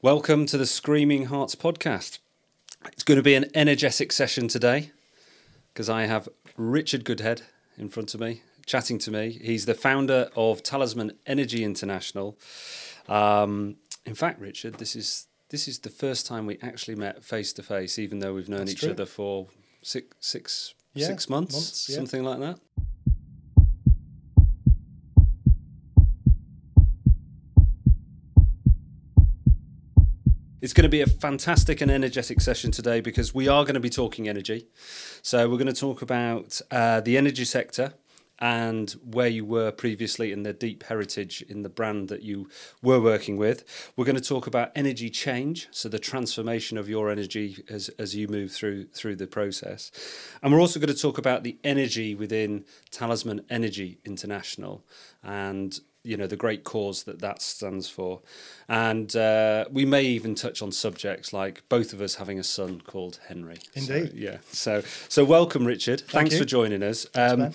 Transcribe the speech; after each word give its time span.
Welcome 0.00 0.46
to 0.46 0.56
the 0.58 0.66
Screaming 0.66 1.26
Hearts 1.26 1.54
podcast. 1.54 2.18
It's 2.92 3.02
going 3.02 3.16
to 3.16 3.22
be 3.22 3.34
an 3.34 3.46
energetic 3.54 4.12
session 4.12 4.46
today 4.48 4.92
because 5.72 5.90
I 5.90 6.06
have 6.06 6.28
Richard 6.56 7.04
Goodhead 7.04 7.42
in 7.76 7.88
front 7.88 8.14
of 8.14 8.20
me 8.20 8.42
chatting 8.66 8.98
to 9.00 9.10
me. 9.10 9.38
He's 9.42 9.66
the 9.66 9.74
founder 9.74 10.30
of 10.36 10.62
Talisman 10.62 11.12
Energy 11.26 11.64
International. 11.64 12.38
Um, 13.08 13.76
in 14.06 14.14
fact, 14.14 14.40
Richard, 14.40 14.74
this 14.74 14.94
is 14.94 15.26
this 15.50 15.66
is 15.66 15.80
the 15.80 15.90
first 15.90 16.26
time 16.26 16.46
we 16.46 16.58
actually 16.62 16.94
met 16.94 17.24
face 17.24 17.52
to 17.54 17.62
face, 17.62 17.98
even 17.98 18.20
though 18.20 18.34
we've 18.34 18.48
known 18.48 18.60
That's 18.60 18.72
each 18.72 18.80
true. 18.80 18.90
other 18.90 19.06
for 19.06 19.48
six 19.82 20.14
six 20.20 20.74
Yeah, 20.94 21.06
six 21.06 21.28
months, 21.28 21.54
months, 21.54 21.88
yeah. 21.88 21.96
something 21.96 22.22
like 22.22 22.38
that. 22.40 22.60
It's 30.60 30.72
going 30.72 30.82
to 30.82 30.88
be 30.88 31.02
a 31.02 31.06
fantastic 31.06 31.80
and 31.80 31.88
energetic 31.88 32.40
session 32.40 32.72
today 32.72 33.00
because 33.00 33.32
we 33.32 33.46
are 33.46 33.62
going 33.62 33.74
to 33.74 33.80
be 33.80 33.90
talking 33.90 34.28
energy. 34.28 34.66
So, 35.22 35.48
we're 35.48 35.56
going 35.56 35.72
to 35.72 35.72
talk 35.72 36.02
about 36.02 36.60
uh, 36.72 37.00
the 37.00 37.16
energy 37.16 37.44
sector 37.44 37.94
and 38.40 38.90
where 39.04 39.28
you 39.28 39.44
were 39.44 39.70
previously 39.70 40.32
in 40.32 40.42
the 40.42 40.52
deep 40.52 40.82
heritage 40.84 41.42
in 41.48 41.62
the 41.62 41.68
brand 41.68 42.08
that 42.08 42.22
you 42.22 42.48
were 42.82 43.00
working 43.00 43.36
with. 43.36 43.92
We're 43.96 44.04
going 44.04 44.16
to 44.16 44.20
talk 44.20 44.48
about 44.48 44.72
energy 44.74 45.10
change, 45.10 45.68
so 45.70 45.88
the 45.88 45.98
transformation 46.00 46.76
of 46.76 46.88
your 46.88 47.08
energy 47.08 47.62
as, 47.68 47.88
as 47.90 48.16
you 48.16 48.26
move 48.26 48.50
through 48.50 48.86
through 48.88 49.14
the 49.14 49.28
process. 49.28 49.92
And 50.42 50.52
we're 50.52 50.60
also 50.60 50.80
going 50.80 50.92
to 50.92 51.00
talk 51.00 51.18
about 51.18 51.44
the 51.44 51.56
energy 51.62 52.16
within 52.16 52.64
Talisman 52.90 53.44
Energy 53.48 54.00
International 54.04 54.84
and 55.22 55.78
you 56.08 56.16
know 56.16 56.26
the 56.26 56.36
great 56.36 56.64
cause 56.64 57.02
that 57.04 57.20
that 57.20 57.42
stands 57.42 57.88
for. 57.88 58.20
And 58.66 59.14
uh, 59.14 59.66
we 59.70 59.84
may 59.84 60.02
even 60.02 60.34
touch 60.34 60.62
on 60.62 60.72
subjects 60.72 61.32
like 61.32 61.62
both 61.68 61.92
of 61.92 62.00
us 62.00 62.14
having 62.16 62.38
a 62.38 62.44
son 62.44 62.80
called 62.80 63.20
henry. 63.28 63.58
So, 63.76 63.94
Indeed. 63.94 64.14
yeah. 64.14 64.38
So 64.50 64.82
so 65.08 65.24
welcome 65.24 65.66
richard. 65.66 66.00
Thanks 66.08 66.32
you. 66.32 66.40
for 66.40 66.46
joining 66.46 66.82
us. 66.82 67.06
Um, 67.14 67.52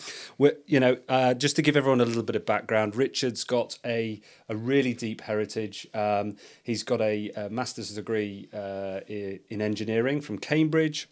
you 0.67 0.79
know 0.79 0.97
uh, 1.09 1.33
just 1.33 1.55
to 1.55 1.61
give 1.63 1.75
everyone 1.75 1.99
a 1.99 2.05
little 2.05 2.23
bit 2.23 2.35
of 2.35 2.45
background 2.45 2.95
richard's 2.95 3.43
got 3.43 3.79
a, 3.83 4.21
a 4.47 4.55
really 4.55 4.93
deep 4.93 5.21
heritage. 5.21 5.87
Um, 5.93 6.37
he's 6.61 6.83
got 6.83 7.01
a, 7.01 7.31
a 7.31 7.49
master's 7.49 7.89
degree 7.95 8.49
uh, 8.53 8.99
in 9.07 9.61
engineering 9.61 10.21
from 10.21 10.37
cambridge 10.37 11.09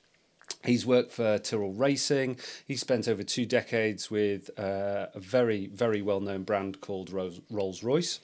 He's 0.64 0.86
worked 0.86 1.12
for 1.12 1.38
Tyrrell 1.40 1.74
Racing. 1.74 2.38
He 2.66 2.76
spent 2.76 3.08
over 3.08 3.24
two 3.24 3.46
decades 3.46 4.12
with 4.12 4.50
uh, 4.60 5.08
a 5.14 5.20
very, 5.20 5.68
very 5.68 6.02
well 6.02 6.20
known 6.20 6.44
brand 6.44 6.82
called 6.82 7.10
Rolls 7.10 7.84
Royce. 7.84 8.20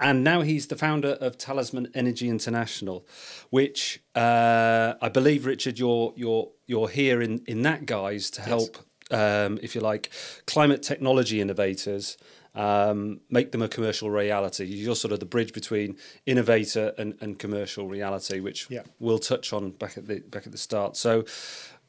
And 0.00 0.24
now 0.24 0.40
he's 0.40 0.68
the 0.68 0.76
founder 0.76 1.18
of 1.20 1.36
Talisman 1.36 1.90
Energy 1.94 2.28
International, 2.28 3.06
which 3.50 4.00
uh, 4.14 4.94
I 5.02 5.08
believe, 5.08 5.44
Richard, 5.44 5.78
you're, 5.78 6.14
you're, 6.16 6.50
you're 6.66 6.88
here 6.88 7.20
in, 7.20 7.42
in 7.46 7.62
that 7.62 7.84
guise 7.86 8.30
to 8.30 8.42
help, 8.42 8.78
um, 9.10 9.58
if 9.62 9.74
you 9.74 9.80
like, 9.80 10.10
climate 10.46 10.82
technology 10.82 11.40
innovators. 11.40 12.16
Um, 12.56 13.20
make 13.30 13.52
them 13.52 13.62
a 13.62 13.68
commercial 13.68 14.10
reality. 14.10 14.64
You're 14.64 14.94
sort 14.96 15.12
of 15.12 15.20
the 15.20 15.26
bridge 15.26 15.52
between 15.52 15.96
innovator 16.24 16.94
and, 16.98 17.14
and 17.20 17.38
commercial 17.38 17.86
reality, 17.86 18.40
which 18.40 18.66
Yeah. 18.70 18.82
we'll 18.98 19.18
touch 19.18 19.52
on 19.52 19.70
back 19.70 19.96
at 19.98 20.06
the 20.08 20.20
back 20.20 20.46
at 20.46 20.52
the 20.52 20.58
start. 20.58 20.96
So 20.96 21.24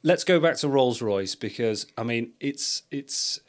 let's 0.03 0.23
go 0.23 0.39
back 0.39 0.57
to 0.57 0.67
Rolls 0.67 1.01
Royce 1.01 1.35
because 1.35 1.87
I 1.97 2.03
mean 2.03 2.33
it's 2.39 2.83
it's 2.91 3.39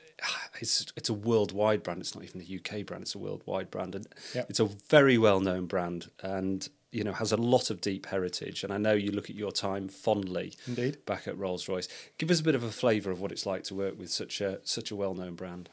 it's 0.60 0.92
it's 0.96 1.08
a 1.08 1.14
worldwide 1.14 1.82
brand. 1.82 2.00
It's 2.00 2.14
not 2.14 2.24
even 2.24 2.40
a 2.40 2.44
UK 2.44 2.84
brand. 2.86 3.02
It's 3.02 3.14
a 3.14 3.18
worldwide 3.18 3.70
brand, 3.70 3.94
and 3.94 4.06
Yeah. 4.34 4.44
it's 4.48 4.60
a 4.60 4.64
very 4.64 5.18
well 5.18 5.40
known 5.40 5.66
brand, 5.66 6.10
and 6.22 6.68
you 6.90 7.04
know 7.04 7.12
has 7.12 7.32
a 7.32 7.36
lot 7.36 7.70
of 7.70 7.80
deep 7.80 8.06
heritage. 8.06 8.64
And 8.64 8.72
I 8.72 8.78
know 8.78 8.94
you 8.94 9.10
look 9.12 9.28
at 9.30 9.36
your 9.36 9.52
time 9.52 9.88
fondly 9.88 10.54
Indeed. 10.66 11.04
back 11.04 11.28
at 11.28 11.36
Rolls 11.36 11.68
Royce. 11.68 11.86
Give 12.16 12.30
us 12.30 12.40
a 12.40 12.42
bit 12.42 12.54
of 12.54 12.62
a 12.64 12.70
flavour 12.72 13.10
of 13.10 13.20
what 13.20 13.30
it's 13.30 13.44
like 13.46 13.62
to 13.64 13.74
work 13.74 13.98
with 13.98 14.10
such 14.10 14.40
a 14.40 14.60
such 14.64 14.90
a 14.90 14.96
well 14.96 15.14
known 15.14 15.34
brand. 15.34 15.68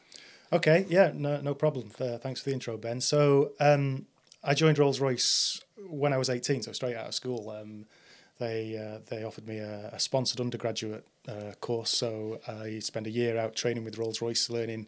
Okay, 0.54 0.86
yeah, 0.90 1.12
no, 1.14 1.42
no 1.42 1.54
problem. 1.54 1.92
Uh, 2.00 2.18
thanks 2.18 2.42
for 2.42 2.50
the 2.50 2.54
intro, 2.54 2.78
Ben. 2.78 3.02
So 3.02 3.52
um, 3.60 4.06
I 4.44 4.54
joined 4.54 4.78
Rolls 4.78 5.00
Royce 5.00 5.62
when 5.90 6.14
I 6.14 6.18
was 6.18 6.30
18, 6.30 6.62
so 6.64 6.72
straight 6.72 6.96
out 6.96 7.08
of 7.08 7.14
school. 7.14 7.50
Um, 7.50 7.86
they 8.40 8.78
uh, 8.78 9.00
they 9.10 9.24
offered 9.24 9.48
me 9.48 9.60
a, 9.60 9.90
a 9.94 10.00
sponsored 10.00 10.42
undergraduate 10.42 11.08
uh, 11.28 11.54
course, 11.62 11.90
so 11.90 12.40
I 12.48 12.80
spent 12.80 13.08
a 13.08 13.10
year 13.10 13.38
out 13.38 13.56
training 13.56 13.86
with 13.86 13.98
Rolls 13.98 14.22
Royce, 14.22 14.50
learning 14.50 14.88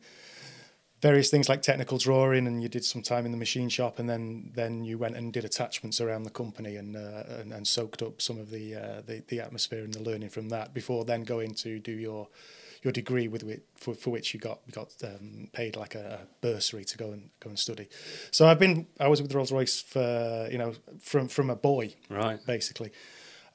various 1.02 1.30
things 1.30 1.48
like 1.48 1.62
technical 1.62 1.98
drawing, 1.98 2.48
and 2.48 2.62
you 2.62 2.70
did 2.70 2.84
some 2.84 3.02
time 3.02 3.26
in 3.26 3.32
the 3.32 3.38
machine 3.38 3.70
shop, 3.70 4.00
and 4.00 4.10
then 4.10 4.52
then 4.54 4.84
you 4.84 4.98
went 4.98 5.16
and 5.16 5.32
did 5.32 5.46
attachments 5.46 6.02
around 6.02 6.24
the 6.24 6.30
company 6.30 6.76
and 6.76 6.96
uh, 6.98 7.24
and, 7.40 7.54
and 7.54 7.68
soaked 7.68 8.02
up 8.02 8.22
some 8.22 8.38
of 8.38 8.50
the, 8.52 8.76
uh, 8.76 9.02
the 9.06 9.24
the 9.30 9.40
atmosphere 9.40 9.84
and 9.84 9.94
the 9.94 10.04
learning 10.04 10.30
from 10.30 10.50
that 10.50 10.74
before 10.74 11.06
then 11.06 11.24
going 11.24 11.54
to 11.54 11.80
do 11.80 11.94
your 11.94 12.28
your 12.84 12.92
degree 12.94 13.28
with 13.28 13.44
which, 13.44 13.62
for, 13.76 13.94
for 13.94 14.10
which 14.12 14.34
you 14.34 14.40
got 14.40 14.60
got 14.72 14.94
um, 15.04 15.50
paid 15.54 15.76
like 15.76 15.96
a, 15.96 16.22
a 16.24 16.28
bursary 16.42 16.86
to 16.86 16.98
go 16.98 17.12
and 17.12 17.30
go 17.40 17.50
and 17.50 17.60
study. 17.60 17.88
So 18.32 18.48
I've 18.48 18.60
been 18.60 18.88
I 19.00 19.08
was 19.08 19.22
with 19.22 19.34
Rolls 19.34 19.52
Royce 19.52 19.82
for 19.82 20.48
you 20.52 20.58
know 20.58 20.74
from 21.00 21.28
from 21.28 21.50
a 21.50 21.56
boy 21.56 21.96
Right. 22.10 22.40
basically. 22.46 22.92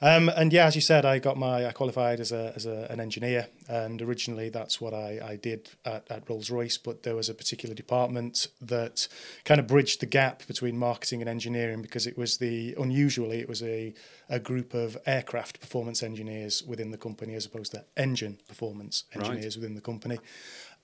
Um, 0.04 0.28
and 0.30 0.52
yeah, 0.52 0.66
as 0.66 0.74
you 0.74 0.80
said, 0.80 1.04
I 1.04 1.20
got 1.20 1.36
my 1.38 1.64
I 1.64 1.70
qualified 1.70 2.18
as 2.18 2.32
a 2.32 2.52
as 2.56 2.66
a, 2.66 2.88
an 2.90 2.98
engineer, 2.98 3.46
and 3.68 4.02
originally 4.02 4.48
that's 4.48 4.80
what 4.80 4.92
I, 4.92 5.20
I 5.24 5.36
did 5.36 5.70
at, 5.84 6.04
at 6.10 6.28
Rolls 6.28 6.50
Royce. 6.50 6.76
But 6.76 7.04
there 7.04 7.14
was 7.14 7.28
a 7.28 7.34
particular 7.34 7.72
department 7.74 8.48
that 8.60 9.06
kind 9.44 9.60
of 9.60 9.68
bridged 9.68 10.00
the 10.00 10.06
gap 10.06 10.44
between 10.48 10.76
marketing 10.76 11.20
and 11.22 11.28
engineering 11.28 11.82
because 11.82 12.04
it 12.08 12.18
was 12.18 12.38
the 12.38 12.74
unusually 12.76 13.38
it 13.38 13.48
was 13.48 13.62
a 13.62 13.94
a 14.28 14.40
group 14.40 14.74
of 14.74 14.98
aircraft 15.06 15.60
performance 15.60 16.02
engineers 16.02 16.64
within 16.64 16.90
the 16.90 16.98
company 16.98 17.34
as 17.34 17.46
opposed 17.46 17.70
to 17.72 17.84
engine 17.96 18.38
performance 18.48 19.04
Right. 19.14 19.24
engineers 19.24 19.56
within 19.56 19.74
the 19.76 19.80
company. 19.80 20.18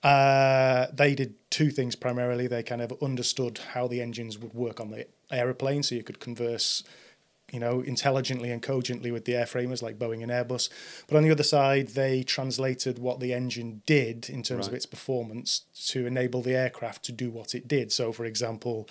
Uh, 0.01 0.87
they 0.93 1.13
did 1.13 1.35
two 1.49 1.69
things 1.71 1.95
primarily. 1.95 2.47
They 2.47 2.63
kind 2.63 2.81
of 2.81 2.93
understood 3.01 3.59
how 3.73 3.87
the 3.87 4.01
engines 4.01 4.37
would 4.37 4.53
work 4.53 4.79
on 4.79 4.91
the 4.91 5.07
aeroplane, 5.29 5.83
so 5.83 5.95
you 5.95 6.03
could 6.03 6.19
converse, 6.21 6.83
you 7.51 7.59
know, 7.59 7.81
intelligently 7.81 8.51
and 8.51 8.61
cogently 8.61 9.11
with 9.11 9.25
the 9.25 9.33
airframers 9.33 9.81
like 9.81 9.97
Boeing 9.97 10.23
and 10.23 10.31
Airbus. 10.31 10.69
But 11.07 11.17
on 11.17 11.23
the 11.23 11.31
other 11.31 11.43
side, 11.43 11.89
they 11.89 12.23
translated 12.23 12.99
what 12.99 13.19
the 13.19 13.33
engine 13.33 13.81
did 13.85 14.29
in 14.29 14.43
terms 14.43 14.67
of 14.67 14.73
its 14.73 14.85
performance 14.85 15.65
to 15.87 16.05
enable 16.05 16.41
the 16.41 16.55
aircraft 16.55 17.03
to 17.05 17.11
do 17.11 17.29
what 17.29 17.55
it 17.55 17.67
did. 17.67 17.91
So, 17.91 18.11
for 18.11 18.25
example, 18.25 18.87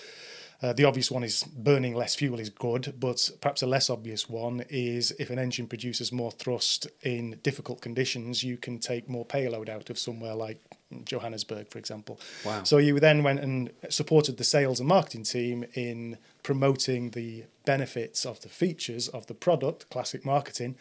uh, 0.60 0.72
the 0.72 0.84
obvious 0.84 1.10
one 1.10 1.22
is 1.22 1.44
burning 1.44 1.94
less 1.94 2.16
fuel 2.16 2.40
is 2.40 2.50
good, 2.50 2.94
but 2.98 3.30
perhaps 3.40 3.62
a 3.62 3.66
less 3.66 3.88
obvious 3.88 4.28
one 4.28 4.64
is 4.68 5.12
if 5.12 5.30
an 5.30 5.38
engine 5.38 5.68
produces 5.68 6.10
more 6.10 6.32
thrust 6.32 6.88
in 7.02 7.38
difficult 7.42 7.80
conditions, 7.80 8.42
you 8.42 8.56
can 8.56 8.78
take 8.78 9.08
more 9.08 9.24
payload 9.24 9.68
out 9.68 9.88
of 9.88 9.98
somewhere 9.98 10.34
like 10.34 10.60
Johannesburg, 11.04 11.68
for 11.68 11.78
example. 11.78 12.18
Wow. 12.44 12.62
So 12.64 12.78
you 12.78 12.98
then 12.98 13.22
went 13.22 13.40
and 13.40 13.70
supported 13.90 14.36
the 14.36 14.44
sales 14.44 14.80
and 14.80 14.88
marketing 14.88 15.24
team 15.24 15.64
in 15.74 16.18
promoting 16.42 17.10
the 17.10 17.44
benefits 17.66 18.24
of 18.24 18.40
the 18.40 18.48
features 18.48 19.08
of 19.08 19.26
the 19.26 19.34
product, 19.34 19.90
classic 19.90 20.24
marketing. 20.24 20.76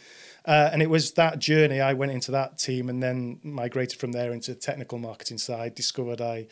Uh, 0.45 0.69
and 0.71 0.81
it 0.81 0.89
was 0.89 1.11
that 1.13 1.39
journey 1.39 1.81
I 1.81 1.93
went 1.93 2.13
into 2.13 2.31
that 2.31 2.57
team 2.57 2.89
and 2.89 3.03
then 3.03 3.39
migrated 3.43 3.99
from 3.99 4.13
there 4.13 4.31
into 4.31 4.53
the 4.53 4.59
technical 4.59 4.97
marketing 4.97 5.39
side, 5.39 5.75
discovered 5.75 6.21
I 6.21 6.47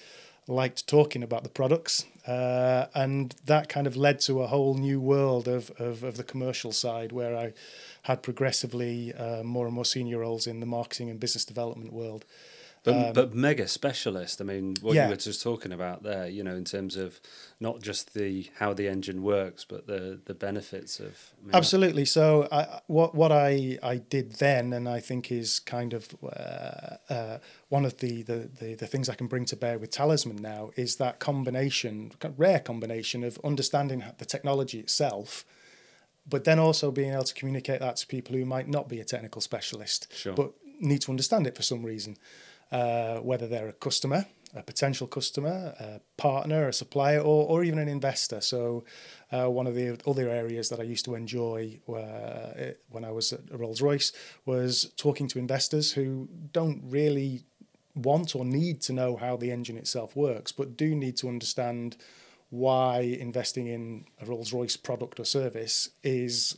liked 0.48 0.86
talking 0.88 1.24
about 1.24 1.44
the 1.44 1.50
products. 1.50 2.06
Uh, 2.28 2.88
and 2.94 3.36
that 3.46 3.70
kind 3.70 3.88
of 3.88 3.96
led 3.96 4.20
to 4.20 4.42
a 4.42 4.48
whole 4.48 4.76
new 4.76 5.00
world 5.00 5.48
of, 5.48 5.72
of, 5.80 6.04
of 6.04 6.18
the 6.18 6.24
commercial 6.24 6.72
side 6.72 7.12
where 7.12 7.36
I 7.36 7.54
had 8.04 8.22
progressively 8.22 9.14
uh, 9.14 9.44
more 9.44 9.66
and 9.66 9.74
more 9.74 9.86
senior 9.86 10.20
roles 10.20 10.46
in 10.46 10.60
the 10.60 10.66
marketing 10.66 11.10
and 11.10 11.20
business 11.20 11.46
development 11.46 11.94
world. 11.94 12.26
But, 12.86 13.14
but 13.14 13.34
mega 13.34 13.68
specialist. 13.68 14.40
I 14.42 14.44
mean, 14.46 14.76
what 14.82 14.92
Um, 14.92 14.96
yeah. 14.96 15.04
you 15.06 15.10
were 15.12 15.16
just 15.18 15.42
talking 15.42 15.72
about 15.72 16.04
there, 16.04 16.28
you 16.28 16.44
know, 16.44 16.56
in 16.56 16.64
terms 16.66 16.96
of 16.96 17.20
not 17.60 17.82
just 17.82 18.14
the 18.14 18.48
how 18.60 18.74
the 18.74 18.88
engine 18.88 19.22
works, 19.24 19.66
but 19.66 19.88
the 19.88 20.20
the 20.26 20.34
benefits 20.34 21.00
of. 21.00 21.34
I 21.42 21.46
mean, 21.48 21.56
Absolutely. 21.56 22.06
So, 22.06 22.48
I, 22.52 22.80
what 22.88 23.16
what 23.16 23.32
I, 23.32 23.78
I 23.84 23.98
did 23.98 24.34
then, 24.34 24.72
and 24.74 24.88
I 24.88 25.00
think 25.00 25.32
is 25.32 25.60
kind 25.60 25.94
of 25.94 26.08
uh, 26.24 27.14
uh, 27.14 27.38
one 27.70 27.86
of 27.86 27.98
the, 27.98 28.22
the, 28.24 28.50
the, 28.60 28.76
the 28.76 28.88
things 28.88 29.10
I 29.10 29.16
can 29.16 29.28
bring 29.28 29.46
to 29.46 29.56
bear 29.56 29.78
with 29.80 29.90
Talisman 29.90 30.38
now 30.38 30.72
is 30.76 30.96
that 30.98 31.20
combination, 31.20 32.12
rare 32.38 32.60
combination 32.60 33.24
of 33.24 33.40
understanding 33.44 34.04
the 34.18 34.26
technology 34.26 34.80
itself, 34.80 35.44
but 36.28 36.44
then 36.44 36.60
also 36.60 36.92
being 36.92 37.12
able 37.14 37.24
to 37.24 37.34
communicate 37.34 37.80
that 37.80 37.96
to 37.98 38.08
people 38.08 38.36
who 38.36 38.46
might 38.46 38.68
not 38.68 38.88
be 38.90 39.00
a 39.00 39.04
technical 39.06 39.42
specialist, 39.42 40.08
Sure. 40.14 40.34
but 40.34 40.52
need 40.80 41.02
to 41.02 41.12
understand 41.12 41.48
it 41.48 41.56
for 41.56 41.64
some 41.64 41.84
reason, 41.84 42.18
uh, 42.72 43.18
whether 43.18 43.48
they're 43.48 43.70
a 43.70 43.74
customer, 43.74 44.26
a 44.56 44.64
potential 44.64 45.08
customer, 45.08 45.76
a 45.80 46.00
partner, 46.18 46.68
a 46.68 46.74
supplier, 46.74 47.20
or, 47.20 47.48
or 47.48 47.64
even 47.64 47.80
an 47.80 47.88
investor. 47.88 48.42
So, 48.42 48.86
uh, 49.32 49.50
one 49.50 49.68
of 49.68 49.76
the 49.76 50.00
other 50.08 50.30
areas 50.30 50.70
that 50.70 50.80
I 50.80 50.84
used 50.84 51.06
to 51.06 51.16
enjoy 51.16 51.80
uh, 51.90 52.72
when 52.90 53.04
I 53.04 53.12
was 53.12 53.34
at 53.34 53.42
Rolls 53.52 53.82
Royce 53.82 54.12
was 54.46 54.94
talking 54.98 55.28
to 55.30 55.40
investors 55.40 55.92
who 55.92 56.30
don't 56.54 56.82
really 56.86 57.44
want 57.96 58.36
or 58.36 58.46
need 58.46 58.82
to 58.82 58.94
know 58.94 59.16
how 59.16 59.36
the 59.38 59.52
engine 59.52 59.78
itself 59.78 60.16
works, 60.16 60.52
but 60.52 60.78
do 60.78 60.96
need 60.96 61.18
to 61.18 61.28
understand 61.28 61.98
why 62.50 63.00
investing 63.00 63.68
in 63.68 64.06
a 64.22 64.26
Rolls 64.26 64.54
Royce 64.54 64.78
product 64.78 65.20
or 65.20 65.26
service 65.26 65.90
is 66.04 66.58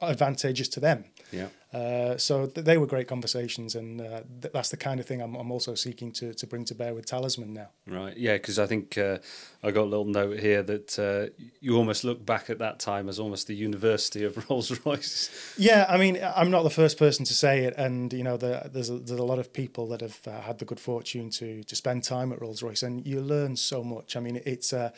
advantageous 0.00 0.68
to 0.68 0.80
them. 0.80 1.04
Yeah. 1.32 1.48
Uh, 1.76 2.16
so 2.16 2.46
th- 2.46 2.64
they 2.64 2.78
were 2.78 2.86
great 2.86 3.06
conversations, 3.06 3.74
and 3.74 4.00
uh, 4.00 4.22
th- 4.40 4.52
that's 4.52 4.70
the 4.70 4.78
kind 4.78 4.98
of 4.98 5.04
thing 5.04 5.20
I'm, 5.20 5.34
I'm 5.34 5.50
also 5.50 5.74
seeking 5.74 6.10
to, 6.12 6.32
to 6.32 6.46
bring 6.46 6.64
to 6.66 6.74
bear 6.74 6.94
with 6.94 7.04
Talisman 7.04 7.52
now. 7.52 7.68
Right. 7.86 8.16
Yeah, 8.16 8.34
because 8.34 8.58
I 8.58 8.66
think 8.66 8.96
uh, 8.96 9.18
I 9.62 9.72
got 9.72 9.82
a 9.82 9.90
little 9.90 10.06
note 10.06 10.38
here 10.38 10.62
that 10.62 10.98
uh, 10.98 11.34
you 11.60 11.76
almost 11.76 12.02
look 12.02 12.24
back 12.24 12.48
at 12.48 12.58
that 12.60 12.78
time 12.78 13.10
as 13.10 13.18
almost 13.18 13.46
the 13.46 13.54
University 13.54 14.24
of 14.24 14.32
Rolls 14.50 14.70
Royce. 14.86 15.28
Yeah, 15.58 15.84
I 15.86 15.98
mean, 15.98 16.18
I'm 16.34 16.50
not 16.50 16.62
the 16.62 16.70
first 16.70 16.96
person 16.98 17.26
to 17.26 17.34
say 17.34 17.64
it, 17.64 17.74
and 17.76 18.10
you 18.10 18.24
know, 18.24 18.38
the, 18.38 18.70
there's 18.72 18.88
a, 18.88 18.98
there's 18.98 19.20
a 19.20 19.24
lot 19.24 19.38
of 19.38 19.52
people 19.52 19.86
that 19.88 20.00
have 20.00 20.20
uh, 20.26 20.40
had 20.40 20.58
the 20.58 20.64
good 20.64 20.80
fortune 20.80 21.28
to 21.30 21.62
to 21.64 21.76
spend 21.76 22.04
time 22.04 22.32
at 22.32 22.40
Rolls 22.40 22.62
Royce, 22.62 22.82
and 22.82 23.06
you 23.06 23.20
learn 23.20 23.56
so 23.56 23.84
much. 23.84 24.16
I 24.16 24.20
mean, 24.20 24.40
it's 24.46 24.72
uh, 24.72 24.92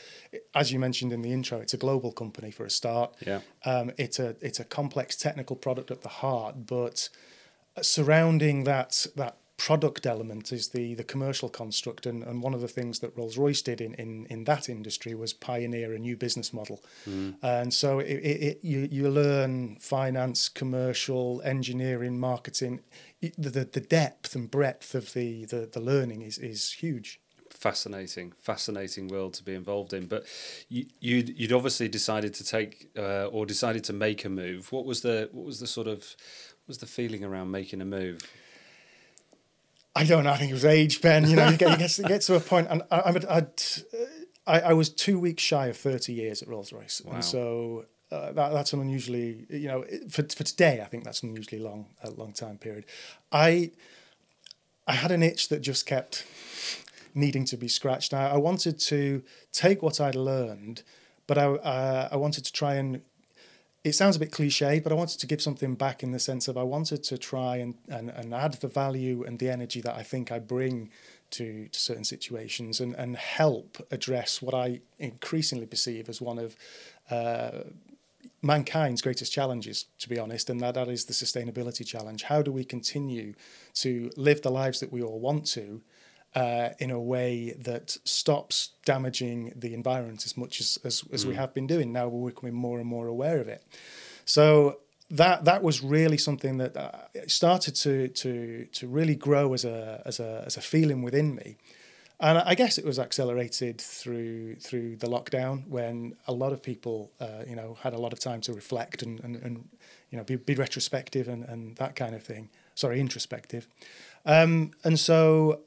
as 0.54 0.70
you 0.70 0.78
mentioned 0.78 1.12
in 1.12 1.22
the 1.22 1.32
intro, 1.32 1.58
it's 1.58 1.74
a 1.74 1.78
global 1.78 2.12
company 2.12 2.52
for 2.52 2.64
a 2.64 2.70
start. 2.70 3.16
Yeah. 3.26 3.40
Um, 3.64 3.90
it's 3.98 4.20
a 4.20 4.36
it's 4.40 4.60
a 4.60 4.64
complex 4.64 5.16
technical 5.16 5.56
product 5.56 5.90
at 5.90 6.02
the 6.02 6.08
heart, 6.08 6.67
but 6.68 7.08
surrounding 7.82 8.64
that 8.64 9.06
that 9.16 9.36
product 9.56 10.06
element 10.06 10.52
is 10.52 10.68
the 10.68 10.94
the 10.94 11.02
commercial 11.02 11.48
construct 11.48 12.06
and, 12.06 12.22
and 12.22 12.42
one 12.42 12.54
of 12.54 12.60
the 12.60 12.68
things 12.68 13.00
that 13.00 13.14
Rolls-Royce 13.16 13.60
did 13.60 13.80
in, 13.80 13.92
in, 13.94 14.24
in 14.26 14.44
that 14.44 14.68
industry 14.68 15.16
was 15.16 15.32
pioneer 15.32 15.92
a 15.94 15.98
new 15.98 16.16
business 16.16 16.52
model 16.52 16.80
and 17.42 17.74
so 17.74 17.98
it, 17.98 18.06
it, 18.06 18.42
it, 18.42 18.58
you, 18.62 18.88
you 18.90 19.10
learn 19.10 19.76
finance 19.80 20.48
commercial 20.48 21.42
engineering 21.44 22.20
marketing 22.20 22.80
the, 23.20 23.50
the, 23.50 23.64
the 23.64 23.80
depth 23.80 24.36
and 24.36 24.48
breadth 24.48 24.94
of 24.94 25.12
the, 25.12 25.44
the, 25.46 25.68
the 25.72 25.80
learning 25.80 26.22
is, 26.22 26.38
is 26.38 26.70
huge 26.70 27.20
fascinating, 27.50 28.32
fascinating 28.38 29.08
world 29.08 29.34
to 29.34 29.42
be 29.42 29.54
involved 29.54 29.92
in. 29.92 30.06
But 30.06 30.24
you, 30.68 30.86
you'd 31.00 31.38
you'd 31.38 31.52
obviously 31.52 31.88
decided 31.88 32.32
to 32.34 32.44
take 32.44 32.90
uh, 32.96 33.26
or 33.26 33.46
decided 33.46 33.84
to 33.84 33.92
make 33.92 34.24
a 34.24 34.28
move. 34.28 34.70
What 34.70 34.84
was 34.84 35.00
the 35.00 35.28
what 35.32 35.44
was 35.44 35.60
the 35.60 35.66
sort 35.66 35.88
of 35.88 36.14
was 36.68 36.78
the 36.78 36.86
feeling 36.86 37.24
around 37.24 37.50
making 37.50 37.80
a 37.80 37.84
move? 37.84 38.20
I 39.96 40.04
don't 40.04 40.24
know. 40.24 40.30
I 40.30 40.36
think 40.36 40.50
it 40.50 40.54
was 40.54 40.64
age, 40.64 41.00
Ben. 41.00 41.28
You 41.28 41.34
know, 41.34 41.48
you 41.48 41.56
get, 41.56 41.70
you 41.72 41.76
get, 41.76 41.98
get 42.06 42.20
to 42.22 42.36
a 42.36 42.40
point, 42.40 42.68
and 42.70 42.82
I, 42.90 43.02
I'd, 43.06 43.24
I'd, 43.24 43.62
I, 44.46 44.60
I 44.60 44.72
was 44.74 44.90
two 44.90 45.18
weeks 45.18 45.42
shy 45.42 45.66
of 45.66 45.76
30 45.76 46.12
years 46.12 46.40
at 46.40 46.48
Rolls 46.48 46.72
Royce. 46.72 47.02
Wow. 47.04 47.14
And 47.14 47.24
so 47.24 47.86
uh, 48.12 48.32
that, 48.32 48.50
that's 48.50 48.72
an 48.72 48.80
unusually, 48.80 49.46
you 49.50 49.66
know, 49.68 49.84
for, 50.08 50.22
for 50.22 50.44
today, 50.44 50.80
I 50.80 50.84
think 50.84 51.04
that's 51.04 51.22
an 51.22 51.30
unusually 51.30 51.60
long, 51.60 51.86
a 52.02 52.10
long 52.10 52.32
time 52.32 52.58
period. 52.58 52.84
I, 53.32 53.72
I 54.86 54.92
had 54.92 55.10
an 55.10 55.22
itch 55.22 55.48
that 55.48 55.60
just 55.60 55.84
kept 55.84 56.24
needing 57.14 57.44
to 57.46 57.56
be 57.56 57.68
scratched. 57.68 58.14
I, 58.14 58.30
I 58.30 58.36
wanted 58.36 58.78
to 58.80 59.22
take 59.52 59.82
what 59.82 60.00
I'd 60.00 60.14
learned, 60.14 60.82
but 61.26 61.38
I, 61.38 61.46
uh, 61.46 62.08
I 62.12 62.16
wanted 62.16 62.44
to 62.44 62.52
try 62.52 62.74
and 62.76 63.02
it 63.88 63.94
sounds 63.94 64.16
a 64.16 64.18
bit 64.18 64.32
cliche, 64.32 64.80
but 64.80 64.92
I 64.92 64.94
wanted 64.94 65.20
to 65.20 65.26
give 65.26 65.42
something 65.42 65.74
back 65.74 66.02
in 66.02 66.12
the 66.12 66.18
sense 66.18 66.48
of 66.48 66.56
I 66.56 66.62
wanted 66.62 67.02
to 67.04 67.18
try 67.18 67.56
and, 67.56 67.74
and, 67.88 68.10
and 68.10 68.34
add 68.34 68.54
the 68.54 68.68
value 68.68 69.24
and 69.24 69.38
the 69.38 69.50
energy 69.50 69.80
that 69.80 69.96
I 69.96 70.02
think 70.02 70.30
I 70.30 70.38
bring 70.38 70.90
to, 71.30 71.68
to 71.68 71.80
certain 71.80 72.04
situations 72.04 72.80
and, 72.80 72.94
and 72.94 73.16
help 73.16 73.78
address 73.90 74.40
what 74.40 74.54
I 74.54 74.80
increasingly 74.98 75.66
perceive 75.66 76.08
as 76.08 76.20
one 76.20 76.38
of 76.38 76.56
uh, 77.10 77.64
mankind's 78.42 79.02
greatest 79.02 79.32
challenges, 79.32 79.86
to 79.98 80.08
be 80.08 80.18
honest, 80.18 80.48
and 80.50 80.60
that, 80.60 80.74
that 80.74 80.88
is 80.88 81.06
the 81.06 81.12
sustainability 81.12 81.84
challenge. 81.86 82.24
How 82.24 82.42
do 82.42 82.52
we 82.52 82.64
continue 82.64 83.34
to 83.74 84.10
live 84.16 84.42
the 84.42 84.50
lives 84.50 84.80
that 84.80 84.92
we 84.92 85.02
all 85.02 85.18
want 85.18 85.46
to? 85.48 85.82
Uh, 86.34 86.68
in 86.78 86.90
a 86.90 87.00
way 87.00 87.56
that 87.58 87.96
stops 88.04 88.72
damaging 88.84 89.50
the 89.56 89.72
environment 89.72 90.24
as 90.26 90.36
much 90.36 90.60
as, 90.60 90.78
as, 90.84 91.02
as 91.10 91.26
we 91.26 91.34
have 91.34 91.52
been 91.54 91.66
doing. 91.66 91.90
Now 91.90 92.06
we're 92.06 92.30
becoming 92.30 92.54
more 92.54 92.78
and 92.78 92.86
more 92.86 93.08
aware 93.08 93.40
of 93.40 93.48
it. 93.48 93.64
So 94.24 94.80
that 95.10 95.44
that 95.44 95.62
was 95.62 95.82
really 95.82 96.18
something 96.18 96.58
that 96.58 96.76
uh, 96.76 97.26
started 97.26 97.74
to 97.76 98.08
to 98.08 98.66
to 98.66 98.86
really 98.86 99.16
grow 99.16 99.54
as 99.54 99.64
a 99.64 100.02
as 100.04 100.20
a 100.20 100.44
as 100.46 100.56
a 100.56 100.60
feeling 100.60 101.02
within 101.02 101.34
me. 101.34 101.56
And 102.20 102.38
I 102.38 102.54
guess 102.54 102.78
it 102.78 102.84
was 102.84 102.98
accelerated 102.98 103.80
through 103.80 104.56
through 104.56 104.96
the 104.96 105.06
lockdown 105.06 105.66
when 105.68 106.14
a 106.26 106.32
lot 106.32 106.52
of 106.52 106.62
people, 106.62 107.10
uh, 107.20 107.44
you 107.46 107.56
know, 107.56 107.78
had 107.80 107.94
a 107.94 107.98
lot 107.98 108.12
of 108.12 108.18
time 108.18 108.40
to 108.42 108.52
reflect 108.52 109.02
and, 109.02 109.20
and, 109.20 109.36
and 109.36 109.68
you 110.10 110.18
know, 110.18 110.24
be, 110.24 110.36
be 110.36 110.54
retrospective 110.54 111.28
and, 111.28 111.44
and 111.44 111.76
that 111.76 111.94
kind 111.94 112.14
of 112.14 112.22
thing. 112.22 112.50
Sorry, 112.74 113.00
introspective. 113.00 113.68
Um, 114.26 114.72
and 114.84 114.98
so 114.98 115.60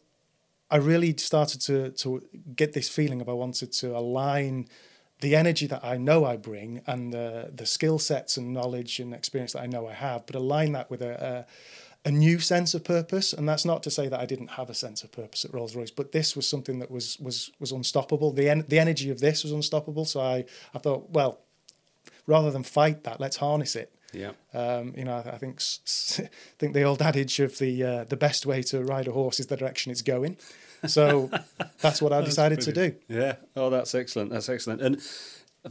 I 0.71 0.77
really 0.77 1.15
started 1.17 1.61
to 1.61 1.91
to 1.91 2.21
get 2.55 2.73
this 2.73 2.89
feeling 2.89 3.21
of 3.21 3.27
I 3.29 3.33
wanted 3.33 3.71
to 3.73 3.95
align 3.95 4.67
the 5.19 5.35
energy 5.35 5.67
that 5.67 5.83
I 5.83 5.97
know 5.97 6.25
I 6.25 6.37
bring 6.37 6.81
and 6.87 7.13
the 7.13 7.51
the 7.53 7.65
skill 7.65 7.99
sets 7.99 8.37
and 8.37 8.53
knowledge 8.53 8.99
and 8.99 9.13
experience 9.13 9.53
that 9.53 9.61
I 9.61 9.67
know 9.67 9.87
I 9.87 9.93
have, 9.93 10.25
but 10.25 10.35
align 10.35 10.71
that 10.71 10.89
with 10.89 11.01
a, 11.01 11.45
a, 12.05 12.09
a 12.09 12.11
new 12.11 12.39
sense 12.39 12.73
of 12.73 12.83
purpose. 12.83 13.33
And 13.33 13.47
that's 13.47 13.65
not 13.65 13.83
to 13.83 13.91
say 13.91 14.07
that 14.07 14.19
I 14.19 14.25
didn't 14.25 14.51
have 14.51 14.69
a 14.69 14.73
sense 14.73 15.03
of 15.03 15.11
purpose 15.11 15.45
at 15.45 15.53
Rolls 15.53 15.75
Royce, 15.75 15.91
but 15.91 16.11
this 16.11 16.35
was 16.35 16.47
something 16.47 16.79
that 16.79 16.89
was 16.89 17.19
was 17.19 17.51
was 17.59 17.71
unstoppable. 17.71 18.31
The 18.31 18.49
en- 18.49 18.65
the 18.67 18.79
energy 18.79 19.11
of 19.11 19.19
this 19.19 19.43
was 19.43 19.51
unstoppable. 19.51 20.05
So 20.05 20.21
I 20.21 20.45
I 20.73 20.79
thought, 20.79 21.09
well, 21.11 21.41
rather 22.25 22.49
than 22.49 22.63
fight 22.63 23.03
that, 23.03 23.19
let's 23.19 23.37
harness 23.37 23.75
it. 23.75 23.93
Yeah. 24.13 24.31
Um, 24.53 24.93
you 24.95 25.05
know, 25.05 25.23
I, 25.25 25.31
I 25.31 25.37
think 25.37 25.61
I 26.19 26.29
think 26.59 26.73
the 26.73 26.83
old 26.83 27.01
adage 27.01 27.39
of 27.39 27.57
the 27.57 27.83
uh, 27.83 28.03
the 28.05 28.17
best 28.17 28.45
way 28.45 28.61
to 28.63 28.83
ride 28.83 29.07
a 29.07 29.11
horse 29.11 29.39
is 29.39 29.47
the 29.47 29.57
direction 29.57 29.91
it's 29.91 30.01
going. 30.01 30.37
So 30.87 31.29
that's 31.81 32.01
what 32.01 32.11
I 32.11 32.21
decided 32.21 32.61
to 32.61 32.71
do. 32.71 32.95
Yeah. 33.07 33.35
Oh, 33.55 33.69
that's 33.69 33.93
excellent. 33.93 34.31
That's 34.31 34.49
excellent. 34.49 34.81
And 34.81 35.01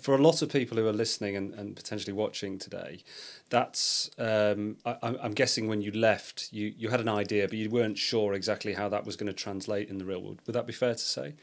for 0.00 0.14
a 0.14 0.18
lot 0.18 0.40
of 0.40 0.52
people 0.52 0.78
who 0.78 0.86
are 0.86 0.92
listening 0.92 1.34
and, 1.36 1.52
and 1.54 1.74
potentially 1.74 2.12
watching 2.12 2.58
today, 2.58 3.02
that's 3.48 4.10
um, 4.18 4.76
I, 4.86 4.96
I'm 5.02 5.18
I'm 5.22 5.32
guessing 5.32 5.68
when 5.68 5.82
you 5.82 5.90
left, 5.92 6.48
you 6.52 6.72
you 6.76 6.88
had 6.88 7.00
an 7.00 7.08
idea, 7.08 7.48
but 7.48 7.58
you 7.58 7.68
weren't 7.70 7.98
sure 7.98 8.34
exactly 8.34 8.74
how 8.74 8.88
that 8.88 9.04
was 9.04 9.16
going 9.16 9.26
to 9.26 9.32
translate 9.32 9.88
in 9.88 9.98
the 9.98 10.04
real 10.04 10.22
world. 10.22 10.40
Would 10.46 10.54
that 10.54 10.66
be 10.66 10.72
fair 10.72 10.94
to 10.94 10.98
say? 10.98 11.34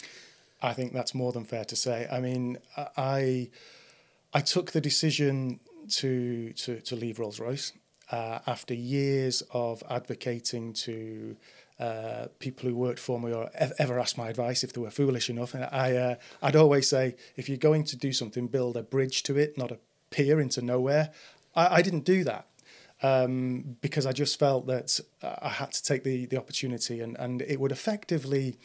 I 0.62 0.74
think 0.74 0.94
that's 0.94 1.14
more 1.14 1.32
than 1.32 1.44
fair 1.44 1.66
to 1.66 1.76
say. 1.76 2.08
I 2.12 2.20
mean, 2.20 2.58
I 2.96 3.50
I 4.34 4.42
took 4.42 4.72
the 4.72 4.82
decision 4.82 5.60
to 5.90 6.54
to 6.54 6.80
to 6.82 6.96
leave 6.96 7.20
Rolls 7.20 7.40
Royce 7.40 7.74
uh, 8.12 8.40
after 8.48 8.74
years 8.74 9.44
of 9.52 9.84
advocating 9.90 10.74
to 10.74 11.36
uh, 11.80 12.28
people 12.40 12.70
who 12.70 12.76
worked 12.76 13.00
for 13.00 13.20
me 13.20 13.34
or 13.34 13.50
ev- 13.54 13.74
ever 13.78 14.00
asked 14.00 14.18
my 14.18 14.30
advice 14.30 14.64
if 14.64 14.74
they 14.74 14.82
were 14.82 14.90
foolish 14.90 15.30
enough. 15.30 15.54
And 15.54 15.66
I 15.66 15.96
uh, 15.96 16.16
I'd 16.42 16.56
always 16.56 16.88
say, 16.88 17.16
if 17.36 17.50
you're 17.50 17.58
going 17.58 17.84
to 17.86 17.96
do 17.96 18.12
something, 18.12 18.48
build 18.48 18.78
a 18.78 18.84
bridge 18.84 19.24
to 19.24 19.38
it, 19.38 19.58
not 19.58 19.72
a 19.72 19.80
pier 20.10 20.40
into 20.40 20.62
nowhere. 20.62 21.12
I, 21.56 21.76
I 21.76 21.82
didn't 21.82 22.06
do 22.06 22.24
that 22.24 22.48
um, 23.04 23.78
because 23.82 24.06
I 24.06 24.12
just 24.12 24.40
felt 24.40 24.68
that 24.68 25.00
I 25.22 25.50
had 25.50 25.72
to 25.74 25.84
take 25.84 26.04
the 26.04 26.26
the 26.26 26.38
opportunity 26.38 27.02
and 27.02 27.18
and 27.18 27.42
it 27.42 27.60
would 27.60 27.72
effectively 27.72 28.58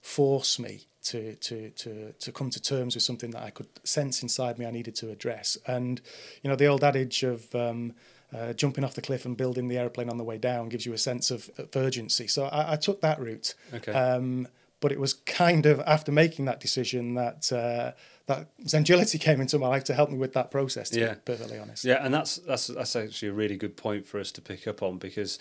force 0.00 0.58
me 0.58 0.86
to 1.02 1.34
to 1.36 1.70
to 1.70 2.12
to 2.18 2.32
come 2.32 2.50
to 2.50 2.60
terms 2.60 2.94
with 2.94 3.02
something 3.02 3.30
that 3.30 3.42
I 3.42 3.50
could 3.50 3.68
sense 3.84 4.22
inside 4.22 4.58
me 4.58 4.66
I 4.66 4.70
needed 4.70 4.94
to 4.96 5.10
address. 5.10 5.56
And 5.66 6.00
you 6.42 6.50
know 6.50 6.56
the 6.56 6.66
old 6.66 6.84
adage 6.84 7.22
of 7.22 7.54
um, 7.54 7.94
uh, 8.34 8.52
jumping 8.52 8.84
off 8.84 8.94
the 8.94 9.02
cliff 9.02 9.24
and 9.24 9.36
building 9.36 9.68
the 9.68 9.78
airplane 9.78 10.08
on 10.10 10.16
the 10.18 10.24
way 10.24 10.38
down 10.38 10.68
gives 10.68 10.86
you 10.86 10.92
a 10.92 10.98
sense 10.98 11.30
of, 11.30 11.50
of 11.58 11.68
urgency. 11.74 12.26
So 12.28 12.44
I, 12.44 12.72
I 12.74 12.76
took 12.76 13.00
that 13.00 13.18
route. 13.18 13.54
Okay. 13.74 13.92
Um, 13.92 14.46
but 14.80 14.92
it 14.92 14.98
was 15.00 15.12
kind 15.14 15.66
of 15.66 15.78
after 15.80 16.10
making 16.10 16.46
that 16.46 16.58
decision 16.60 17.14
that 17.14 17.52
uh, 17.52 17.92
that 18.26 18.48
Zengility 18.64 19.20
came 19.26 19.40
into 19.40 19.58
my 19.58 19.68
life 19.68 19.84
to 19.84 19.94
help 19.94 20.10
me 20.10 20.16
with 20.16 20.32
that 20.34 20.50
process. 20.50 20.90
To 20.90 21.00
Yeah. 21.00 21.14
be 21.14 21.20
perfectly 21.24 21.58
honest. 21.58 21.84
Yeah, 21.84 22.04
and 22.04 22.14
that's 22.14 22.36
that's 22.36 22.68
that's 22.68 22.96
actually 22.96 23.28
a 23.28 23.32
really 23.32 23.56
good 23.56 23.76
point 23.76 24.06
for 24.06 24.18
us 24.20 24.32
to 24.32 24.40
pick 24.40 24.66
up 24.66 24.82
on 24.82 24.96
because 24.98 25.38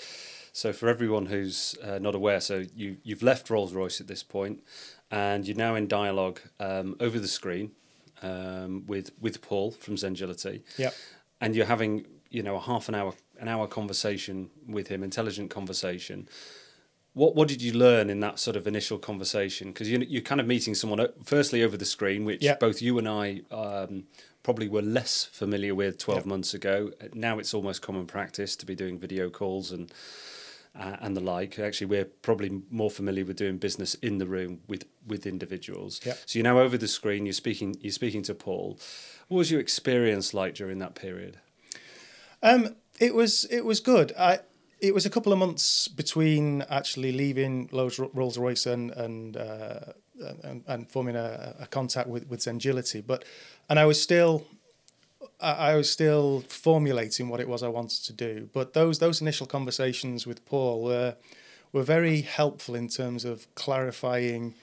so 0.52 0.74
for 0.74 0.90
everyone 0.90 1.28
who's 1.28 1.76
uh, 1.84 2.00
not 2.00 2.16
aware, 2.16 2.40
so 2.42 2.66
you 2.76 2.98
you've 3.04 3.24
left 3.24 3.50
Rolls 3.50 3.74
Royce 3.74 4.02
at 4.02 4.08
this 4.08 4.24
point, 4.24 4.64
and 5.12 5.48
you're 5.48 5.58
now 5.58 5.76
in 5.76 5.88
dialogue 5.88 6.40
um, 6.60 6.96
over 7.00 7.20
the 7.20 7.28
screen 7.28 7.72
um, 8.22 8.86
with 8.88 9.12
with 9.20 9.42
Paul 9.42 9.72
from 9.72 9.96
Zengility, 9.96 10.62
Yep. 10.78 10.94
and 11.42 11.56
you're 11.56 11.66
having 11.66 12.06
you 12.30 12.44
know 12.44 12.56
a 12.56 12.60
half 12.62 12.90
an 12.90 12.96
hour 12.96 13.14
an 13.40 13.48
hour 13.48 13.68
conversation 13.68 14.50
with 14.68 14.88
him, 14.88 15.04
intelligent 15.04 15.50
conversation. 15.50 16.28
What 17.14 17.36
what 17.36 17.48
did 17.48 17.62
you 17.62 17.74
learn 17.74 18.10
in 18.10 18.20
that 18.20 18.40
sort 18.40 18.56
of 18.56 18.68
initial 18.68 18.98
conversation? 19.00 19.70
Because 19.70 19.90
you 19.90 20.00
you're 20.08 20.22
kind 20.22 20.40
of 20.42 20.48
meeting 20.48 20.76
someone 20.76 21.08
firstly 21.24 21.64
over 21.64 21.76
the 21.78 21.86
screen, 21.86 22.24
which 22.26 22.44
Yeah. 22.44 22.56
both 22.60 22.82
you 22.82 22.98
and 23.00 23.08
I 23.10 23.42
um, 23.52 24.04
probably 24.44 24.68
were 24.70 24.82
less 24.84 25.26
familiar 25.26 25.74
with 25.74 25.98
twelve 25.98 26.26
Yeah. 26.26 26.30
months 26.30 26.54
ago. 26.54 26.92
Now 27.14 27.40
it's 27.40 27.54
almost 27.54 27.82
common 27.82 28.06
practice 28.06 28.56
to 28.58 28.66
be 28.66 28.76
doing 28.76 29.00
video 29.00 29.30
calls 29.30 29.72
and 29.72 29.92
uh, 30.80 30.96
and 31.02 31.16
the 31.16 31.22
like. 31.22 31.60
Actually, 31.60 31.88
we're 31.88 32.06
probably 32.06 32.62
more 32.70 32.90
familiar 32.90 33.26
with 33.26 33.38
doing 33.38 33.58
business 33.58 33.96
in 33.96 34.18
the 34.18 34.26
room 34.26 34.62
with 34.68 34.86
with 35.06 35.26
individuals. 35.26 36.00
Yeah. 36.06 36.14
So 36.26 36.40
you're 36.40 36.44
now 36.44 36.60
over 36.60 36.78
the 36.78 36.88
screen. 36.88 37.26
You're 37.26 37.34
speaking. 37.34 37.76
You're 37.82 37.92
speaking 37.92 38.24
to 38.24 38.34
Paul. 38.34 38.80
What 39.28 39.38
was 39.38 39.52
your 39.52 39.60
experience 39.60 40.34
like 40.34 40.56
during 40.56 40.80
that 40.80 40.96
period? 40.96 41.38
Um, 42.42 42.76
it 43.00 43.14
was 43.14 43.46
it 43.46 43.66
was 43.66 43.80
good. 43.80 44.14
I 44.18 44.40
it 44.80 44.94
was 44.94 45.06
a 45.06 45.10
couple 45.10 45.34
of 45.34 45.40
months 45.40 45.88
between 45.88 46.62
actually 46.70 47.12
leaving 47.12 47.70
Rolls 47.72 48.00
Rolls 48.00 48.38
Royce 48.38 48.66
and 48.66 48.92
and 48.92 49.38
uh, 49.38 49.94
and, 50.44 50.64
and 50.68 50.90
forming 50.90 51.16
a, 51.16 51.56
a 51.60 51.68
contact 51.68 52.08
with 52.08 52.28
with 52.28 52.40
Zengility. 52.40 53.06
But 53.06 53.26
and 53.70 53.78
I 53.78 53.86
was 53.86 54.02
still 54.02 54.46
I, 55.42 55.76
was 55.76 55.90
still 55.90 56.44
formulating 56.48 57.30
what 57.30 57.40
it 57.40 57.48
was 57.48 57.64
I 57.64 57.70
wanted 57.70 58.04
to 58.06 58.14
do. 58.14 58.50
But 58.52 58.74
those 58.74 59.00
those 59.00 59.22
initial 59.22 59.48
conversations 59.48 60.28
with 60.28 60.46
Paul 60.46 60.84
were 60.84 61.16
were 61.72 61.84
very 61.84 62.22
helpful 62.22 62.76
in 62.76 62.88
terms 62.88 63.26
of 63.26 63.54
clarifying 63.56 64.56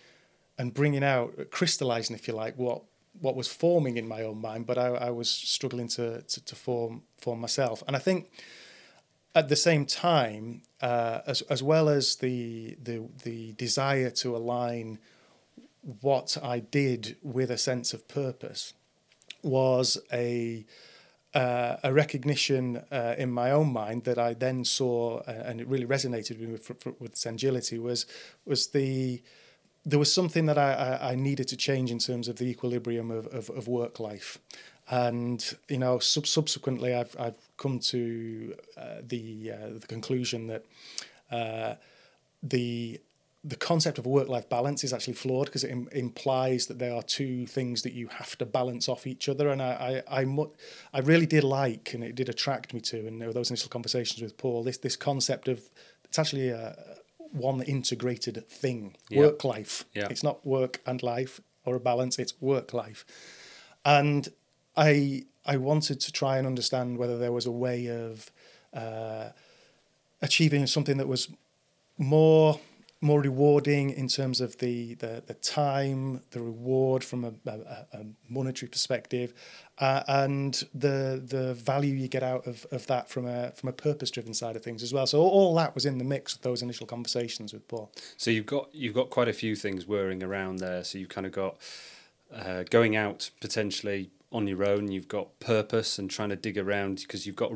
and 0.58 0.74
bringing 0.74 1.04
out, 1.04 1.50
crystallizing, 1.50 2.16
if 2.16 2.28
you 2.28 2.34
like, 2.34 2.56
what 2.56 2.82
what 3.20 3.36
was 3.36 3.48
forming 3.48 3.96
in 3.96 4.06
my 4.06 4.22
own 4.22 4.40
mind, 4.40 4.66
but 4.66 4.76
I, 4.76 4.88
I 4.88 5.10
was 5.10 5.30
struggling 5.30 5.88
to, 5.88 6.22
to, 6.22 6.44
to 6.44 6.54
form 6.54 7.02
form 7.16 7.40
myself. 7.40 7.82
And 7.86 7.96
I 7.96 7.98
think 7.98 8.30
at 9.34 9.48
the 9.48 9.56
same 9.56 9.86
time, 9.86 10.62
uh, 10.80 11.20
as 11.26 11.42
as 11.42 11.62
well 11.62 11.88
as 11.88 12.16
the 12.16 12.76
the 12.82 13.08
the 13.24 13.52
desire 13.52 14.10
to 14.10 14.36
align 14.36 14.98
what 16.00 16.36
I 16.42 16.58
did 16.58 17.16
with 17.22 17.50
a 17.50 17.58
sense 17.58 17.94
of 17.94 18.08
purpose, 18.08 18.74
was 19.46 19.98
a 20.12 20.66
uh, 21.34 21.76
a 21.82 21.92
recognition 21.92 22.82
uh, 22.90 23.14
in 23.18 23.30
my 23.30 23.50
own 23.50 23.70
mind 23.70 24.04
that 24.04 24.18
I 24.18 24.32
then 24.32 24.64
saw, 24.64 25.18
uh, 25.18 25.42
and 25.44 25.60
it 25.60 25.68
really 25.68 25.84
resonated 25.84 26.40
with 26.40 26.68
with, 26.68 27.00
with 27.00 27.14
Zengility 27.14 27.78
was 27.80 28.06
was 28.46 28.68
the 28.68 29.22
there 29.84 29.98
was 29.98 30.12
something 30.12 30.46
that 30.46 30.58
I, 30.58 30.72
I, 30.72 31.12
I, 31.12 31.14
needed 31.14 31.46
to 31.48 31.56
change 31.56 31.92
in 31.92 31.98
terms 32.00 32.26
of 32.26 32.38
the 32.38 32.46
equilibrium 32.46 33.12
of, 33.12 33.28
of, 33.28 33.50
of 33.50 33.68
work 33.68 34.00
life. 34.00 34.38
And 34.88 35.44
you 35.68 35.78
know, 35.78 35.98
sub- 35.98 36.26
subsequently, 36.26 36.94
I've 36.94 37.14
I've 37.18 37.36
come 37.56 37.80
to 37.80 38.54
uh, 38.76 39.02
the 39.06 39.52
uh, 39.52 39.78
the 39.78 39.86
conclusion 39.86 40.46
that 40.46 40.64
the 42.42 43.00
the 43.46 43.56
concept 43.56 43.96
of 43.98 44.06
work 44.06 44.28
life 44.28 44.48
balance 44.48 44.82
is 44.82 44.92
actually 44.92 45.14
flawed 45.14 45.46
because 45.46 45.62
it 45.62 45.70
Im- 45.70 45.88
implies 45.92 46.66
that 46.66 46.80
there 46.80 46.92
are 46.92 47.02
two 47.02 47.46
things 47.46 47.82
that 47.82 47.92
you 47.92 48.08
have 48.08 48.36
to 48.38 48.44
balance 48.44 48.88
off 48.88 49.06
each 49.06 49.28
other. 49.28 49.50
And 49.50 49.62
I, 49.62 50.02
I, 50.08 50.20
I, 50.20 50.24
mu- 50.24 50.50
I 50.92 50.98
really 50.98 51.26
did 51.26 51.44
like, 51.44 51.94
and 51.94 52.02
it 52.02 52.16
did 52.16 52.28
attract 52.28 52.74
me 52.74 52.80
to, 52.80 53.06
and 53.06 53.20
there 53.20 53.28
were 53.28 53.34
those 53.34 53.50
initial 53.50 53.68
conversations 53.68 54.20
with 54.20 54.36
Paul, 54.36 54.64
this, 54.64 54.78
this 54.78 54.96
concept 54.96 55.46
of 55.46 55.70
it's 56.04 56.18
actually 56.18 56.48
a, 56.48 56.76
one 57.30 57.62
integrated 57.62 58.48
thing 58.48 58.96
yeah. 59.10 59.20
work 59.20 59.44
life. 59.44 59.84
Yeah. 59.94 60.08
It's 60.10 60.24
not 60.24 60.44
work 60.44 60.80
and 60.84 61.02
life 61.02 61.40
or 61.64 61.76
a 61.76 61.80
balance, 61.80 62.18
it's 62.18 62.34
work 62.40 62.72
life. 62.74 63.04
And 63.84 64.28
I, 64.76 65.26
I 65.44 65.56
wanted 65.56 66.00
to 66.00 66.12
try 66.12 66.38
and 66.38 66.46
understand 66.46 66.98
whether 66.98 67.16
there 67.16 67.32
was 67.32 67.46
a 67.46 67.52
way 67.52 67.86
of 67.86 68.30
uh, 68.74 69.30
achieving 70.20 70.66
something 70.66 70.96
that 70.96 71.06
was 71.06 71.28
more 71.98 72.58
more 73.00 73.20
rewarding 73.20 73.90
in 73.90 74.08
terms 74.08 74.40
of 74.40 74.58
the 74.58 74.94
the, 74.94 75.22
the 75.26 75.34
time, 75.34 76.22
the 76.30 76.40
reward 76.40 77.04
from 77.04 77.24
a, 77.24 77.32
a, 77.46 77.86
a 77.92 78.06
monetary 78.28 78.68
perspective, 78.68 79.34
uh, 79.78 80.02
and 80.08 80.64
the 80.74 81.22
the 81.24 81.54
value 81.54 81.94
you 81.94 82.08
get 82.08 82.22
out 82.22 82.46
of, 82.46 82.66
of 82.72 82.86
that 82.86 83.08
from 83.08 83.26
a 83.26 83.52
from 83.52 83.68
a 83.68 83.72
purpose 83.72 84.10
driven 84.10 84.34
side 84.34 84.56
of 84.56 84.62
things 84.62 84.82
as 84.82 84.92
well. 84.92 85.06
So 85.06 85.20
all, 85.20 85.54
that 85.56 85.74
was 85.74 85.84
in 85.84 85.98
the 85.98 86.04
mix 86.04 86.34
of 86.34 86.42
those 86.42 86.62
initial 86.62 86.86
conversations 86.86 87.52
with 87.52 87.68
Paul. 87.68 87.92
So 88.16 88.30
you've 88.30 88.46
got 88.46 88.74
you've 88.74 88.94
got 88.94 89.10
quite 89.10 89.28
a 89.28 89.34
few 89.34 89.56
things 89.56 89.86
whirring 89.86 90.22
around 90.22 90.58
there. 90.58 90.82
So 90.82 90.98
you've 90.98 91.10
kind 91.10 91.26
of 91.26 91.32
got 91.32 91.58
uh, 92.34 92.64
going 92.70 92.96
out 92.96 93.30
potentially 93.40 94.10
on 94.32 94.46
your 94.46 94.64
own. 94.64 94.90
You've 94.90 95.08
got 95.08 95.38
purpose 95.38 95.98
and 95.98 96.10
trying 96.10 96.30
to 96.30 96.36
dig 96.36 96.56
around 96.58 97.00
because 97.00 97.26
you've 97.26 97.36
got 97.36 97.52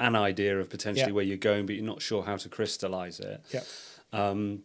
an 0.00 0.16
idea 0.16 0.58
of 0.58 0.68
potentially 0.68 1.08
yeah. 1.08 1.14
where 1.14 1.24
you're 1.24 1.36
going, 1.36 1.66
but 1.66 1.74
you're 1.74 1.84
not 1.84 2.02
sure 2.02 2.24
how 2.24 2.36
to 2.36 2.48
crystallize 2.48 3.20
it. 3.20 3.42
Yeah. 3.52 3.60
Um, 4.14 4.62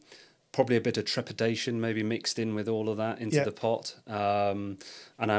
probably 0.51 0.75
a 0.75 0.81
bit 0.81 0.97
of 0.97 1.05
trepidation 1.05 1.79
maybe 1.79 2.03
mixed 2.03 2.39
in 2.39 2.55
with 2.55 2.67
all 2.67 2.89
of 2.89 2.97
that 2.97 3.19
into 3.19 3.37
yeah. 3.37 3.43
the 3.43 3.51
pot. 3.51 3.95
Um, 4.07 4.79
and 5.19 5.31
I, 5.31 5.37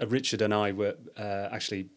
uh, 0.00 0.06
Richard 0.06 0.42
and 0.42 0.52
I 0.52 0.72
were 0.72 0.96
uh, 1.16 1.48
actually 1.52 1.88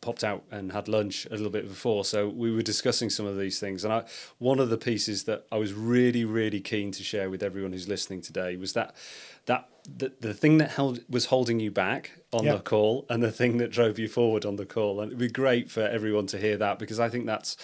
popped 0.00 0.22
out 0.22 0.44
and 0.50 0.70
had 0.70 0.86
lunch 0.86 1.26
a 1.26 1.30
little 1.30 1.50
bit 1.50 1.66
before 1.66 2.04
so 2.04 2.28
we 2.28 2.54
were 2.54 2.62
discussing 2.62 3.10
some 3.10 3.26
of 3.26 3.36
these 3.36 3.58
things 3.58 3.82
and 3.82 3.92
I 3.92 4.04
one 4.38 4.60
of 4.60 4.70
the 4.70 4.78
pieces 4.78 5.24
that 5.24 5.44
I 5.50 5.56
was 5.56 5.72
really 5.72 6.24
really 6.24 6.60
keen 6.60 6.92
to 6.92 7.02
share 7.02 7.30
with 7.30 7.42
everyone 7.42 7.72
who's 7.72 7.88
listening 7.88 8.20
today 8.20 8.56
was 8.56 8.74
that 8.74 8.94
that 9.46 9.68
the, 9.86 10.12
the 10.20 10.34
thing 10.34 10.58
that 10.58 10.72
held 10.72 11.00
was 11.08 11.26
holding 11.26 11.60
you 11.60 11.70
back 11.70 12.12
on 12.32 12.44
the 12.44 12.58
call 12.58 13.06
and 13.08 13.22
the 13.22 13.32
thing 13.32 13.58
that 13.58 13.70
drove 13.70 13.98
you 13.98 14.08
forward 14.08 14.44
on 14.44 14.56
the 14.56 14.66
call 14.66 15.00
and 15.00 15.10
it'd 15.10 15.18
be 15.18 15.28
great 15.28 15.70
for 15.70 15.82
everyone 15.82 16.26
to 16.26 16.38
hear 16.38 16.56
that 16.56 16.78
because 16.78 17.00
I 17.00 17.08
think 17.08 17.26
that's 17.26 17.56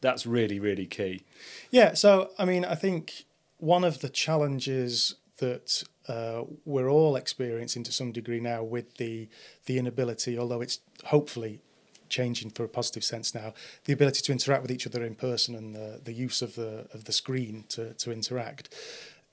that's 0.00 0.24
really 0.24 0.58
really 0.58 0.86
key 0.86 1.24
yeah 1.70 1.94
so 1.94 2.30
I 2.38 2.44
mean 2.44 2.64
I 2.64 2.74
think 2.74 3.24
one 3.58 3.84
of 3.84 4.00
the 4.00 4.08
challenges 4.08 5.16
that 5.38 5.82
uh, 6.08 6.42
we're 6.64 6.88
all 6.88 7.16
experiencing 7.16 7.82
to 7.84 7.92
some 7.92 8.12
degree 8.12 8.40
now 8.40 8.62
with 8.62 8.96
the 8.96 9.28
the 9.66 9.78
inability, 9.78 10.38
although 10.38 10.60
it's 10.60 10.80
hopefully 11.06 11.60
changing 12.08 12.50
for 12.50 12.64
a 12.64 12.68
positive 12.68 13.02
sense 13.02 13.34
now, 13.34 13.54
the 13.86 13.92
ability 13.92 14.20
to 14.22 14.30
interact 14.30 14.62
with 14.62 14.70
each 14.70 14.86
other 14.86 15.02
in 15.02 15.14
person 15.14 15.54
and 15.54 15.74
the, 15.74 16.00
the 16.04 16.12
use 16.12 16.42
of 16.42 16.54
the 16.54 16.86
of 16.92 17.04
the 17.04 17.12
screen 17.12 17.64
to, 17.68 17.94
to 17.94 18.12
interact. 18.12 18.74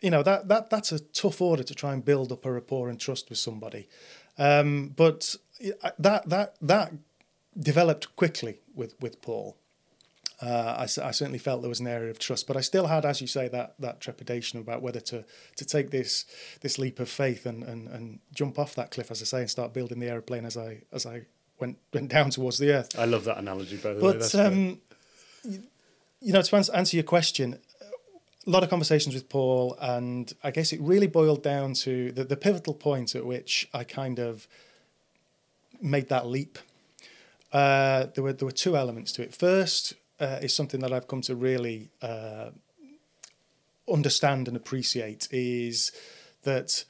You 0.01 0.09
know 0.09 0.23
that 0.23 0.47
that 0.47 0.69
that's 0.69 0.91
a 0.91 0.99
tough 0.99 1.41
order 1.41 1.63
to 1.63 1.75
try 1.75 1.93
and 1.93 2.03
build 2.03 2.31
up 2.31 2.45
a 2.45 2.51
rapport 2.51 2.89
and 2.89 2.99
trust 2.99 3.29
with 3.29 3.37
somebody, 3.37 3.87
um, 4.37 4.89
but 4.95 5.35
that 5.99 6.27
that 6.29 6.55
that 6.61 6.93
developed 7.59 8.15
quickly 8.15 8.59
with 8.75 8.95
with 8.99 9.21
Paul 9.21 9.57
uh, 10.41 10.75
I, 10.79 10.83
I, 10.83 11.11
certainly 11.11 11.37
felt 11.37 11.61
there 11.61 11.69
was 11.69 11.79
an 11.79 11.87
area 11.87 12.09
of 12.09 12.17
trust, 12.17 12.47
but 12.47 12.57
I 12.57 12.61
still 12.61 12.87
had, 12.87 13.05
as 13.05 13.21
you 13.21 13.27
say, 13.27 13.47
that 13.49 13.75
that 13.79 14.01
trepidation 14.01 14.59
about 14.59 14.81
whether 14.81 14.99
to 15.01 15.23
to 15.55 15.65
take 15.65 15.91
this 15.91 16.25
this 16.61 16.79
leap 16.79 16.99
of 16.99 17.09
faith 17.09 17.45
and 17.45 17.63
and, 17.63 17.87
and 17.87 18.19
jump 18.33 18.57
off 18.57 18.73
that 18.75 18.89
cliff, 18.89 19.11
as 19.11 19.21
I 19.21 19.25
say, 19.25 19.39
and 19.41 19.49
start 19.49 19.73
building 19.73 19.99
the 19.99 20.07
aeroplane 20.07 20.45
as 20.45 20.57
I 20.57 20.81
as 20.91 21.05
I 21.05 21.25
went 21.59 21.77
went 21.93 22.09
down 22.09 22.31
towards 22.31 22.57
the 22.57 22.71
earth. 22.71 22.97
I 22.97 23.05
love 23.05 23.25
that 23.25 23.37
analogy, 23.37 23.77
by 23.77 23.93
the 23.93 24.01
but, 24.01 24.15
way. 24.15 24.29
But 24.31 24.35
um, 24.35 24.81
you 26.19 26.33
know, 26.33 26.41
to 26.41 26.55
answer 26.55 26.97
your 26.97 27.03
question, 27.03 27.59
a 28.45 28.49
lot 28.49 28.63
of 28.63 28.69
conversations 28.69 29.13
with 29.13 29.29
Paul, 29.29 29.77
and 29.79 30.33
I 30.43 30.51
guess 30.51 30.73
it 30.73 30.81
really 30.81 31.07
boiled 31.07 31.43
down 31.43 31.73
to 31.75 32.11
the, 32.11 32.23
the 32.23 32.37
pivotal 32.37 32.73
point 32.73 33.15
at 33.15 33.25
which 33.25 33.69
I 33.73 33.83
kind 33.83 34.19
of 34.19 34.47
made 35.81 36.09
that 36.09 36.27
leap. 36.27 36.57
Uh, 37.53 38.07
there 38.15 38.23
were 38.23 38.33
there 38.33 38.45
were 38.45 38.51
two 38.51 38.75
elements 38.75 39.11
to 39.13 39.21
it. 39.21 39.35
First, 39.35 39.93
uh, 40.19 40.39
is 40.41 40.55
something 40.55 40.79
that 40.79 40.91
I've 40.91 41.07
come 41.07 41.21
to 41.21 41.35
really 41.35 41.91
uh, 42.01 42.51
understand 43.91 44.47
and 44.47 44.57
appreciate 44.57 45.27
is 45.31 45.91
that 46.43 46.85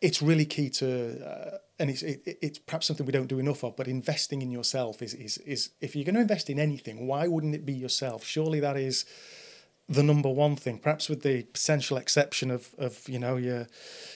it's 0.00 0.22
really 0.22 0.44
key 0.44 0.68
to, 0.68 1.26
uh, 1.26 1.58
and 1.78 1.90
it's 1.90 2.02
it, 2.02 2.38
it's 2.40 2.58
perhaps 2.58 2.86
something 2.86 3.04
we 3.04 3.12
don't 3.12 3.26
do 3.26 3.38
enough 3.38 3.62
of. 3.64 3.76
But 3.76 3.88
investing 3.88 4.40
in 4.40 4.50
yourself 4.50 5.02
is 5.02 5.12
is 5.14 5.38
is 5.38 5.70
if 5.80 5.94
you're 5.94 6.04
going 6.04 6.14
to 6.14 6.20
invest 6.20 6.48
in 6.48 6.58
anything, 6.58 7.06
why 7.06 7.26
wouldn't 7.26 7.54
it 7.54 7.66
be 7.66 7.74
yourself? 7.74 8.24
Surely 8.24 8.60
that 8.60 8.76
is 8.76 9.04
the 9.88 10.02
number 10.02 10.30
one 10.30 10.56
thing. 10.56 10.78
Perhaps 10.78 11.08
with 11.08 11.22
the 11.22 11.42
potential 11.44 11.96
exception 11.96 12.50
of 12.50 12.74
of 12.78 13.08
you 13.08 13.18
know 13.18 13.36
your 13.36 13.66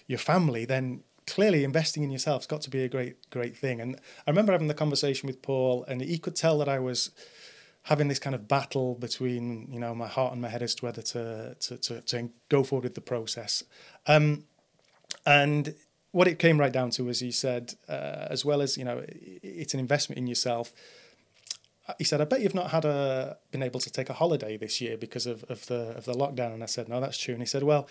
your 0.06 0.18
family, 0.18 0.64
then 0.64 1.02
clearly 1.26 1.62
investing 1.62 2.02
in 2.02 2.10
yourself's 2.10 2.46
got 2.46 2.62
to 2.62 2.70
be 2.70 2.82
a 2.82 2.88
great 2.88 3.30
great 3.30 3.56
thing. 3.56 3.80
And 3.80 3.96
I 4.26 4.30
remember 4.30 4.52
having 4.52 4.68
the 4.68 4.74
conversation 4.74 5.26
with 5.26 5.42
Paul, 5.42 5.84
and 5.86 6.00
he 6.00 6.18
could 6.18 6.36
tell 6.36 6.58
that 6.58 6.68
I 6.68 6.78
was 6.78 7.10
having 7.82 8.08
this 8.08 8.18
kind 8.18 8.34
of 8.34 8.48
battle 8.48 8.94
between 8.94 9.70
you 9.70 9.78
know 9.80 9.94
my 9.94 10.08
heart 10.08 10.32
and 10.32 10.42
my 10.42 10.48
head 10.48 10.62
as 10.62 10.74
to 10.76 10.84
whether 10.86 11.02
to 11.02 11.54
to 11.60 11.76
to, 11.76 12.00
to 12.02 12.30
go 12.48 12.62
forward 12.62 12.84
with 12.84 12.94
the 12.94 13.00
process. 13.00 13.62
Um, 14.06 14.44
and 15.26 15.74
what 16.12 16.28
it 16.28 16.38
came 16.38 16.58
right 16.58 16.72
down 16.72 16.90
to 16.90 17.04
was 17.04 17.20
he 17.20 17.30
said, 17.30 17.74
uh, 17.88 18.26
as 18.30 18.44
well 18.44 18.62
as 18.62 18.78
you 18.78 18.84
know, 18.84 19.04
it's 19.06 19.74
an 19.74 19.80
investment 19.80 20.18
in 20.18 20.26
yourself. 20.26 20.72
He 21.96 22.04
said, 22.04 22.20
"I 22.20 22.24
bet 22.24 22.40
you've 22.40 22.54
not 22.54 22.70
had 22.70 22.84
a 22.84 23.38
been 23.50 23.62
able 23.62 23.80
to 23.80 23.90
take 23.90 24.10
a 24.10 24.12
holiday 24.12 24.56
this 24.56 24.80
year 24.80 24.96
because 24.96 25.26
of, 25.26 25.44
of 25.44 25.66
the 25.66 25.96
of 25.96 26.04
the 26.04 26.12
lockdown." 26.12 26.52
And 26.52 26.62
I 26.62 26.66
said, 26.66 26.88
"No, 26.88 27.00
that's 27.00 27.18
true." 27.18 27.34
And 27.34 27.42
he 27.42 27.46
said, 27.46 27.62
"Well, 27.62 27.88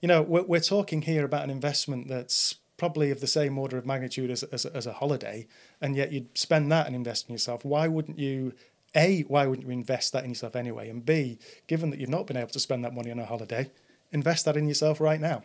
you 0.00 0.08
know, 0.08 0.22
we're, 0.22 0.42
we're 0.42 0.60
talking 0.60 1.02
here 1.02 1.24
about 1.24 1.44
an 1.44 1.50
investment 1.50 2.08
that's 2.08 2.56
probably 2.76 3.10
of 3.10 3.20
the 3.20 3.26
same 3.26 3.56
order 3.56 3.78
of 3.78 3.86
magnitude 3.86 4.30
as, 4.30 4.42
as, 4.44 4.66
as 4.66 4.86
a 4.86 4.94
holiday, 4.94 5.46
and 5.80 5.94
yet 5.96 6.12
you'd 6.12 6.36
spend 6.36 6.72
that 6.72 6.86
and 6.86 6.96
invest 6.96 7.28
in 7.28 7.32
yourself. 7.32 7.64
Why 7.64 7.86
wouldn't 7.88 8.18
you 8.18 8.52
a, 8.94 9.22
why 9.22 9.46
wouldn't 9.46 9.66
you 9.66 9.72
invest 9.72 10.12
that 10.12 10.24
in 10.24 10.30
yourself 10.30 10.54
anyway? 10.54 10.88
And 10.88 11.04
B, 11.04 11.38
given 11.66 11.90
that 11.90 12.00
you've 12.00 12.08
not 12.08 12.26
been 12.26 12.36
able 12.36 12.50
to 12.50 12.60
spend 12.60 12.84
that 12.84 12.94
money 12.94 13.10
on 13.10 13.18
a 13.18 13.26
holiday, 13.26 13.70
invest 14.12 14.44
that 14.44 14.56
in 14.56 14.68
yourself 14.68 15.00
right 15.00 15.20
now. 15.20 15.42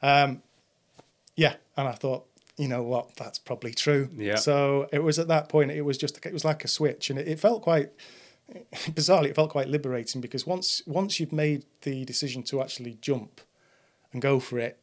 Um, 0.00 0.42
yeah, 1.34 1.54
and 1.76 1.88
I 1.88 1.92
thought, 1.92 2.26
you 2.58 2.68
know 2.68 2.82
what, 2.82 3.16
that's 3.16 3.38
probably 3.38 3.72
true. 3.72 4.10
Yeah. 4.14 4.36
So 4.36 4.88
it 4.92 5.02
was 5.02 5.18
at 5.18 5.28
that 5.28 5.48
point, 5.48 5.70
it 5.70 5.82
was 5.82 5.96
just, 5.96 6.24
it 6.26 6.32
was 6.32 6.44
like 6.44 6.64
a 6.64 6.68
switch, 6.68 7.08
and 7.08 7.18
it, 7.18 7.28
it 7.28 7.40
felt 7.40 7.62
quite, 7.62 7.90
bizarrely, 8.72 9.26
it 9.26 9.36
felt 9.36 9.50
quite 9.50 9.68
liberating 9.68 10.20
because 10.20 10.46
once 10.46 10.82
once 10.86 11.20
you've 11.20 11.32
made 11.32 11.64
the 11.82 12.04
decision 12.04 12.42
to 12.44 12.60
actually 12.60 12.98
jump 13.00 13.40
and 14.12 14.20
go 14.20 14.40
for 14.40 14.58
it, 14.58 14.78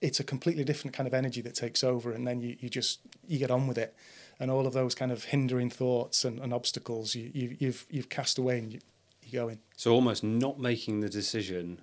it's 0.00 0.18
a 0.18 0.24
completely 0.24 0.64
different 0.64 0.94
kind 0.94 1.06
of 1.06 1.14
energy 1.14 1.40
that 1.40 1.54
takes 1.54 1.84
over, 1.84 2.12
and 2.12 2.26
then 2.26 2.40
you, 2.40 2.56
you 2.58 2.68
just 2.68 3.00
you 3.26 3.38
get 3.38 3.50
on 3.50 3.66
with 3.66 3.78
it 3.78 3.94
and 4.40 4.50
all 4.50 4.66
of 4.66 4.72
those 4.72 4.94
kind 4.94 5.12
of 5.12 5.24
hindering 5.24 5.70
thoughts 5.70 6.24
and, 6.24 6.40
and 6.40 6.52
obstacles 6.52 7.14
you, 7.14 7.30
you, 7.32 7.56
you've 7.60 7.86
you've 7.88 8.08
cast 8.08 8.38
away 8.38 8.58
and 8.58 8.72
you, 8.72 8.80
you're 9.22 9.44
going. 9.44 9.60
So 9.76 9.92
almost 9.92 10.24
not 10.24 10.58
making 10.58 11.00
the 11.00 11.08
decision 11.08 11.80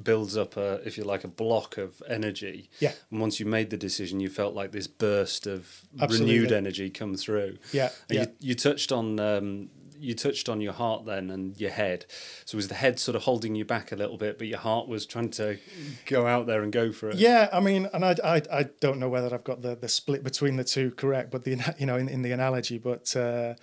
builds 0.00 0.36
up 0.36 0.56
a, 0.56 0.80
if 0.86 0.96
you 0.96 1.04
like, 1.04 1.24
a 1.24 1.28
block 1.28 1.76
of 1.76 2.02
energy. 2.08 2.70
Yeah. 2.80 2.92
And 3.10 3.20
once 3.20 3.40
you 3.40 3.46
made 3.46 3.70
the 3.70 3.76
decision, 3.76 4.20
you 4.20 4.28
felt 4.28 4.54
like 4.54 4.72
this 4.72 4.86
burst 4.86 5.46
of 5.46 5.82
Absolutely. 6.00 6.34
renewed 6.34 6.52
energy 6.52 6.90
come 6.90 7.16
through. 7.16 7.58
Yeah, 7.72 7.90
And 8.08 8.18
yeah. 8.18 8.22
You, 8.22 8.48
you 8.48 8.54
touched 8.54 8.90
on 8.92 9.20
um, 9.20 9.70
you 10.02 10.14
touched 10.14 10.48
on 10.48 10.60
your 10.60 10.72
heart 10.72 11.06
then 11.06 11.30
and 11.30 11.58
your 11.60 11.70
head. 11.70 12.06
So 12.44 12.56
was 12.56 12.66
the 12.66 12.74
head 12.74 12.98
sort 12.98 13.14
of 13.14 13.22
holding 13.22 13.54
you 13.54 13.64
back 13.64 13.92
a 13.92 13.96
little 13.96 14.16
bit, 14.16 14.36
but 14.36 14.48
your 14.48 14.58
heart 14.58 14.88
was 14.88 15.06
trying 15.06 15.30
to 15.30 15.58
go 16.06 16.26
out 16.26 16.46
there 16.46 16.62
and 16.62 16.72
go 16.72 16.90
for 16.90 17.10
it? 17.10 17.16
Yeah, 17.16 17.48
I 17.52 17.60
mean, 17.60 17.88
and 17.94 18.04
I, 18.04 18.16
I, 18.24 18.42
I 18.52 18.62
don't 18.80 18.98
know 18.98 19.08
whether 19.08 19.32
I've 19.32 19.44
got 19.44 19.62
the, 19.62 19.76
the 19.76 19.88
split 19.88 20.24
between 20.24 20.56
the 20.56 20.64
two 20.64 20.90
correct, 20.90 21.30
but 21.30 21.44
the 21.44 21.74
you 21.78 21.86
know 21.86 21.96
in, 21.96 22.08
in 22.08 22.22
the 22.22 22.32
analogy, 22.32 22.78
but 22.78 23.14
uh, 23.14 23.54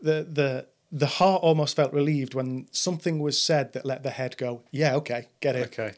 the 0.00 0.26
the 0.30 0.66
the 0.92 1.06
heart 1.06 1.42
almost 1.42 1.74
felt 1.74 1.92
relieved 1.92 2.34
when 2.34 2.66
something 2.70 3.18
was 3.18 3.40
said 3.40 3.72
that 3.72 3.84
let 3.84 4.02
the 4.02 4.10
head 4.10 4.36
go. 4.36 4.62
Yeah, 4.70 4.94
okay, 4.96 5.28
get 5.40 5.56
it. 5.56 5.76
Okay, 5.78 5.94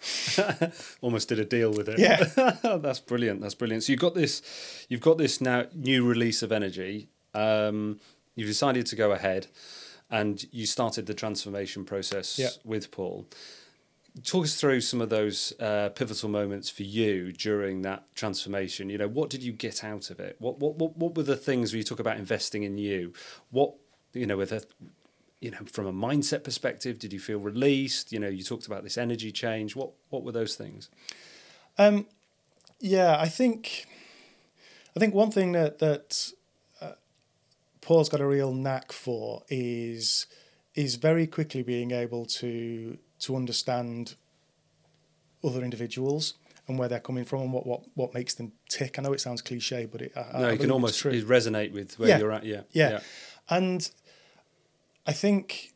almost 1.02 1.28
did 1.28 1.38
a 1.38 1.44
deal 1.44 1.70
with 1.70 1.88
it. 1.88 1.98
Yeah. 1.98 2.24
that's 2.78 3.00
brilliant. 3.00 3.40
That's 3.42 3.54
brilliant. 3.54 3.84
So 3.84 3.92
you've 3.92 4.00
got 4.00 4.14
this, 4.14 4.86
you've 4.88 5.00
got 5.02 5.18
this 5.18 5.40
now 5.40 5.64
new 5.74 6.06
release 6.06 6.42
of 6.42 6.50
energy. 6.50 7.08
Um, 7.34 8.00
you've 8.34 8.48
decided 8.48 8.86
to 8.86 8.96
go 8.96 9.12
ahead, 9.12 9.48
and 10.10 10.44
you 10.50 10.64
started 10.66 11.06
the 11.06 11.14
transformation 11.14 11.84
process 11.84 12.38
Yeah. 12.38 12.48
with 12.64 12.90
Paul. 12.90 13.26
Talk 14.24 14.44
us 14.44 14.54
through 14.58 14.80
some 14.80 15.02
of 15.02 15.10
those 15.10 15.52
uh, 15.60 15.90
pivotal 15.90 16.30
moments 16.30 16.70
for 16.70 16.84
you 16.84 17.32
during 17.32 17.82
that 17.82 18.04
transformation. 18.14 18.88
You 18.88 18.96
know, 18.96 19.08
what 19.08 19.28
did 19.28 19.42
you 19.42 19.52
get 19.52 19.84
out 19.84 20.08
of 20.08 20.20
it? 20.20 20.36
What 20.38 20.58
what 20.58 20.76
what, 20.76 20.96
what 20.96 21.14
were 21.16 21.22
the 21.22 21.36
things 21.36 21.72
where 21.72 21.78
you 21.78 21.84
talk 21.84 22.00
about 22.00 22.16
investing 22.16 22.62
in 22.62 22.78
you? 22.78 23.12
What 23.50 23.74
you 24.16 24.26
know 24.26 24.36
with 24.36 24.52
a 24.52 24.62
you 25.40 25.50
know 25.50 25.58
from 25.70 25.86
a 25.86 25.92
mindset 25.92 26.42
perspective, 26.44 26.98
did 26.98 27.12
you 27.12 27.20
feel 27.20 27.38
released? 27.38 28.12
You 28.12 28.18
know, 28.18 28.28
you 28.28 28.42
talked 28.42 28.66
about 28.66 28.82
this 28.82 28.96
energy 28.98 29.30
change. 29.32 29.76
What 29.76 29.90
what 30.10 30.22
were 30.24 30.32
those 30.32 30.54
things? 30.56 30.88
Um, 31.78 32.06
yeah, 32.80 33.16
I 33.18 33.28
think, 33.28 33.86
I 34.96 35.00
think 35.00 35.14
one 35.14 35.30
thing 35.30 35.52
that 35.52 35.78
that 35.78 36.32
uh, 36.80 36.92
Paul's 37.80 38.08
got 38.08 38.20
a 38.20 38.26
real 38.26 38.52
knack 38.52 38.92
for 38.92 39.42
is 39.48 40.26
is 40.74 40.96
very 40.96 41.26
quickly 41.26 41.62
being 41.62 41.90
able 41.90 42.24
to 42.26 42.98
to 43.20 43.36
understand 43.36 44.14
other 45.44 45.62
individuals 45.62 46.34
and 46.68 46.78
where 46.78 46.88
they're 46.88 46.98
coming 47.00 47.24
from 47.24 47.42
and 47.42 47.52
what 47.52 47.66
what, 47.66 47.82
what 47.94 48.14
makes 48.14 48.34
them 48.34 48.52
tick. 48.68 48.98
I 48.98 49.02
know 49.02 49.12
it 49.12 49.20
sounds 49.20 49.42
cliche, 49.42 49.86
but 49.86 50.02
it, 50.02 50.12
I, 50.16 50.20
I 50.20 50.40
no, 50.40 50.50
you 50.50 50.58
can 50.58 50.70
almost 50.70 51.02
resonate 51.04 51.72
with 51.72 51.98
where 51.98 52.08
Yeah. 52.08 52.18
you're 52.18 52.32
at. 52.32 52.44
Yeah, 52.44 52.62
Yeah. 52.72 53.00
And 53.48 53.88
I 55.06 55.12
think 55.12 55.72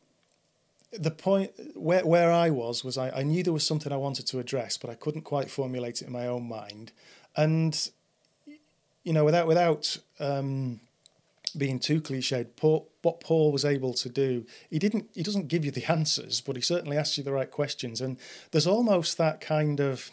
the 0.92 1.10
point 1.10 1.52
where 1.74 2.04
where 2.04 2.32
I 2.32 2.50
was 2.50 2.84
was 2.84 2.98
I, 2.98 3.10
I 3.10 3.22
knew 3.22 3.42
there 3.42 3.52
was 3.52 3.66
something 3.66 3.92
I 3.92 3.96
wanted 3.96 4.26
to 4.28 4.38
address, 4.38 4.76
but 4.76 4.90
I 4.90 4.94
couldn't 4.94 5.22
quite 5.22 5.50
formulate 5.50 6.02
it 6.02 6.06
in 6.06 6.12
my 6.12 6.26
own 6.26 6.48
mind. 6.48 6.92
And 7.36 7.90
you 9.04 9.12
know, 9.12 9.24
without 9.24 9.46
without 9.46 9.98
um, 10.18 10.80
being 11.56 11.78
too 11.78 12.00
cliched, 12.00 12.56
Paul, 12.56 12.88
what 13.02 13.20
Paul 13.20 13.52
was 13.52 13.64
able 13.64 13.94
to 13.94 14.08
do, 14.08 14.44
he 14.68 14.78
didn't 14.78 15.10
he 15.14 15.22
doesn't 15.22 15.48
give 15.48 15.64
you 15.64 15.70
the 15.70 15.84
answers, 15.90 16.40
but 16.40 16.56
he 16.56 16.62
certainly 16.62 16.96
asks 16.96 17.16
you 17.18 17.24
the 17.24 17.32
right 17.32 17.50
questions. 17.50 18.00
And 18.00 18.16
there's 18.50 18.66
almost 18.66 19.16
that 19.18 19.40
kind 19.40 19.80
of 19.80 20.10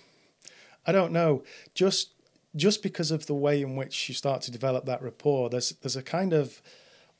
I 0.85 0.91
don't 0.91 1.11
know, 1.11 1.43
just 1.73 2.11
just 2.55 2.81
because 2.81 3.11
of 3.11 3.25
the 3.25 3.35
way 3.35 3.61
in 3.61 3.75
which 3.75 4.09
you 4.09 4.15
start 4.15 4.41
to 4.43 4.51
develop 4.51 4.85
that 4.85 5.01
rapport, 5.01 5.49
there's 5.49 5.71
there's 5.81 5.95
a 5.95 6.03
kind 6.03 6.33
of 6.33 6.61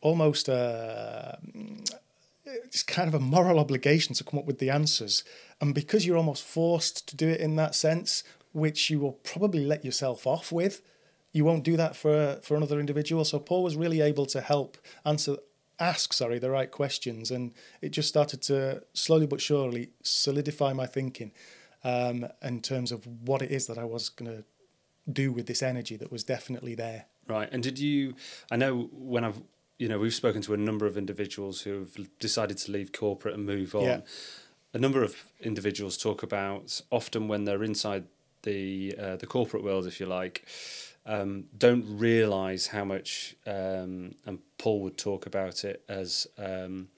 almost 0.02 0.48
a 0.50 1.40
it's 2.46 2.84
kind 2.84 3.08
of 3.08 3.14
a 3.14 3.20
moral 3.20 3.60
obligation 3.60 4.16
to 4.16 4.24
come 4.24 4.40
up 4.40 4.46
with 4.46 4.60
the 4.60 4.70
answers, 4.70 5.24
and 5.60 5.74
because 5.74 6.06
you're 6.06 6.18
almost 6.18 6.44
forced 6.44 7.08
to 7.10 7.16
do 7.16 7.28
it 7.28 7.42
in 7.42 7.56
that 7.56 7.76
sense, 7.76 8.24
which 8.54 8.90
you 8.90 9.00
will 9.00 9.14
probably 9.14 9.66
let 9.66 9.84
yourself 9.84 10.26
off 10.26 10.52
with, 10.52 10.82
you 11.34 11.44
won't 11.44 11.64
do 11.64 11.78
that 11.78 11.96
for 11.96 12.40
for 12.42 12.56
another 12.56 12.80
individual. 12.80 13.26
So 13.26 13.40
Paul 13.40 13.64
was 13.64 13.76
really 13.76 14.02
able 14.02 14.26
to 14.28 14.42
help 14.42 14.78
answer 15.06 15.38
ask 15.80 16.14
sorry 16.14 16.40
the 16.40 16.50
right 16.50 16.72
questions, 16.72 17.32
and 17.32 17.54
it 17.82 17.90
just 17.90 18.10
started 18.10 18.42
to 18.44 18.84
slowly 18.94 19.28
but 19.28 19.42
surely 19.42 19.90
solidify 20.02 20.74
my 20.74 20.86
thinking 20.86 21.32
um, 21.84 22.28
in 22.42 22.62
terms 22.62 22.92
of 22.92 23.06
what 23.28 23.42
it 23.42 23.52
is 23.52 23.68
that 23.68 23.78
I 23.78 23.84
was 23.86 24.10
going 24.10 24.32
to 24.32 24.44
do 25.12 25.32
with 25.32 25.46
this 25.48 25.64
energy 25.64 25.96
that 25.98 26.12
was 26.12 26.24
definitely 26.24 26.76
there. 26.76 27.06
Right. 27.28 27.50
And 27.52 27.62
did 27.62 27.80
you? 27.80 28.16
I 28.52 28.56
know 28.56 28.90
when 28.92 29.24
I've 29.24 29.42
you 29.78 29.88
know 29.88 30.00
we've 30.00 30.14
spoken 30.14 30.42
to 30.44 30.54
a 30.54 30.58
number 30.58 30.86
of 30.86 30.98
individuals 30.98 31.62
who 31.62 31.80
have 31.80 32.20
decided 32.20 32.58
to 32.58 32.72
leave 32.72 32.92
corporate 32.92 33.36
and 33.36 33.46
move 33.46 33.76
on. 33.76 33.84
Yeah. 33.84 34.00
A 34.74 34.80
number 34.80 35.04
of 35.04 35.32
individuals 35.42 35.98
talk 35.98 36.24
about 36.24 36.82
often 36.92 37.28
when 37.28 37.46
they're 37.46 37.64
inside 37.64 38.06
the 38.44 38.96
uh, 39.00 39.16
the 39.16 39.28
corporate 39.28 39.64
world, 39.64 39.88
if 39.88 40.00
you 40.00 40.06
like, 40.06 40.46
um, 41.06 41.46
don't 41.58 41.86
realise 41.98 42.68
how 42.68 42.84
much. 42.84 43.36
Um, 43.46 44.16
and 44.26 44.40
Paul 44.58 44.82
would 44.82 44.98
talk 44.98 45.26
about 45.26 45.64
it 45.64 45.84
as. 45.88 46.28
Um, 46.38 46.90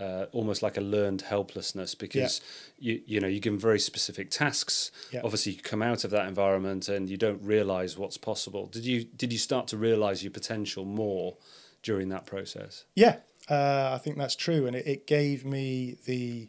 uh, 0.00 0.26
almost 0.32 0.62
like 0.62 0.76
a 0.76 0.80
learned 0.80 1.20
helplessness 1.20 1.94
because 1.94 2.40
you 2.76 3.00
you 3.06 3.20
know 3.20 3.28
you 3.28 3.38
give 3.38 3.52
them 3.52 3.60
very 3.60 3.78
specific 3.78 4.30
tasks. 4.30 4.90
Yeah. 5.12 5.20
Obviously, 5.22 5.52
you 5.52 5.60
come 5.60 5.80
out 5.80 6.02
of 6.02 6.10
that 6.10 6.26
environment 6.26 6.88
and 6.88 7.08
you 7.08 7.16
don't 7.16 7.40
realise 7.40 7.96
what's 7.96 8.16
possible. 8.16 8.66
Did 8.66 8.84
you 8.84 9.04
did 9.04 9.32
you 9.32 9.38
start 9.38 9.68
to 9.68 9.76
realise 9.76 10.24
your 10.24 10.32
potential 10.32 10.84
more 10.84 11.36
during 11.82 12.08
that 12.10 12.26
process? 12.26 12.84
Yeah, 12.94 13.16
uh, 13.48 13.90
I 13.94 13.98
think 13.98 14.18
that's 14.18 14.36
true, 14.36 14.66
and 14.66 14.76
it, 14.76 14.86
it 14.86 15.06
gave 15.06 15.44
me 15.44 15.96
the 16.06 16.48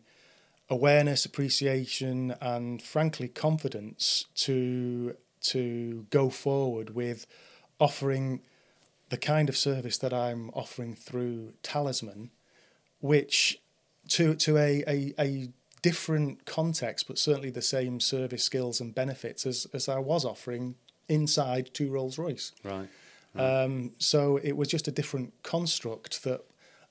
awareness, 0.70 1.26
appreciation, 1.26 2.36
and 2.42 2.82
frankly 2.82 3.28
confidence 3.28 4.26
to 4.36 5.16
to 5.42 6.06
go 6.10 6.30
forward 6.30 6.96
with 6.96 7.26
offering 7.80 8.42
the 9.10 9.18
kind 9.18 9.50
of 9.50 9.58
service 9.58 9.98
that 9.98 10.14
I'm 10.14 10.50
offering 10.52 10.96
through 10.96 11.54
Talisman, 11.62 12.32
which 13.00 13.60
to 14.10 14.36
to 14.36 14.58
a 14.58 14.84
a, 14.88 15.14
a 15.20 15.50
different 15.82 16.46
context, 16.46 17.08
but 17.08 17.20
certainly 17.20 17.50
the 17.50 17.62
same 17.62 18.00
service 18.00 18.44
skills 18.44 18.80
and 18.80 18.96
benefits 18.96 19.46
as 19.46 19.68
as 19.74 19.90
I 19.90 20.00
was 20.00 20.26
offering 20.26 20.76
inside 21.10 21.72
two 21.74 21.92
Rolls 21.92 22.18
Royce. 22.18 22.54
Right. 22.64 22.88
Um, 23.36 23.92
so 23.98 24.38
it 24.44 24.56
was 24.56 24.68
just 24.68 24.88
a 24.88 24.92
different 24.92 25.34
construct 25.44 26.24
that 26.24 26.42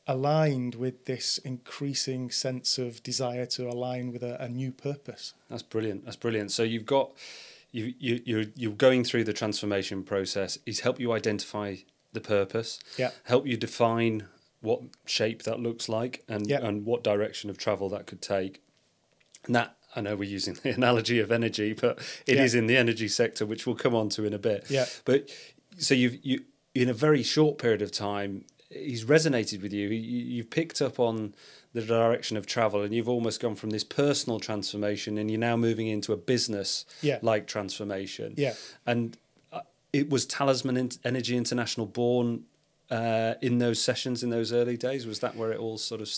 aligned 0.07 0.74
with 0.74 1.05
this 1.05 1.38
increasing 1.38 2.31
sense 2.31 2.78
of 2.78 3.02
desire 3.02 3.46
to 3.46 3.68
align 3.68 4.11
with 4.12 4.22
a, 4.22 4.40
a 4.42 4.48
new 4.48 4.72
purpose. 4.72 5.35
That's 5.48 5.62
brilliant. 5.62 6.05
That's 6.05 6.16
brilliant. 6.16 6.50
So 6.50 6.62
you've 6.64 6.87
got 6.87 7.12
you 7.70 7.94
you 7.98 8.20
you're 8.24 8.44
you're 8.57 8.72
going 8.72 9.05
through 9.05 9.24
the 9.24 9.33
transformation 9.33 10.02
process. 10.02 10.59
He's 10.66 10.81
helped 10.81 11.00
you 11.00 11.12
identify 11.12 11.76
the 12.12 12.20
purpose. 12.20 12.81
Yeah. 12.98 13.11
Help 13.24 13.46
you 13.46 13.57
define 13.57 14.26
what 14.61 14.81
shape 15.07 15.44
that 15.44 15.61
looks 15.61 15.88
like 15.88 16.22
and 16.28 16.46
Yeah. 16.48 16.66
and 16.66 16.85
what 16.85 17.02
direction 17.05 17.48
of 17.50 17.57
travel 17.59 17.88
that 17.90 18.07
could 18.07 18.20
take. 18.20 18.61
And 19.46 19.55
that 19.55 19.76
I 19.94 20.00
know 20.00 20.16
we're 20.16 20.28
using 20.28 20.55
the 20.62 20.70
analogy 20.70 21.20
of 21.20 21.31
energy, 21.31 21.72
but 21.72 21.98
it 22.26 22.38
is 22.38 22.55
Yeah. 22.55 22.59
in 22.61 22.66
the 22.66 22.76
energy 22.76 23.09
sector, 23.09 23.46
which 23.46 23.66
we'll 23.66 23.76
come 23.76 23.94
on 23.94 24.09
to 24.11 24.24
in 24.24 24.33
a 24.35 24.38
bit. 24.38 24.66
Yeah. 24.68 24.87
But 25.05 25.28
so 25.78 25.94
you've 25.94 26.18
you 26.24 26.44
in 26.74 26.88
a 26.88 26.94
very 26.94 27.22
short 27.22 27.58
period 27.58 27.82
of 27.82 27.92
time, 27.92 28.44
he's 28.70 29.04
resonated 29.04 29.62
with 29.62 29.72
you. 29.72 29.88
you 29.88 30.24
you've 30.37 30.50
picked 30.50 30.80
up 30.80 30.98
on 30.98 31.35
the 31.74 31.82
direction 31.82 32.37
of 32.37 32.46
travel, 32.46 32.82
and 32.82 32.94
you've 32.94 33.08
almost 33.08 33.40
gone 33.40 33.54
from 33.54 33.70
this 33.70 33.85
personal 33.85 34.38
transformation, 34.38 35.16
and 35.18 35.30
you're 35.30 35.40
now 35.40 35.56
moving 35.56 35.87
into 35.87 36.12
a 36.12 36.16
business 36.16 36.85
Yeah. 37.00 37.18
like 37.22 37.46
transformation. 37.46 38.35
Yeah. 38.37 38.54
And 38.87 39.16
uh, 39.52 39.61
it 39.92 40.11
was 40.11 40.26
Talisman 40.26 40.90
Energy 41.04 41.37
International 41.37 41.87
born 41.87 42.44
uh, 42.90 43.35
in 43.40 43.58
those 43.58 43.80
sessions 43.82 44.22
in 44.22 44.28
those 44.30 44.52
early 44.52 44.76
days. 44.76 45.06
Was 45.06 45.20
that 45.20 45.35
where 45.35 45.50
it 45.50 45.58
all 45.58 45.78
sort 45.78 46.02
of 46.02 46.11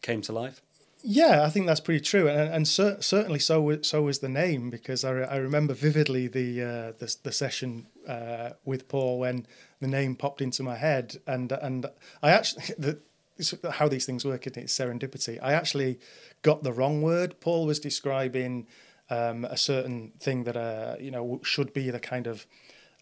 came 0.00 0.22
to 0.22 0.32
life? 0.32 0.62
Yeah, 1.06 1.42
I 1.44 1.50
think 1.50 1.66
that's 1.66 1.80
pretty 1.80 2.00
true, 2.00 2.28
and, 2.28 2.50
and 2.54 2.66
cer- 2.66 3.02
certainly 3.02 3.38
so 3.38 3.60
was, 3.60 3.86
so 3.86 4.00
was 4.04 4.20
the 4.20 4.28
name 4.30 4.70
because 4.70 5.04
I, 5.04 5.10
re- 5.10 5.26
I 5.26 5.36
remember 5.36 5.74
vividly 5.74 6.28
the 6.28 6.62
uh, 6.62 6.92
the, 6.98 7.14
the 7.24 7.32
session 7.32 7.86
uh, 8.08 8.50
with 8.64 8.88
Paul 8.88 9.18
when 9.18 9.46
the 9.80 9.88
name 9.88 10.16
popped 10.16 10.40
into 10.40 10.62
my 10.62 10.76
head, 10.76 11.16
and 11.26 11.52
and 11.52 11.86
I 12.22 12.30
actually 12.30 12.64
the, 12.78 13.00
how 13.72 13.88
these 13.88 14.06
things 14.06 14.24
work. 14.24 14.46
Isn't 14.46 14.58
it? 14.58 14.64
It's 14.64 14.78
serendipity. 14.78 15.38
I 15.42 15.54
actually 15.54 15.98
got 16.42 16.62
the 16.62 16.72
wrong 16.72 17.02
word. 17.02 17.40
Paul 17.40 17.66
was 17.66 17.80
describing 17.80 18.66
um, 19.10 19.44
a 19.44 19.56
certain 19.56 20.12
thing 20.20 20.44
that 20.44 20.56
uh, 20.56 20.96
you 21.00 21.10
know 21.10 21.40
should 21.42 21.72
be 21.72 21.90
the 21.90 22.00
kind 22.00 22.26
of 22.26 22.46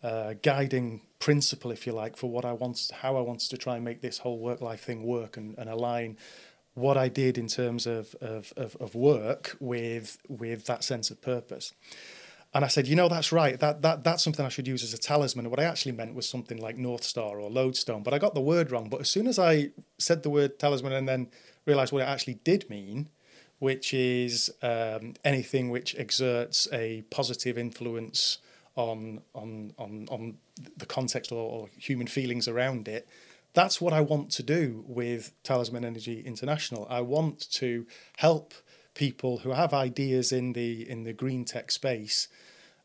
uh, 0.02 0.34
guiding 0.42 1.02
principle, 1.18 1.70
if 1.70 1.86
you 1.86 1.92
like, 1.92 2.16
for 2.16 2.28
what 2.28 2.44
I 2.44 2.52
want, 2.52 2.90
how 2.92 3.16
I 3.16 3.20
wanted 3.20 3.50
to 3.50 3.56
try 3.56 3.76
and 3.76 3.84
make 3.84 4.02
this 4.02 4.18
whole 4.18 4.38
work 4.38 4.60
life 4.60 4.80
thing 4.80 5.04
work 5.04 5.36
and, 5.36 5.56
and 5.56 5.70
align 5.70 6.16
what 6.74 6.96
I 6.96 7.08
did 7.08 7.38
in 7.38 7.46
terms 7.46 7.86
of, 7.86 8.14
of, 8.20 8.52
of, 8.56 8.76
of 8.80 8.94
work 8.94 9.56
with 9.60 10.18
with 10.28 10.66
that 10.66 10.82
sense 10.84 11.10
of 11.10 11.20
purpose. 11.20 11.72
And 12.54 12.64
I 12.64 12.68
said, 12.68 12.86
you 12.86 12.96
know, 12.96 13.08
that's 13.08 13.32
right. 13.32 13.58
That 13.58 13.82
that 13.82 14.04
that's 14.04 14.22
something 14.22 14.44
I 14.44 14.50
should 14.50 14.68
use 14.68 14.82
as 14.82 14.92
a 14.92 14.98
talisman. 14.98 15.48
What 15.48 15.60
I 15.60 15.64
actually 15.64 15.92
meant 15.92 16.14
was 16.14 16.28
something 16.28 16.58
like 16.58 16.76
North 16.76 17.02
Star 17.02 17.40
or 17.40 17.50
Lodestone, 17.50 18.02
but 18.02 18.12
I 18.12 18.18
got 18.18 18.34
the 18.34 18.40
word 18.40 18.70
wrong. 18.70 18.88
But 18.88 19.00
as 19.00 19.10
soon 19.10 19.26
as 19.26 19.38
I 19.38 19.70
said 19.98 20.22
the 20.22 20.30
word 20.30 20.58
talisman 20.58 20.92
and 20.92 21.08
then 21.08 21.28
realised 21.64 21.92
what 21.92 22.02
it 22.02 22.08
actually 22.08 22.34
did 22.44 22.68
mean 22.68 23.08
which 23.62 23.94
is 23.94 24.52
um, 24.60 25.14
anything 25.24 25.70
which 25.70 25.94
exerts 25.94 26.66
a 26.72 27.04
positive 27.10 27.56
influence 27.56 28.38
on 28.74 29.20
on 29.36 29.72
on 29.78 30.08
on 30.10 30.34
the 30.76 30.84
context 30.84 31.30
or, 31.30 31.48
or 31.48 31.68
human 31.78 32.08
feelings 32.08 32.48
around 32.48 32.88
it. 32.88 33.06
That's 33.54 33.80
what 33.80 33.92
I 33.92 34.00
want 34.00 34.32
to 34.32 34.42
do 34.42 34.82
with 34.88 35.30
Talisman 35.44 35.84
Energy 35.84 36.22
International. 36.26 36.88
I 36.90 37.02
want 37.02 37.48
to 37.52 37.86
help 38.16 38.52
people 38.94 39.38
who 39.38 39.50
have 39.50 39.72
ideas 39.72 40.32
in 40.32 40.54
the 40.54 40.90
in 40.90 41.04
the 41.04 41.12
green 41.12 41.44
tech 41.44 41.70
space 41.70 42.26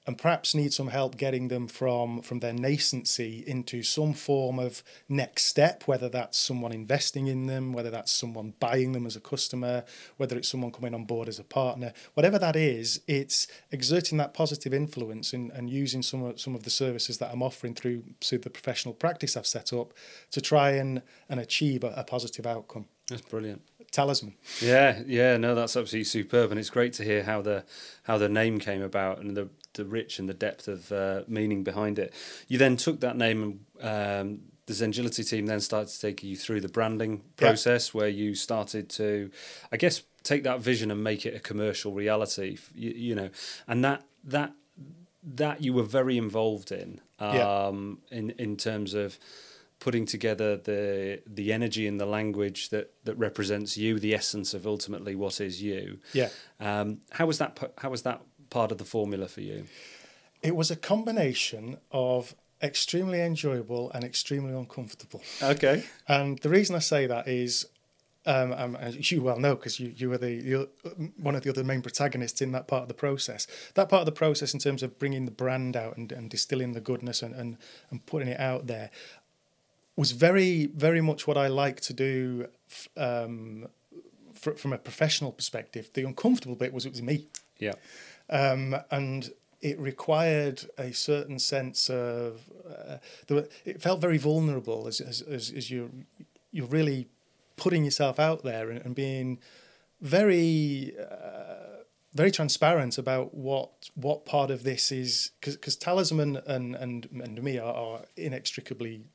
and 0.07 0.17
perhaps 0.17 0.55
need 0.55 0.73
some 0.73 0.87
help 0.87 1.17
getting 1.17 1.49
them 1.49 1.67
from 1.67 2.21
from 2.21 2.39
their 2.39 2.53
nascency 2.53 3.43
into 3.43 3.83
some 3.83 4.13
form 4.13 4.57
of 4.57 4.81
next 5.09 5.45
step 5.45 5.83
whether 5.85 6.07
that's 6.07 6.37
someone 6.37 6.71
investing 6.71 7.27
in 7.27 7.45
them 7.45 7.73
whether 7.73 7.91
that's 7.91 8.11
someone 8.11 8.53
buying 8.59 8.93
them 8.93 9.05
as 9.05 9.17
a 9.17 9.19
customer 9.19 9.83
whether 10.15 10.37
it's 10.37 10.47
someone 10.47 10.71
coming 10.71 10.93
on 10.93 11.03
board 11.03 11.27
as 11.27 11.37
a 11.37 11.43
partner. 11.43 11.91
Whatever 12.13 12.39
that 12.39 12.55
is 12.55 13.01
it's 13.07 13.47
exerting 13.71 14.17
that 14.17 14.33
positive 14.33 14.73
influence 14.73 15.33
and, 15.33 15.51
and 15.51 15.69
using 15.69 16.01
some 16.01 16.23
of, 16.23 16.39
some 16.39 16.55
of 16.55 16.63
the 16.63 16.69
services 16.69 17.17
that 17.17 17.31
I'm 17.31 17.43
offering 17.43 17.75
through 17.75 18.03
through 18.21 18.39
the 18.39 18.49
professional 18.49 18.93
practice 18.93 19.35
I've 19.35 19.45
set 19.45 19.73
up 19.73 19.93
to 20.31 20.41
try 20.41 20.71
and 20.71 21.01
and 21.29 21.39
achieve 21.39 21.83
a, 21.83 21.93
a 21.97 22.03
positive 22.05 22.45
outcome. 22.45 22.85
That's 23.09 23.21
brilliant 23.21 23.61
talisman. 23.91 24.35
Yeah, 24.61 25.01
yeah, 25.05 25.37
no, 25.37 25.55
that's 25.55 25.75
absolutely 25.75 26.05
superb, 26.05 26.51
and 26.51 26.59
it's 26.59 26.69
great 26.69 26.93
to 26.93 27.03
hear 27.03 27.23
how 27.23 27.41
the 27.41 27.63
how 28.03 28.17
the 28.17 28.29
name 28.29 28.59
came 28.59 28.81
about 28.81 29.19
and 29.19 29.35
the 29.35 29.49
the 29.73 29.85
rich 29.85 30.19
and 30.19 30.27
the 30.27 30.33
depth 30.33 30.67
of 30.67 30.91
uh, 30.91 31.21
meaning 31.27 31.63
behind 31.63 31.99
it. 31.99 32.13
You 32.47 32.57
then 32.57 32.77
took 32.77 32.99
that 33.01 33.15
name 33.15 33.65
and 33.79 34.31
um, 34.31 34.39
the 34.67 34.73
Zengility 34.73 35.27
team 35.27 35.45
then 35.45 35.61
started 35.61 35.89
to 35.93 35.99
take 35.99 36.23
you 36.23 36.35
through 36.35 36.61
the 36.61 36.67
branding 36.67 37.23
process 37.37 37.93
yeah. 37.93 37.99
where 37.99 38.09
you 38.09 38.35
started 38.35 38.89
to, 38.89 39.31
I 39.71 39.77
guess, 39.77 40.03
take 40.23 40.43
that 40.43 40.59
vision 40.59 40.91
and 40.91 41.01
make 41.01 41.25
it 41.25 41.33
a 41.33 41.39
commercial 41.39 41.93
reality. 41.93 42.57
You, 42.75 42.91
you 42.91 43.15
know, 43.15 43.29
and 43.67 43.83
that 43.83 44.03
that 44.25 44.53
that 45.23 45.61
you 45.61 45.73
were 45.73 45.83
very 45.83 46.17
involved 46.17 46.71
in 46.71 46.99
um, 47.19 47.99
yeah. 48.11 48.17
in 48.17 48.29
in 48.31 48.57
terms 48.57 48.93
of 48.93 49.17
putting 49.87 50.05
together 50.05 50.57
the 50.57 51.21
the 51.25 51.53
energy 51.53 51.87
and 51.87 51.97
the 51.97 52.05
language 52.05 52.67
that 52.73 52.91
that 53.05 53.15
represents 53.17 53.77
you, 53.77 53.97
the 53.97 54.13
essence 54.13 54.53
of 54.53 54.67
ultimately 54.67 55.15
what 55.15 55.39
is 55.39 55.61
you. 55.61 55.97
Yeah. 56.11 56.27
Um, 56.59 56.99
how 57.11 57.25
was 57.25 57.37
that? 57.37 57.57
How 57.77 57.89
was 57.89 58.01
that 58.01 58.19
part 58.49 58.73
of 58.73 58.79
the 58.79 58.83
formula 58.83 59.29
for 59.29 59.39
you? 59.39 59.63
It 60.41 60.57
was 60.57 60.69
a 60.69 60.75
combination 60.75 61.77
of 61.89 62.35
extremely 62.61 63.21
enjoyable 63.21 63.89
and 63.93 64.03
extremely 64.03 64.53
uncomfortable. 64.53 65.21
Okay. 65.41 65.85
And 66.09 66.39
the 66.39 66.49
reason 66.49 66.75
I 66.75 66.79
say 66.79 67.07
that 67.07 67.25
is, 67.29 67.65
um, 68.25 68.51
um, 68.51 68.75
as 68.75 69.09
you 69.09 69.21
well 69.21 69.39
know, 69.39 69.55
because 69.55 69.79
you, 69.79 69.93
you 69.95 70.09
were 70.09 70.17
the 70.17 70.33
you're 70.49 70.67
one 71.27 71.35
of 71.37 71.43
the 71.43 71.49
other 71.49 71.63
main 71.63 71.81
protagonists 71.81 72.41
in 72.41 72.51
that 72.51 72.67
part 72.67 72.81
of 72.81 72.89
the 72.89 72.99
process. 73.05 73.47
That 73.75 73.87
part 73.87 74.01
of 74.01 74.05
the 74.05 74.19
process, 74.23 74.53
in 74.53 74.59
terms 74.59 74.83
of 74.83 74.99
bringing 74.99 75.23
the 75.23 75.37
brand 75.43 75.77
out 75.77 75.95
and, 75.95 76.11
and 76.11 76.29
distilling 76.29 76.73
the 76.73 76.81
goodness 76.81 77.23
and, 77.23 77.33
and, 77.33 77.57
and 77.89 78.05
putting 78.05 78.27
it 78.27 78.39
out 78.51 78.67
there, 78.67 78.89
was 79.97 80.11
very, 80.11 80.67
very 80.67 81.01
much 81.01 81.27
what 81.27 81.37
I 81.37 81.47
like 81.47 81.81
to 81.81 81.93
do 81.93 82.47
um, 82.95 83.67
from 84.31 84.71
a 84.71 84.77
professional 84.77 85.31
perspective. 85.31 85.89
The 85.93 86.03
uncomfortable 86.03 86.55
bit 86.55 86.71
was 86.71 86.85
it 86.85 86.91
was 86.91 87.01
me. 87.01 87.27
Yeah. 87.59 87.73
Um, 88.29 88.75
and 88.91 89.31
it 89.61 89.79
required 89.79 90.65
a 90.77 90.93
certain 90.93 91.39
sense 91.39 91.89
of 91.89 92.41
uh, 92.69 92.97
were, 93.29 93.47
it 93.65 93.81
felt 93.81 93.99
very 93.99 94.19
vulnerable 94.19 94.87
as 94.87 95.01
as, 95.01 95.21
as, 95.21 95.51
as 95.51 95.71
you're 95.71 95.89
you're 96.51 96.67
really 96.67 97.07
putting 97.55 97.83
yourself 97.83 98.19
out 98.19 98.43
there 98.43 98.69
and, 98.69 98.85
and 98.85 98.93
being 98.93 99.39
very 99.99 100.93
uh, 100.99 101.81
very 102.13 102.29
transparent 102.29 102.99
about 102.99 103.33
what 103.33 103.89
what 103.95 104.25
part 104.25 104.51
of 104.51 104.63
this 104.63 104.91
is 104.91 105.31
because 105.41 105.75
talisman 105.75 106.37
and 106.45 106.75
and 106.75 107.07
and 107.11 107.41
me 107.41 107.57
are, 107.57 107.73
are 107.73 108.01
inextricably 108.15 109.05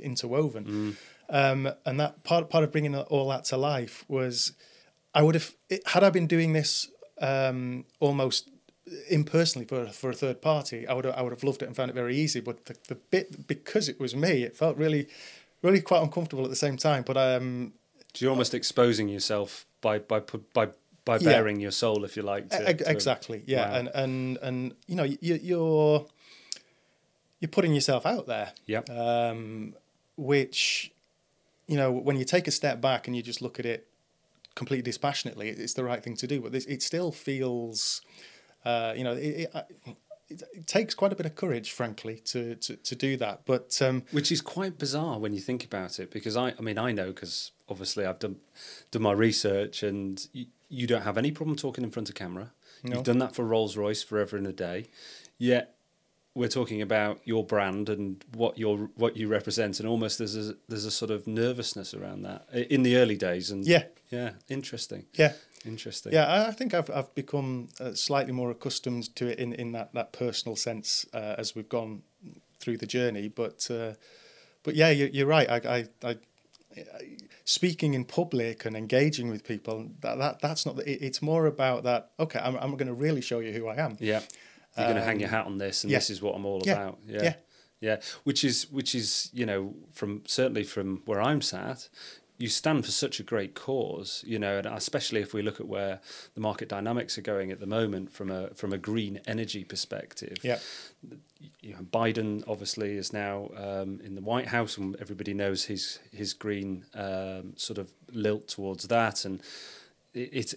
interwoven 0.00 0.64
mm. 0.64 0.96
um, 1.30 1.72
and 1.84 2.00
that 2.00 2.24
part 2.24 2.48
part 2.50 2.64
of 2.64 2.72
bringing 2.72 2.96
all 2.96 3.28
that 3.28 3.44
to 3.44 3.56
life 3.56 4.04
was 4.08 4.52
I 5.14 5.22
would 5.22 5.34
have 5.34 5.54
had 5.86 6.04
I 6.04 6.10
been 6.10 6.26
doing 6.26 6.52
this 6.52 6.88
um, 7.20 7.84
almost 8.00 8.50
impersonally 9.10 9.66
for 9.66 9.86
for 9.86 10.10
a 10.10 10.14
third 10.14 10.40
party, 10.40 10.86
I 10.86 10.94
would 10.94 11.06
I 11.06 11.22
would 11.22 11.32
have 11.32 11.44
loved 11.44 11.62
it 11.62 11.66
and 11.66 11.76
found 11.76 11.90
it 11.90 11.94
very 11.94 12.16
easy. 12.16 12.40
But 12.40 12.66
the, 12.66 12.76
the 12.88 12.94
bit 12.94 13.46
because 13.46 13.88
it 13.88 14.00
was 14.00 14.14
me, 14.14 14.42
it 14.42 14.56
felt 14.56 14.76
really 14.76 15.08
really 15.62 15.80
quite 15.80 16.02
uncomfortable 16.02 16.44
at 16.44 16.50
the 16.50 16.56
same 16.56 16.76
time. 16.76 17.02
But 17.02 17.16
um, 17.16 17.72
so 18.14 18.24
you're 18.24 18.30
almost 18.30 18.54
exposing 18.54 19.08
yourself 19.08 19.66
by 19.80 19.98
by 19.98 20.20
by 20.54 20.68
by 21.04 21.18
bearing 21.18 21.56
yeah. 21.56 21.62
your 21.62 21.70
soul, 21.70 22.04
if 22.04 22.16
you 22.16 22.22
like. 22.22 22.50
To, 22.50 22.74
to 22.74 22.90
exactly, 22.90 23.42
yeah, 23.46 23.68
wow. 23.68 23.76
and 23.76 23.88
and 23.94 24.38
and 24.42 24.74
you 24.86 24.96
know 24.96 25.04
you, 25.04 25.18
you're 25.20 26.06
you're 27.40 27.48
putting 27.50 27.74
yourself 27.74 28.06
out 28.06 28.26
there. 28.26 28.52
Yeah. 28.66 28.80
Um, 28.88 29.74
which, 30.18 30.92
you 31.68 31.76
know, 31.76 31.92
when 31.92 32.16
you 32.16 32.24
take 32.24 32.48
a 32.48 32.50
step 32.50 32.80
back 32.80 33.06
and 33.06 33.16
you 33.16 33.22
just 33.22 33.40
look 33.40 33.58
at 33.58 33.64
it 33.64 33.86
completely 34.56 34.82
dispassionately, 34.82 35.48
it's 35.48 35.74
the 35.74 35.84
right 35.84 36.02
thing 36.02 36.16
to 36.16 36.26
do. 36.26 36.40
But 36.40 36.50
this, 36.52 36.66
it 36.66 36.82
still 36.82 37.12
feels, 37.12 38.02
uh, 38.64 38.92
you 38.96 39.04
know, 39.04 39.12
it, 39.12 39.48
it, 39.54 39.54
it, 40.28 40.42
it, 40.56 40.66
takes 40.66 40.94
quite 40.94 41.12
a 41.12 41.16
bit 41.16 41.24
of 41.24 41.36
courage, 41.36 41.70
frankly, 41.70 42.16
to, 42.26 42.56
to, 42.56 42.76
to 42.76 42.96
do 42.96 43.16
that. 43.18 43.42
But 43.46 43.80
um, 43.80 44.02
which 44.10 44.32
is 44.32 44.40
quite 44.40 44.76
bizarre 44.76 45.20
when 45.20 45.32
you 45.32 45.40
think 45.40 45.64
about 45.64 46.00
it, 46.00 46.10
because 46.10 46.36
I, 46.36 46.52
I 46.58 46.62
mean, 46.62 46.78
I 46.78 46.90
know 46.90 47.12
because 47.12 47.52
obviously 47.68 48.04
I've 48.04 48.18
done 48.18 48.36
done 48.90 49.02
my 49.02 49.12
research, 49.12 49.84
and 49.84 50.26
you, 50.32 50.46
you 50.68 50.88
don't 50.88 51.02
have 51.02 51.16
any 51.16 51.30
problem 51.30 51.56
talking 51.56 51.84
in 51.84 51.90
front 51.92 52.08
of 52.08 52.16
camera. 52.16 52.50
No. 52.82 52.96
You've 52.96 53.04
done 53.04 53.18
that 53.18 53.36
for 53.36 53.44
Rolls 53.44 53.76
Royce 53.76 54.02
forever 54.02 54.36
and 54.36 54.46
a 54.46 54.52
day, 54.52 54.86
yet 55.38 55.77
we're 56.34 56.48
talking 56.48 56.82
about 56.82 57.20
your 57.24 57.44
brand 57.44 57.88
and 57.88 58.24
what 58.34 58.58
your 58.58 58.90
what 58.94 59.16
you 59.16 59.28
represent, 59.28 59.80
and 59.80 59.88
almost 59.88 60.18
there's 60.18 60.36
a 60.36 60.54
there's 60.68 60.84
a 60.84 60.90
sort 60.90 61.10
of 61.10 61.26
nervousness 61.26 61.94
around 61.94 62.22
that 62.22 62.48
in 62.52 62.82
the 62.82 62.96
early 62.96 63.16
days. 63.16 63.50
And 63.50 63.66
yeah, 63.66 63.84
yeah, 64.10 64.32
interesting. 64.48 65.06
Yeah, 65.14 65.32
interesting. 65.64 66.12
Yeah, 66.12 66.46
I 66.48 66.52
think 66.52 66.74
I've 66.74 66.90
I've 66.90 67.14
become 67.14 67.68
uh, 67.80 67.94
slightly 67.94 68.32
more 68.32 68.50
accustomed 68.50 69.14
to 69.16 69.26
it 69.26 69.38
in 69.38 69.52
in 69.52 69.72
that 69.72 69.94
that 69.94 70.12
personal 70.12 70.56
sense 70.56 71.06
uh, 71.12 71.34
as 71.38 71.54
we've 71.54 71.68
gone 71.68 72.02
through 72.60 72.76
the 72.78 72.86
journey. 72.86 73.28
But 73.28 73.68
uh, 73.70 73.94
but 74.62 74.74
yeah, 74.74 74.90
you, 74.90 75.10
you're 75.12 75.26
right. 75.26 75.48
I, 75.48 75.78
I, 75.78 76.08
I 76.08 76.16
speaking 77.44 77.94
in 77.94 78.04
public 78.04 78.64
and 78.64 78.76
engaging 78.76 79.30
with 79.30 79.42
people 79.42 79.88
that, 80.00 80.18
that 80.18 80.40
that's 80.40 80.66
not 80.66 80.76
the, 80.76 80.88
it, 80.88 81.02
it's 81.02 81.22
more 81.22 81.46
about 81.46 81.82
that 81.82 82.10
okay 82.20 82.38
i'm, 82.40 82.56
I'm 82.56 82.76
going 82.76 82.88
to 82.88 82.94
really 82.94 83.22
show 83.22 83.38
you 83.38 83.52
who 83.52 83.66
i 83.68 83.76
am 83.76 83.96
yeah 84.00 84.20
you're 84.78 84.86
um, 84.86 84.92
going 84.92 85.02
to 85.02 85.06
hang 85.06 85.20
your 85.20 85.28
hat 85.28 85.46
on 85.46 85.58
this, 85.58 85.84
and 85.84 85.90
yeah. 85.90 85.98
this 85.98 86.10
is 86.10 86.22
what 86.22 86.34
I'm 86.34 86.46
all 86.46 86.62
yeah. 86.64 86.72
about. 86.72 86.98
Yeah. 87.06 87.22
yeah, 87.22 87.34
yeah. 87.80 88.00
Which 88.24 88.44
is 88.44 88.70
which 88.70 88.94
is 88.94 89.30
you 89.32 89.46
know 89.46 89.74
from 89.92 90.22
certainly 90.26 90.64
from 90.64 91.02
where 91.04 91.20
I'm 91.20 91.42
sat, 91.42 91.88
you 92.38 92.48
stand 92.48 92.84
for 92.84 92.92
such 92.92 93.18
a 93.18 93.24
great 93.24 93.54
cause, 93.54 94.22
you 94.26 94.38
know, 94.38 94.58
and 94.58 94.66
especially 94.66 95.20
if 95.20 95.34
we 95.34 95.42
look 95.42 95.58
at 95.58 95.66
where 95.66 96.00
the 96.34 96.40
market 96.40 96.68
dynamics 96.68 97.18
are 97.18 97.22
going 97.22 97.50
at 97.50 97.58
the 97.58 97.66
moment 97.66 98.12
from 98.12 98.30
a 98.30 98.50
from 98.54 98.72
a 98.72 98.78
green 98.78 99.20
energy 99.26 99.64
perspective. 99.64 100.38
Yeah. 100.42 100.58
You 101.60 101.74
know, 101.74 101.80
Biden 101.80 102.44
obviously 102.46 102.96
is 102.96 103.12
now 103.12 103.50
um, 103.56 104.00
in 104.04 104.14
the 104.14 104.20
White 104.20 104.48
House, 104.48 104.78
and 104.78 104.96
everybody 105.00 105.34
knows 105.34 105.64
his 105.64 105.98
his 106.12 106.32
green 106.32 106.84
um, 106.94 107.54
sort 107.56 107.78
of 107.78 107.90
lilt 108.12 108.46
towards 108.48 108.86
that, 108.86 109.24
and 109.24 109.40
it, 110.14 110.30
it's 110.32 110.54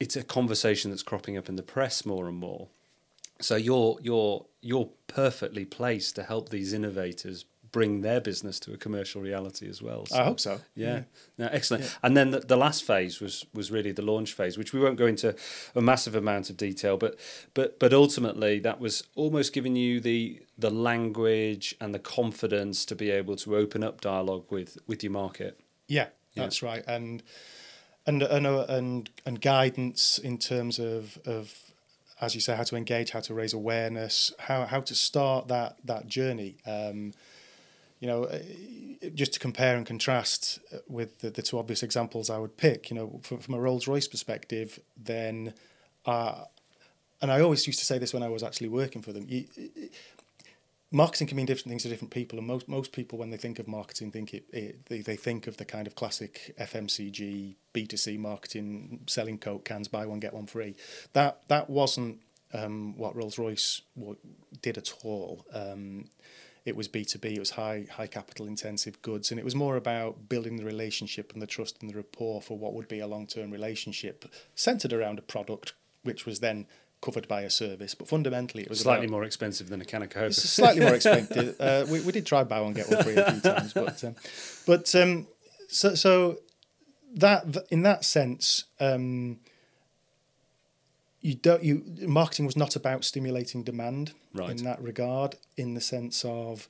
it's 0.00 0.16
a 0.16 0.24
conversation 0.24 0.90
that's 0.90 1.02
cropping 1.02 1.36
up 1.36 1.48
in 1.48 1.56
the 1.56 1.62
press 1.62 2.06
more 2.06 2.26
and 2.26 2.38
more. 2.38 2.68
So 3.40 3.56
you're 3.56 3.98
you're 4.02 4.46
you're 4.60 4.90
perfectly 5.06 5.64
placed 5.64 6.16
to 6.16 6.22
help 6.22 6.48
these 6.48 6.72
innovators 6.72 7.44
bring 7.70 8.00
their 8.00 8.20
business 8.20 8.58
to 8.60 8.72
a 8.72 8.76
commercial 8.76 9.20
reality 9.20 9.68
as 9.68 9.82
well. 9.82 10.06
So, 10.06 10.18
I 10.18 10.24
hope 10.24 10.40
so. 10.40 10.60
Yeah, 10.74 11.02
yeah. 11.36 11.48
excellent. 11.52 11.84
Yeah. 11.84 11.90
And 12.02 12.16
then 12.16 12.30
the, 12.30 12.40
the, 12.40 12.56
last 12.56 12.84
phase 12.84 13.20
was 13.20 13.44
was 13.52 13.70
really 13.70 13.92
the 13.92 14.02
launch 14.02 14.32
phase, 14.32 14.56
which 14.56 14.72
we 14.72 14.80
won't 14.80 14.96
go 14.96 15.06
into 15.06 15.34
a 15.74 15.80
massive 15.80 16.14
amount 16.14 16.50
of 16.50 16.56
detail, 16.56 16.96
but 16.96 17.18
but 17.54 17.78
but 17.78 17.92
ultimately 17.92 18.58
that 18.60 18.80
was 18.80 19.04
almost 19.14 19.52
giving 19.52 19.76
you 19.76 20.00
the 20.00 20.42
the 20.56 20.70
language 20.70 21.74
and 21.80 21.94
the 21.94 21.98
confidence 21.98 22.84
to 22.86 22.96
be 22.96 23.10
able 23.10 23.36
to 23.36 23.56
open 23.56 23.84
up 23.84 24.00
dialogue 24.00 24.46
with 24.50 24.78
with 24.86 25.02
your 25.02 25.12
market. 25.12 25.60
Yeah, 25.86 26.08
that's 26.34 26.62
right, 26.62 26.84
and 26.86 27.22
and 28.06 28.22
and 28.22 28.46
uh, 28.46 28.66
and 28.68 29.10
and 29.26 29.40
guidance 29.40 30.18
in 30.18 30.38
terms 30.38 30.78
of 30.78 31.18
of 31.26 31.67
as 32.20 32.34
you 32.34 32.40
say, 32.40 32.56
how 32.56 32.64
to 32.64 32.76
engage, 32.76 33.10
how 33.10 33.20
to 33.20 33.34
raise 33.34 33.52
awareness, 33.52 34.32
how 34.38 34.66
how 34.66 34.80
to 34.80 34.94
start 34.94 35.48
that 35.48 35.76
that 35.84 36.06
journey. 36.06 36.56
Um, 36.66 37.12
you 38.00 38.06
know, 38.06 38.24
uh, 38.24 38.38
just 39.14 39.32
to 39.32 39.40
compare 39.40 39.76
and 39.76 39.84
contrast 39.84 40.60
uh, 40.72 40.78
with 40.86 41.18
the, 41.18 41.30
the 41.30 41.42
two 41.42 41.58
obvious 41.58 41.82
examples 41.82 42.30
I 42.30 42.38
would 42.38 42.56
pick. 42.56 42.90
You 42.90 42.96
know, 42.96 43.20
from, 43.22 43.38
from 43.38 43.54
a 43.54 43.60
Rolls 43.60 43.88
Royce 43.88 44.06
perspective, 44.06 44.78
then, 44.96 45.54
uh, 46.06 46.44
and 47.20 47.32
I 47.32 47.40
always 47.40 47.66
used 47.66 47.80
to 47.80 47.84
say 47.84 47.98
this 47.98 48.14
when 48.14 48.22
I 48.22 48.28
was 48.28 48.42
actually 48.42 48.68
working 48.68 49.02
for 49.02 49.12
them. 49.12 49.26
You, 49.28 49.46
marketing 50.90 51.26
can 51.26 51.36
mean 51.36 51.46
different 51.46 51.68
things 51.68 51.82
to 51.82 51.88
different 51.88 52.12
people, 52.12 52.38
and 52.38 52.46
most 52.46 52.68
most 52.68 52.92
people 52.92 53.18
when 53.18 53.30
they 53.30 53.36
think 53.36 53.58
of 53.58 53.68
marketing 53.68 54.10
think 54.10 54.34
it, 54.34 54.44
it 54.52 54.86
they, 54.86 55.00
they 55.00 55.16
think 55.16 55.46
of 55.46 55.56
the 55.56 55.64
kind 55.64 55.86
of 55.86 55.94
classic 55.94 56.54
FMCG 56.58 57.56
B 57.72 57.86
two 57.86 57.96
C 57.96 58.16
marketing, 58.16 59.00
selling 59.06 59.38
Coke 59.38 59.64
cans, 59.64 59.88
buy 59.88 60.06
one 60.06 60.20
get 60.20 60.34
one 60.34 60.46
free. 60.46 60.76
That 61.12 61.42
that 61.48 61.68
wasn't 61.68 62.20
um, 62.54 62.96
what 62.96 63.14
Rolls 63.14 63.38
Royce 63.38 63.82
did 64.62 64.78
at 64.78 64.92
all. 65.02 65.44
Um, 65.52 66.06
it 66.64 66.76
was 66.76 66.88
B 66.88 67.04
two 67.04 67.18
B. 67.18 67.34
It 67.34 67.38
was 67.38 67.50
high 67.50 67.86
high 67.90 68.06
capital 68.06 68.46
intensive 68.46 69.00
goods, 69.02 69.30
and 69.30 69.38
it 69.38 69.44
was 69.44 69.54
more 69.54 69.76
about 69.76 70.28
building 70.28 70.56
the 70.56 70.64
relationship 70.64 71.32
and 71.32 71.42
the 71.42 71.46
trust 71.46 71.78
and 71.80 71.90
the 71.90 71.96
rapport 71.96 72.40
for 72.40 72.58
what 72.58 72.74
would 72.74 72.88
be 72.88 73.00
a 73.00 73.06
long 73.06 73.26
term 73.26 73.50
relationship 73.50 74.24
centered 74.54 74.92
around 74.92 75.18
a 75.18 75.22
product, 75.22 75.74
which 76.02 76.24
was 76.24 76.40
then 76.40 76.66
covered 77.00 77.28
by 77.28 77.42
a 77.42 77.50
service, 77.50 77.94
but 77.94 78.08
fundamentally 78.08 78.62
it 78.62 78.68
was 78.68 78.80
slightly 78.80 79.06
about, 79.06 79.12
more 79.12 79.24
expensive 79.24 79.68
than 79.68 79.80
a 79.80 79.84
can 79.84 80.02
of 80.02 80.10
Coke. 80.10 80.28
It's 80.28 80.42
slightly 80.42 80.84
more 80.84 80.94
expensive. 80.96 81.60
Uh, 81.60 81.86
we 81.88 82.00
we 82.00 82.12
did 82.12 82.26
try 82.26 82.44
buy 82.44 82.60
one 82.60 82.72
get 82.72 82.90
one 82.90 83.02
free 83.02 83.16
a 83.16 83.32
few 83.32 83.40
times, 83.40 83.72
but 83.72 84.04
um, 84.04 84.14
but 84.66 84.94
um, 84.94 85.26
so 85.68 85.94
so 85.94 86.38
that 87.14 87.56
in 87.70 87.82
that 87.82 88.04
sense. 88.04 88.64
Um, 88.80 89.38
you 91.20 91.34
don't 91.34 91.64
you 91.64 91.82
marketing 92.06 92.46
was 92.46 92.56
not 92.56 92.76
about 92.76 93.04
stimulating 93.04 93.64
demand 93.64 94.12
right. 94.32 94.50
in 94.50 94.64
that 94.64 94.80
regard 94.80 95.34
in 95.56 95.74
the 95.74 95.80
sense 95.80 96.24
of 96.24 96.68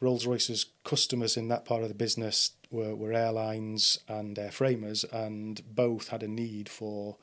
Rolls 0.00 0.26
Royce's 0.26 0.66
customers 0.84 1.36
in 1.36 1.48
that 1.48 1.64
part 1.64 1.82
of 1.82 1.88
the 1.88 1.94
business 1.94 2.52
were, 2.70 2.94
were 2.94 3.12
airlines 3.12 3.98
and 4.08 4.36
airframers 4.36 5.04
and 5.12 5.62
both 5.74 6.08
had 6.08 6.22
a 6.22 6.28
need 6.28 6.68
for 6.68 7.16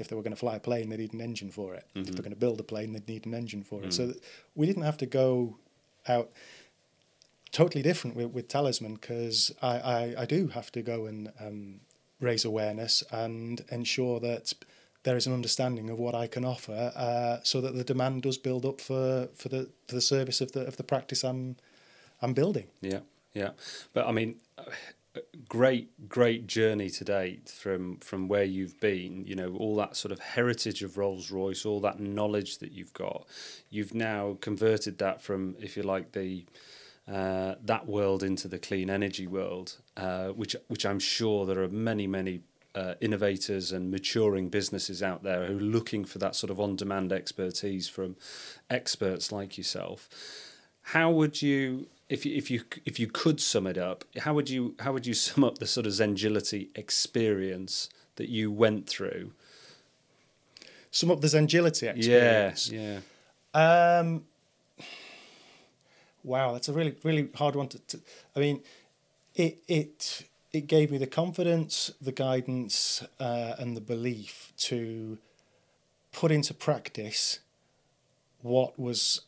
if 0.00 0.08
they 0.08 0.16
were 0.16 0.22
going 0.22 0.32
to 0.32 0.38
fly 0.38 0.56
a 0.56 0.60
plane, 0.60 0.88
they'd 0.88 0.98
need 0.98 1.12
an 1.12 1.20
engine 1.20 1.50
for 1.50 1.74
it. 1.74 1.84
Mm-hmm. 1.94 2.08
If 2.08 2.14
they're 2.14 2.22
going 2.22 2.30
to 2.30 2.40
build 2.40 2.58
a 2.58 2.64
plane, 2.64 2.92
they'd 2.92 3.06
need 3.08 3.26
an 3.26 3.34
engine 3.34 3.62
for 3.62 3.80
it. 3.80 3.90
Mm-hmm. 3.90 4.12
So 4.12 4.18
we 4.54 4.66
didn't 4.66 4.82
have 4.82 4.96
to 4.98 5.06
go 5.06 5.58
out 6.08 6.30
totally 7.52 7.82
different 7.82 8.16
with, 8.16 8.30
with 8.30 8.48
Talisman 8.48 8.94
because 8.94 9.52
I, 9.60 9.78
I, 9.78 10.14
I, 10.18 10.24
do 10.24 10.48
have 10.48 10.70
to 10.72 10.82
go 10.82 11.06
and 11.06 11.32
um, 11.40 11.80
raise 12.20 12.44
awareness 12.44 13.02
and 13.10 13.64
ensure 13.70 14.20
that 14.20 14.54
there 15.02 15.16
is 15.16 15.26
an 15.26 15.32
understanding 15.32 15.90
of 15.90 15.98
what 15.98 16.14
I 16.14 16.26
can 16.26 16.44
offer 16.44 16.92
uh, 16.94 17.38
so 17.42 17.60
that 17.60 17.74
the 17.74 17.84
demand 17.84 18.22
does 18.22 18.38
build 18.38 18.64
up 18.64 18.80
for, 18.80 19.28
for 19.34 19.48
the 19.48 19.68
for 19.88 19.94
the 19.94 20.00
service 20.00 20.40
of 20.40 20.52
the 20.52 20.60
of 20.66 20.76
the 20.76 20.84
practice 20.84 21.24
I'm 21.24 21.56
I'm 22.22 22.34
building. 22.34 22.68
Yeah, 22.80 23.00
yeah. 23.32 23.50
But 23.92 24.06
I 24.06 24.12
mean 24.12 24.36
great 25.48 26.08
great 26.08 26.46
journey 26.46 26.88
to 26.88 27.04
date 27.04 27.48
from 27.48 27.96
from 27.98 28.28
where 28.28 28.44
you've 28.44 28.78
been 28.80 29.24
you 29.26 29.34
know 29.34 29.54
all 29.56 29.74
that 29.74 29.96
sort 29.96 30.12
of 30.12 30.20
heritage 30.20 30.82
of 30.82 30.96
Rolls-Royce 30.96 31.64
all 31.64 31.80
that 31.80 31.98
knowledge 31.98 32.58
that 32.58 32.72
you've 32.72 32.92
got. 32.92 33.26
You've 33.70 33.94
now 33.94 34.38
converted 34.40 34.98
that 34.98 35.20
from 35.20 35.56
if 35.60 35.76
you 35.76 35.82
like 35.82 36.12
the 36.12 36.46
uh, 37.08 37.56
that 37.64 37.88
world 37.88 38.22
into 38.22 38.46
the 38.46 38.58
clean 38.58 38.88
energy 38.88 39.26
world 39.26 39.78
uh, 39.96 40.28
which 40.28 40.54
which 40.68 40.86
I'm 40.86 41.00
sure 41.00 41.44
there 41.44 41.62
are 41.62 41.68
many 41.68 42.06
many 42.06 42.42
uh, 42.74 42.94
innovators 43.00 43.72
and 43.72 43.90
maturing 43.90 44.48
businesses 44.48 45.02
out 45.02 45.24
there 45.24 45.46
who 45.46 45.58
are 45.58 45.60
looking 45.60 46.04
for 46.04 46.18
that 46.18 46.36
sort 46.36 46.50
of 46.50 46.60
on-demand 46.60 47.12
expertise 47.12 47.88
from 47.88 48.14
experts 48.68 49.32
like 49.32 49.58
yourself. 49.58 50.08
How 50.82 51.10
would 51.10 51.42
you 51.42 51.88
if 52.10 52.26
you, 52.26 52.36
if 52.36 52.50
you 52.50 52.62
if 52.84 52.98
you 52.98 53.06
could 53.06 53.40
sum 53.40 53.66
it 53.66 53.78
up, 53.78 54.04
how 54.18 54.34
would 54.34 54.50
you 54.50 54.74
how 54.80 54.92
would 54.92 55.06
you 55.06 55.14
sum 55.14 55.44
up 55.44 55.58
the 55.58 55.66
sort 55.66 55.86
of 55.86 55.92
Zengility 55.92 56.68
experience 56.74 57.88
that 58.16 58.28
you 58.28 58.50
went 58.50 58.88
through? 58.88 59.32
Sum 60.90 61.10
up 61.10 61.20
the 61.20 61.28
Zengility 61.28 61.88
experience. 61.88 62.68
Yeah, 62.70 62.98
yeah. 63.54 63.98
Um, 64.00 64.24
wow, 66.24 66.52
that's 66.52 66.68
a 66.68 66.72
really 66.72 66.96
really 67.04 67.28
hard 67.36 67.54
one 67.54 67.68
to, 67.68 67.78
to. 67.78 68.00
I 68.34 68.40
mean, 68.40 68.60
it 69.36 69.62
it 69.68 70.26
it 70.52 70.66
gave 70.66 70.90
me 70.90 70.98
the 70.98 71.06
confidence, 71.06 71.92
the 72.02 72.12
guidance, 72.12 73.04
uh, 73.20 73.54
and 73.56 73.76
the 73.76 73.80
belief 73.80 74.52
to 74.58 75.18
put 76.10 76.32
into 76.32 76.52
practice 76.54 77.38
what 78.42 78.76
was 78.80 79.20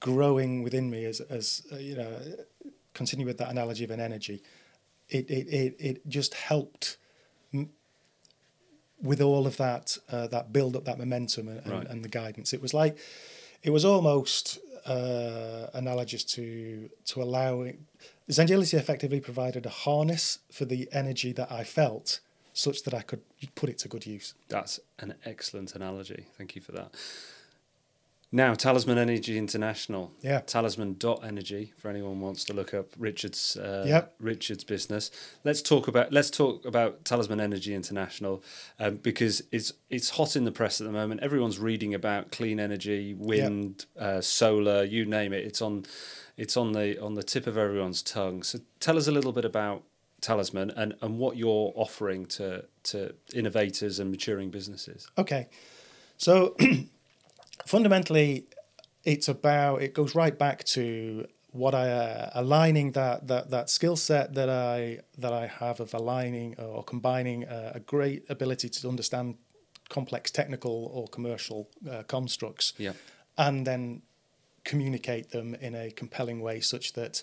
growing 0.00 0.62
within 0.62 0.90
me 0.90 1.04
as 1.04 1.20
as 1.20 1.62
uh, 1.72 1.76
you 1.76 1.96
know 1.96 2.18
continue 2.94 3.26
with 3.26 3.38
that 3.38 3.50
analogy 3.50 3.84
of 3.84 3.90
an 3.90 4.00
energy 4.00 4.42
it 5.08 5.30
it 5.30 5.46
it, 5.48 5.76
it 5.78 6.08
just 6.08 6.34
helped 6.34 6.96
m- 7.52 7.70
with 9.02 9.20
all 9.20 9.46
of 9.46 9.56
that 9.56 9.98
uh, 10.10 10.26
that 10.26 10.52
build 10.52 10.76
up 10.76 10.84
that 10.84 10.98
momentum 10.98 11.48
and, 11.48 11.66
right. 11.66 11.80
and, 11.82 11.86
and, 11.88 12.04
the 12.04 12.08
guidance 12.08 12.52
it 12.52 12.62
was 12.62 12.72
like 12.72 12.98
it 13.62 13.70
was 13.70 13.84
almost 13.84 14.58
uh, 14.86 15.66
analogous 15.74 16.24
to 16.24 16.88
to 17.04 17.22
allowing 17.22 17.86
Zengility 18.30 18.74
effectively 18.74 19.20
provided 19.20 19.66
a 19.66 19.70
harness 19.70 20.40
for 20.50 20.64
the 20.64 20.88
energy 20.90 21.32
that 21.32 21.50
I 21.50 21.62
felt 21.62 22.20
such 22.52 22.82
that 22.84 22.94
I 22.94 23.02
could 23.02 23.20
put 23.54 23.68
it 23.68 23.78
to 23.78 23.88
good 23.88 24.06
use. 24.06 24.34
That's 24.48 24.80
an 24.98 25.14
excellent 25.24 25.74
analogy. 25.74 26.26
Thank 26.36 26.56
you 26.56 26.62
for 26.62 26.72
that. 26.72 26.94
Now, 28.32 28.54
Talisman 28.54 28.98
Energy 28.98 29.38
International. 29.38 30.12
Yeah. 30.20 30.40
Talisman.energy 30.40 31.72
for 31.76 31.88
anyone 31.88 32.20
wants 32.20 32.44
to 32.44 32.52
look 32.52 32.74
up 32.74 32.88
Richard's 32.98 33.56
uh, 33.56 33.84
yep. 33.86 34.14
Richard's 34.18 34.64
business. 34.64 35.10
Let's 35.44 35.62
talk 35.62 35.86
about 35.86 36.12
let's 36.12 36.30
talk 36.30 36.64
about 36.64 37.04
Talisman 37.04 37.40
Energy 37.40 37.72
International 37.72 38.42
um, 38.80 38.96
because 38.96 39.42
it's 39.52 39.72
it's 39.90 40.10
hot 40.10 40.34
in 40.34 40.44
the 40.44 40.52
press 40.52 40.80
at 40.80 40.86
the 40.86 40.92
moment. 40.92 41.22
Everyone's 41.22 41.58
reading 41.60 41.94
about 41.94 42.32
clean 42.32 42.58
energy, 42.58 43.14
wind, 43.14 43.86
yep. 43.94 44.04
uh, 44.04 44.20
solar, 44.20 44.82
you 44.82 45.06
name 45.06 45.32
it. 45.32 45.44
It's 45.44 45.62
on 45.62 45.86
it's 46.36 46.56
on 46.56 46.72
the 46.72 47.00
on 47.00 47.14
the 47.14 47.22
tip 47.22 47.46
of 47.46 47.56
everyone's 47.56 48.02
tongue. 48.02 48.42
So 48.42 48.58
tell 48.80 48.96
us 48.96 49.06
a 49.06 49.12
little 49.12 49.32
bit 49.32 49.44
about 49.44 49.84
Talisman 50.20 50.70
and, 50.70 50.94
and 51.00 51.18
what 51.18 51.36
you're 51.36 51.72
offering 51.76 52.26
to 52.26 52.64
to 52.84 53.14
innovators 53.32 54.00
and 54.00 54.10
maturing 54.10 54.50
businesses. 54.50 55.08
Okay. 55.16 55.48
So 56.16 56.56
fundamentally, 57.64 58.46
it's 59.04 59.28
about 59.28 59.82
it 59.82 59.94
goes 59.94 60.14
right 60.14 60.36
back 60.36 60.64
to 60.64 61.26
what 61.52 61.74
I 61.74 61.90
uh, 61.90 62.30
aligning 62.34 62.92
that 62.92 63.28
that 63.28 63.50
that 63.50 63.70
skill 63.70 63.96
set 63.96 64.34
that 64.34 64.50
I 64.50 65.00
that 65.18 65.32
I 65.32 65.46
have 65.46 65.80
of 65.80 65.94
aligning 65.94 66.56
or 66.58 66.84
combining 66.84 67.46
uh, 67.46 67.72
a 67.74 67.80
great 67.80 68.24
ability 68.28 68.68
to 68.68 68.88
understand 68.88 69.36
complex 69.88 70.30
technical 70.30 70.90
or 70.92 71.06
commercial 71.08 71.68
uh, 71.90 72.02
constructs, 72.02 72.74
yeah. 72.76 72.92
and 73.38 73.66
then 73.66 74.02
communicate 74.64 75.30
them 75.30 75.54
in 75.54 75.74
a 75.74 75.90
compelling 75.90 76.40
way 76.40 76.60
such 76.60 76.92
that. 76.92 77.22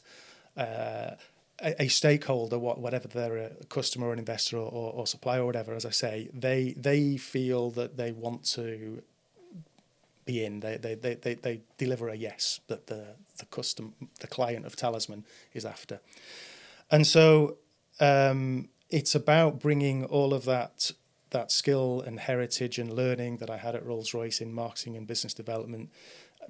Uh, 0.57 1.15
a, 1.61 1.83
a, 1.83 1.87
stakeholder, 1.87 2.57
whatever 2.57 3.07
they're 3.07 3.37
a 3.37 3.65
customer 3.69 4.07
or 4.07 4.13
an 4.13 4.19
investor 4.19 4.57
or, 4.57 4.71
or, 4.71 4.91
or 4.93 5.07
supplier 5.07 5.41
or 5.41 5.45
whatever, 5.45 5.75
as 5.75 5.85
I 5.85 5.91
say, 5.91 6.29
they 6.33 6.73
they 6.75 7.15
feel 7.17 7.69
that 7.71 7.95
they 7.95 8.11
want 8.11 8.43
to 8.55 9.03
be 10.25 10.43
in. 10.43 10.59
They, 10.59 10.77
they, 10.77 10.95
they, 10.95 11.15
they, 11.15 11.33
they 11.35 11.61
deliver 11.77 12.09
a 12.09 12.15
yes 12.15 12.59
that 12.67 12.87
the, 12.87 13.15
the 13.37 13.45
custom, 13.45 13.93
the 14.19 14.27
client 14.27 14.65
of 14.65 14.75
Talisman 14.75 15.25
is 15.53 15.65
after. 15.65 15.99
And 16.91 17.05
so 17.07 17.57
um, 17.99 18.69
it's 18.89 19.15
about 19.15 19.59
bringing 19.59 20.05
all 20.05 20.33
of 20.33 20.45
that 20.45 20.91
that 21.31 21.51
skill 21.51 22.01
and 22.05 22.19
heritage 22.19 22.77
and 22.77 22.93
learning 22.93 23.37
that 23.37 23.49
I 23.49 23.57
had 23.57 23.75
at 23.75 23.83
Rolls 23.83 24.13
Royce 24.13 24.39
in 24.39 24.53
marketing 24.53 24.95
and 24.95 25.07
business 25.07 25.33
development, 25.33 25.89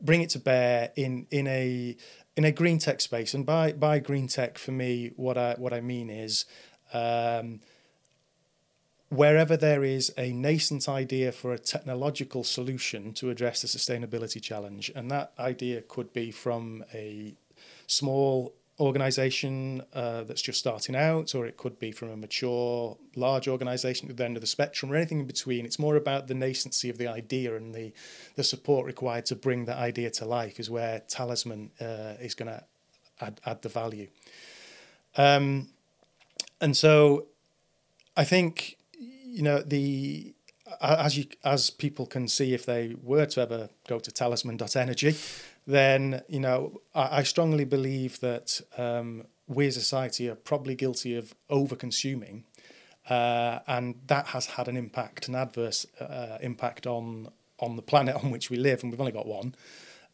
bring 0.02 0.22
it 0.22 0.30
to 0.32 0.40
bear 0.40 0.92
in 0.96 1.26
in 1.32 1.48
a 1.48 1.96
in 2.36 2.44
a 2.44 2.52
green 2.52 2.80
tech 2.80 3.02
space. 3.02 3.34
And 3.34 3.46
by 3.46 3.72
by 3.72 4.00
green 4.00 4.28
tech 4.28 4.58
for 4.58 4.72
me, 4.72 5.12
what 5.16 5.38
I 5.38 5.56
what 5.58 5.74
I 5.74 5.82
mean 5.82 6.10
is 6.10 6.46
um, 6.94 7.62
wherever 9.14 9.56
there 9.56 9.84
is 9.84 10.12
a 10.18 10.34
nascent 10.34 10.90
idea 10.90 11.32
for 11.32 11.54
a 11.54 11.60
technological 11.60 12.44
solution 12.44 13.14
to 13.14 13.30
address 13.30 13.64
a 13.64 13.68
sustainability 13.68 14.42
challenge, 14.42 14.92
and 14.96 15.12
that 15.12 15.32
idea 15.38 15.82
could 15.82 16.12
be 16.14 16.32
from 16.32 16.84
a 16.94 17.34
small 17.88 18.54
organization 18.80 19.84
uh, 19.94 20.24
that's 20.24 20.42
just 20.42 20.60
starting 20.60 20.96
out, 20.96 21.36
or 21.36 21.46
it 21.46 21.58
could 21.58 21.78
be 21.78 21.92
from 21.92 22.10
a 22.10 22.18
mature, 22.18 22.98
large 23.16 23.48
organization 23.48 24.10
at 24.10 24.18
the 24.18 24.26
end 24.26 24.36
of 24.36 24.42
the 24.42 24.48
spectrum, 24.48 24.92
or 24.92 24.96
anything 24.96 25.20
in 25.20 25.28
between. 25.28 25.64
It's 25.64 25.78
more 25.78 25.96
about 25.96 26.28
the 26.28 26.34
nascency 26.34 26.90
of 26.90 26.98
the 26.98 27.08
idea 27.08 27.56
and 27.56 27.74
the, 27.76 27.94
the 28.36 28.44
support 28.44 28.88
required 28.88 29.26
to 29.28 29.36
bring 29.36 29.66
that 29.66 29.78
idea 29.78 30.10
to 30.12 30.26
life, 30.26 30.60
is 30.60 30.70
where 30.72 31.02
Talisman 31.08 31.70
uh, 31.80 32.16
is 32.20 32.34
going 32.34 32.52
to 32.52 32.64
add, 33.22 33.40
add 33.46 33.62
the 33.62 33.70
value. 33.70 34.08
Um, 35.16 35.70
and 36.60 36.76
so 36.76 37.28
I 38.18 38.24
think 38.24 38.78
you 39.34 39.42
know 39.42 39.62
the 39.62 40.34
as 40.82 41.18
you 41.18 41.26
as 41.44 41.70
people 41.70 42.06
can 42.06 42.28
see 42.28 42.54
if 42.54 42.66
they 42.66 42.96
were 43.02 43.26
to 43.26 43.42
ever 43.42 43.70
go 43.88 44.00
to 44.00 44.12
talisman.energy 44.12 45.16
then 45.68 46.22
you 46.28 46.40
know 46.40 46.82
I, 46.94 47.20
I 47.20 47.24
strongly 47.24 47.66
believe 47.66 48.20
that 48.20 48.62
um, 48.78 49.26
we 49.48 49.68
as 49.68 49.78
a 49.78 49.82
society 49.82 50.30
are 50.30 50.36
probably 50.36 50.76
guilty 50.76 51.16
of 51.16 51.34
over 51.50 51.76
consuming 51.76 52.46
uh, 53.10 53.60
and 53.68 53.96
that 54.08 54.28
has 54.28 54.46
had 54.46 54.68
an 54.68 54.78
impact 54.78 55.28
an 55.28 55.36
adverse 55.36 55.86
uh, 56.00 56.38
impact 56.42 56.88
on 56.88 57.30
on 57.60 57.76
the 57.76 57.82
planet 57.82 58.16
on 58.16 58.32
which 58.32 58.50
we 58.50 58.58
live 58.58 58.84
and 58.84 58.92
we've 58.92 59.02
only 59.02 59.12
got 59.12 59.28
one 59.28 59.56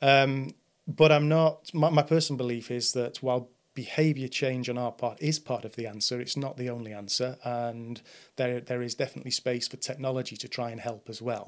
um, 0.01 0.53
but 0.89 1.11
I'm 1.11 1.27
not. 1.27 1.73
My, 1.73 1.89
my 1.89 2.01
personal 2.01 2.37
belief 2.37 2.71
is 2.71 2.93
that 2.93 3.21
while 3.21 3.49
behavior 3.83 4.27
change 4.27 4.65
on 4.69 4.77
our 4.77 4.91
part 4.91 5.17
is 5.21 5.39
part 5.39 5.63
of 5.63 5.73
the 5.77 5.87
answer, 5.87 6.19
it's 6.19 6.35
not 6.35 6.57
the 6.57 6.69
only 6.69 6.91
answer, 6.91 7.37
and 7.45 8.01
there 8.35 8.59
there 8.59 8.81
is 8.87 8.93
definitely 8.93 9.31
space 9.31 9.65
for 9.69 9.77
technology 9.77 10.35
to 10.43 10.49
try 10.57 10.69
and 10.73 10.81
help 10.89 11.03
as 11.13 11.21
well. 11.29 11.47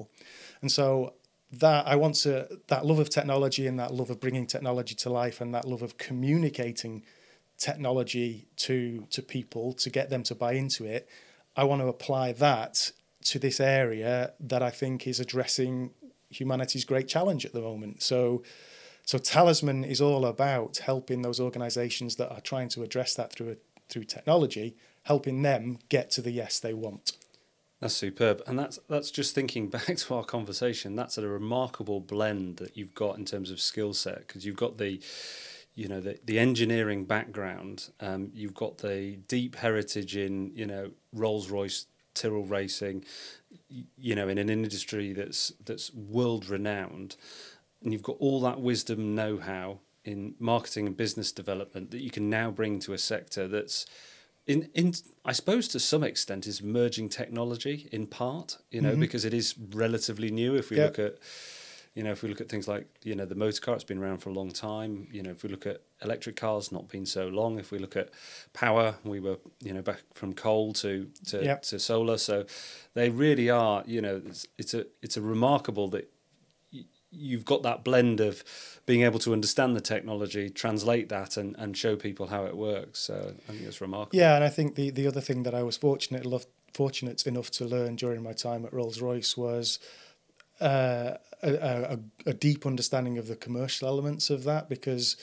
And 0.62 0.70
so 0.72 0.86
that 1.64 1.86
I 1.92 1.94
want 1.96 2.14
to 2.24 2.32
that 2.68 2.86
love 2.90 3.00
of 3.04 3.10
technology 3.10 3.66
and 3.66 3.78
that 3.78 3.92
love 3.92 4.10
of 4.10 4.18
bringing 4.18 4.46
technology 4.46 4.94
to 5.02 5.10
life 5.10 5.42
and 5.42 5.54
that 5.54 5.66
love 5.72 5.82
of 5.82 5.92
communicating 6.08 6.94
technology 7.58 8.30
to 8.64 8.76
to 9.14 9.20
people 9.36 9.66
to 9.84 9.88
get 9.98 10.08
them 10.08 10.22
to 10.30 10.34
buy 10.34 10.52
into 10.62 10.82
it. 10.96 11.02
I 11.60 11.64
want 11.64 11.82
to 11.82 11.88
apply 11.96 12.32
that 12.48 12.92
to 13.30 13.38
this 13.38 13.60
area 13.60 14.32
that 14.52 14.62
I 14.62 14.70
think 14.80 15.06
is 15.06 15.20
addressing 15.20 15.90
humanity's 16.30 16.86
great 16.92 17.08
challenge 17.14 17.44
at 17.44 17.52
the 17.52 17.64
moment. 17.70 18.02
So 18.02 18.42
so 19.04 19.18
Talisman 19.18 19.84
is 19.84 20.00
all 20.00 20.24
about 20.24 20.78
helping 20.78 21.22
those 21.22 21.40
organizations 21.40 22.16
that 22.16 22.30
are 22.30 22.40
trying 22.40 22.68
to 22.70 22.82
address 22.82 23.14
that 23.14 23.32
through 23.32 23.56
through 23.88 24.04
technology, 24.04 24.76
helping 25.02 25.42
them 25.42 25.78
get 25.88 26.10
to 26.12 26.22
the 26.22 26.30
yes 26.30 26.58
they 26.58 26.72
want. 26.72 27.12
That's 27.80 27.94
superb, 27.94 28.42
and 28.46 28.58
that's 28.58 28.78
that's 28.88 29.10
just 29.10 29.34
thinking 29.34 29.68
back 29.70 29.96
to 29.96 30.14
our 30.14 30.24
conversation. 30.24 30.94
That's 30.94 31.18
a 31.18 31.26
remarkable 31.26 32.00
blend 32.00 32.58
that 32.58 32.76
you've 32.76 32.94
got 32.94 33.18
in 33.18 33.24
terms 33.24 33.50
of 33.50 33.60
skill 33.60 33.92
set 33.92 34.26
because 34.26 34.46
you've 34.46 34.56
got 34.56 34.78
the, 34.78 35.00
you 35.74 35.88
know, 35.88 36.00
the 36.00 36.18
the 36.24 36.38
engineering 36.38 37.04
background. 37.04 37.90
Um, 38.00 38.30
you've 38.32 38.54
got 38.54 38.78
the 38.78 39.18
deep 39.26 39.56
heritage 39.56 40.16
in 40.16 40.52
you 40.54 40.66
know 40.66 40.92
Rolls 41.12 41.50
Royce 41.50 41.86
Tyrrell 42.14 42.44
racing, 42.44 43.04
you 43.68 44.14
know, 44.14 44.28
in 44.28 44.38
an 44.38 44.48
industry 44.48 45.12
that's 45.12 45.52
that's 45.64 45.92
world 45.92 46.48
renowned, 46.48 47.16
and 47.82 47.92
you've 47.92 48.02
got 48.02 48.16
all 48.18 48.40
that 48.42 48.60
wisdom, 48.60 49.14
know 49.14 49.38
how 49.38 49.80
in 50.04 50.34
marketing 50.38 50.86
and 50.86 50.96
business 50.96 51.30
development 51.32 51.90
that 51.92 52.00
you 52.00 52.10
can 52.10 52.28
now 52.28 52.50
bring 52.50 52.80
to 52.80 52.92
a 52.92 52.98
sector 52.98 53.46
that's 53.46 53.86
in 54.46 54.68
in 54.74 54.94
I 55.24 55.32
suppose 55.32 55.68
to 55.68 55.80
some 55.80 56.02
extent 56.02 56.46
is 56.46 56.62
merging 56.62 57.08
technology 57.08 57.88
in 57.92 58.06
part, 58.06 58.58
you 58.70 58.80
know, 58.80 58.92
mm-hmm. 58.92 59.00
because 59.00 59.24
it 59.24 59.34
is 59.34 59.54
relatively 59.56 60.30
new. 60.30 60.56
If 60.56 60.70
we 60.70 60.78
yep. 60.78 60.98
look 60.98 60.98
at 60.98 61.18
you 61.94 62.02
know, 62.02 62.12
if 62.12 62.22
we 62.22 62.28
look 62.30 62.40
at 62.40 62.48
things 62.48 62.66
like, 62.66 62.86
you 63.02 63.14
know, 63.14 63.26
the 63.26 63.34
motor 63.34 63.60
car, 63.60 63.74
it's 63.74 63.84
been 63.84 63.98
around 63.98 64.18
for 64.18 64.30
a 64.30 64.32
long 64.32 64.50
time. 64.50 65.08
You 65.12 65.22
know, 65.22 65.30
if 65.30 65.42
we 65.42 65.50
look 65.50 65.66
at 65.66 65.82
electric 66.02 66.36
cars, 66.36 66.72
not 66.72 66.88
been 66.88 67.04
so 67.04 67.28
long. 67.28 67.58
If 67.58 67.70
we 67.70 67.78
look 67.78 67.96
at 67.96 68.08
power, 68.54 68.94
we 69.04 69.20
were, 69.20 69.36
you 69.62 69.74
know, 69.74 69.82
back 69.82 70.00
from 70.14 70.32
coal 70.32 70.72
to 70.74 71.08
to, 71.26 71.44
yep. 71.44 71.62
to 71.64 71.78
solar. 71.78 72.16
So 72.16 72.46
they 72.94 73.10
really 73.10 73.50
are, 73.50 73.84
you 73.86 74.00
know, 74.00 74.22
it's, 74.24 74.46
it's 74.56 74.74
a 74.74 74.86
it's 75.02 75.16
a 75.18 75.20
remarkable 75.20 75.88
that 75.88 76.10
you've 77.12 77.44
got 77.44 77.62
that 77.62 77.84
blend 77.84 78.20
of 78.20 78.42
being 78.86 79.02
able 79.02 79.18
to 79.20 79.32
understand 79.32 79.76
the 79.76 79.80
technology, 79.80 80.50
translate 80.50 81.08
that, 81.10 81.36
and, 81.36 81.54
and 81.58 81.76
show 81.76 81.94
people 81.94 82.28
how 82.28 82.44
it 82.46 82.56
works. 82.56 82.98
So 83.00 83.34
I 83.48 83.52
think 83.52 83.64
it's 83.64 83.80
remarkable. 83.80 84.18
Yeah, 84.18 84.34
and 84.34 84.44
I 84.44 84.48
think 84.48 84.74
the, 84.74 84.90
the 84.90 85.06
other 85.06 85.20
thing 85.20 85.44
that 85.44 85.54
I 85.54 85.62
was 85.62 85.76
fortunate 85.76 86.24
enough, 86.24 86.46
fortunate 86.74 87.26
enough 87.26 87.50
to 87.52 87.64
learn 87.64 87.96
during 87.96 88.22
my 88.22 88.32
time 88.32 88.64
at 88.64 88.72
Rolls 88.72 89.00
Royce 89.00 89.36
was 89.36 89.78
uh, 90.60 91.14
a, 91.42 91.52
a, 91.52 91.98
a, 92.26 92.34
deep 92.34 92.66
understanding 92.66 93.18
of 93.18 93.26
the 93.26 93.36
commercial 93.36 93.88
elements 93.88 94.30
of 94.30 94.44
that 94.44 94.68
because 94.68 95.16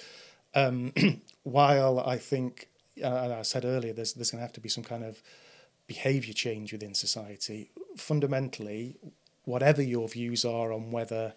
um, 0.54 0.94
while 1.44 2.00
I 2.00 2.18
think, 2.18 2.68
uh, 3.04 3.36
I 3.38 3.42
said 3.44 3.66
earlier, 3.66 3.94
there's, 3.94 4.14
there's 4.14 4.32
going 4.32 4.40
to 4.40 4.46
have 4.46 4.54
to 4.54 4.60
be 4.60 4.70
some 4.70 4.84
kind 4.84 5.04
of 5.04 5.22
behaviour 5.88 6.34
change 6.34 6.72
within 6.72 6.94
society, 6.94 7.72
fundamentally, 7.98 8.98
whatever 9.46 9.82
your 9.82 10.08
views 10.08 10.46
are 10.46 10.72
on 10.72 10.92
whether 10.92 11.34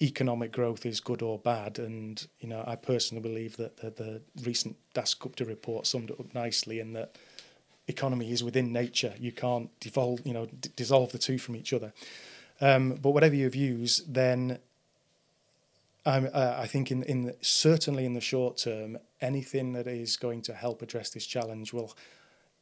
economic 0.00 0.52
growth 0.52 0.84
is 0.84 1.00
good 1.00 1.22
or 1.22 1.38
bad. 1.38 1.78
And 1.78 2.26
you 2.40 2.48
know, 2.48 2.62
I 2.66 2.76
personally 2.76 3.22
believe 3.22 3.56
that 3.56 3.78
the, 3.78 3.90
the 3.90 4.22
recent 4.44 4.76
Dasgupta 4.94 5.46
report 5.46 5.86
summed 5.86 6.10
it 6.10 6.20
up 6.20 6.34
nicely 6.34 6.80
in 6.80 6.92
that 6.92 7.16
economy 7.88 8.32
is 8.32 8.42
within 8.42 8.72
nature. 8.72 9.14
You 9.18 9.32
can't 9.32 9.70
devolve, 9.80 10.20
you 10.24 10.32
know, 10.32 10.46
d- 10.46 10.70
dissolve 10.76 11.12
the 11.12 11.18
two 11.18 11.38
from 11.38 11.56
each 11.56 11.72
other. 11.72 11.92
Um, 12.60 12.94
but 12.94 13.10
whatever 13.10 13.34
your 13.34 13.50
views, 13.50 14.02
then 14.08 14.58
uh, 16.04 16.56
I 16.58 16.66
think 16.66 16.90
in 16.90 17.02
in 17.02 17.24
the, 17.24 17.36
certainly 17.40 18.04
in 18.04 18.14
the 18.14 18.20
short 18.20 18.58
term, 18.58 18.98
anything 19.20 19.72
that 19.72 19.86
is 19.86 20.16
going 20.16 20.42
to 20.42 20.54
help 20.54 20.82
address 20.82 21.10
this 21.10 21.26
challenge 21.26 21.72
will 21.72 21.96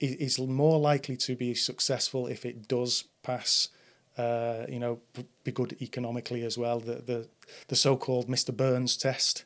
is, 0.01 0.15
is 0.15 0.39
more 0.39 0.79
likely 0.79 1.17
to 1.17 1.37
be 1.37 1.55
successful 1.55 2.27
if 2.27 2.45
it 2.45 2.69
does 2.69 3.05
pass 3.23 3.69
uh, 4.17 4.67
you 4.69 4.79
know, 4.79 5.01
be 5.43 5.53
good 5.53 5.77
economically 5.81 6.45
as 6.45 6.57
well. 6.57 6.81
The 6.81 6.95
the 6.95 7.29
the 7.69 7.77
so-called 7.77 8.29
Mr. 8.29 8.57
Burns 8.57 8.97
test, 8.97 9.45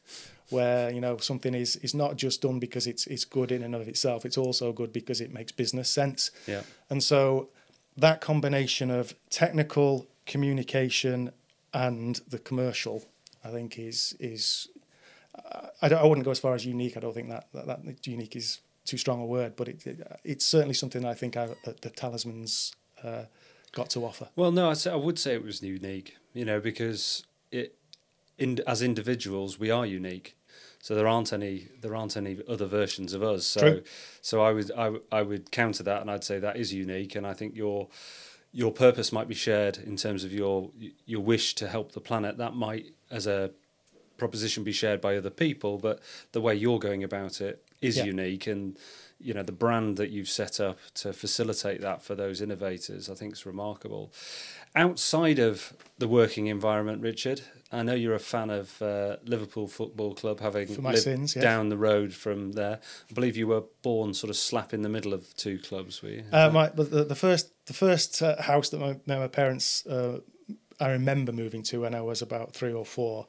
where 0.51 0.93
you 0.93 1.01
know 1.01 1.17
something 1.19 1.55
is 1.55 1.77
is 1.77 1.95
not 1.95 2.17
just 2.17 2.43
done 2.43 2.59
because 2.59 2.87
it's 2.87 3.07
it's 3.07 3.25
good 3.25 3.51
in 3.53 3.63
and 3.63 3.75
of 3.75 3.89
itself. 3.89 4.25
It's 4.25 4.39
also 4.39 4.73
good 4.73 4.93
because 4.93 5.21
it 5.21 5.33
makes 5.33 5.53
business 5.53 5.89
sense. 5.89 6.31
Yeah. 6.47 6.63
And 6.91 7.03
so 7.03 7.49
that 7.97 8.21
combination 8.21 8.91
of 8.91 9.15
technical 9.31 10.07
communication 10.27 11.33
and 11.75 12.17
the 12.29 12.39
commercial, 12.39 13.05
I 13.45 13.49
think, 13.49 13.79
is 13.79 14.17
is 14.21 14.69
I, 15.83 15.89
don't, 15.89 15.99
I 15.99 16.05
wouldn't 16.05 16.25
go 16.25 16.31
as 16.31 16.41
far 16.41 16.55
as 16.55 16.65
unique. 16.65 16.97
I 16.97 17.01
don't 17.01 17.15
think 17.15 17.29
that 17.29 17.49
that, 17.55 17.85
that 17.85 18.07
unique 18.07 18.37
is 18.37 18.61
too 18.85 18.97
strong 18.97 19.21
a 19.21 19.27
word, 19.27 19.55
but 19.57 19.69
it, 19.69 19.87
it 19.87 20.21
it's 20.25 20.45
certainly 20.45 20.75
something 20.75 21.05
I 21.05 21.15
think 21.15 21.37
I, 21.37 21.49
the 21.65 21.91
talismans. 21.91 22.75
Uh, 23.03 23.25
got 23.73 23.91
to 23.91 24.05
offer? 24.05 24.29
Well, 24.37 24.53
no, 24.53 24.71
I, 24.71 24.95
would 24.95 25.19
say 25.19 25.35
it 25.35 25.45
was 25.45 25.63
unique, 25.63 26.17
you 26.33 26.45
know, 26.45 26.61
because 26.61 27.25
it, 27.51 27.77
in, 28.37 28.61
as 28.67 28.83
individuals, 28.83 29.59
we 29.59 29.71
are 29.71 29.87
unique. 29.87 30.37
So 30.81 30.95
there 30.95 31.09
aren't 31.09 31.33
any 31.33 31.69
there 31.81 31.95
aren't 31.95 32.17
any 32.17 32.39
other 32.49 32.67
versions 32.67 33.13
of 33.13 33.23
us. 33.23 33.45
So 33.45 33.61
True. 33.61 33.83
so 34.23 34.41
I 34.41 34.53
would 34.53 34.71
I, 34.73 34.93
I 35.11 35.23
would 35.23 35.51
counter 35.51 35.83
that 35.83 36.01
and 36.01 36.11
I'd 36.11 36.23
say 36.23 36.39
that 36.39 36.57
is 36.57 36.73
unique 36.73 37.17
and 37.17 37.27
I 37.27 37.35
think 37.35 37.57
your 37.57 37.89
your 38.53 38.73
purpose 38.73 39.13
might 39.13 39.29
be 39.29 39.35
shared 39.35 39.77
in 39.77 39.97
terms 39.97 40.25
of 40.25 40.33
your 40.33 40.71
your 41.05 41.21
wish 41.21 41.55
to 41.57 41.69
help 41.69 41.93
the 41.93 42.01
planet. 42.01 42.39
That 42.39 42.55
might 42.55 42.87
as 43.11 43.27
a 43.27 43.51
proposition 44.19 44.65
be 44.65 44.73
shared 44.73 45.01
by 45.01 45.17
other 45.17 45.31
people, 45.31 45.79
but 45.79 46.01
the 46.33 46.41
way 46.41 46.55
you're 46.55 46.79
going 46.79 47.03
about 47.03 47.41
it 47.41 47.65
is 47.81 47.97
yeah. 47.97 48.05
unique 48.05 48.47
and 48.47 48.77
you 49.21 49.35
know 49.35 49.43
the 49.43 49.53
brand 49.53 49.97
that 49.97 50.11
you've 50.11 50.29
set 50.29 50.61
up 50.61 50.79
to 50.95 51.13
facilitate 51.13 51.81
that 51.81 52.03
for 52.03 52.15
those 52.15 52.41
innovators 52.41 53.11
i 53.11 53.15
think 53.15 53.33
is 53.33 53.45
remarkable 53.45 54.13
outside 54.77 55.39
of 55.39 55.73
the 55.99 56.07
working 56.07 56.47
environment 56.47 57.03
richard 57.03 57.41
i 57.73 57.83
know 57.83 57.95
you're 57.95 58.15
a 58.15 58.21
fan 58.21 58.51
of 58.51 58.81
uh, 58.81 59.17
liverpool 59.25 59.67
football 59.67 60.15
club 60.15 60.41
having 60.41 60.69
lived 60.83 60.99
sins, 60.99 61.35
yes. 61.35 61.43
down 61.43 61.69
the 61.69 61.77
road 61.77 62.15
from 62.15 62.53
there 62.53 62.79
i 63.11 63.13
believe 63.13 63.37
you 63.37 63.47
were 63.47 63.65
born 63.83 64.15
sort 64.15 64.31
of 64.31 64.37
slap 64.37 64.73
in 64.73 64.83
the 64.83 64.89
middle 64.89 65.13
of 65.13 65.35
two 65.37 65.59
clubs 65.59 66.03
were 66.03 66.11
you 66.11 66.25
uh, 66.33 66.51
my, 66.53 66.69
the, 66.69 67.05
the 67.05 67.17
first 67.17 67.51
the 67.67 67.75
first 67.75 68.23
uh, 68.23 68.41
house 68.43 68.69
that 68.71 68.79
my, 68.79 68.97
my 69.07 69.29
parents 69.29 69.85
uh, 69.87 70.21
i 70.81 70.91
remember 70.91 71.33
moving 71.33 71.63
to 71.63 71.81
when 71.81 71.95
i 71.95 72.01
was 72.01 72.23
about 72.23 72.53
three 72.53 72.73
or 72.73 72.85
four 72.85 73.27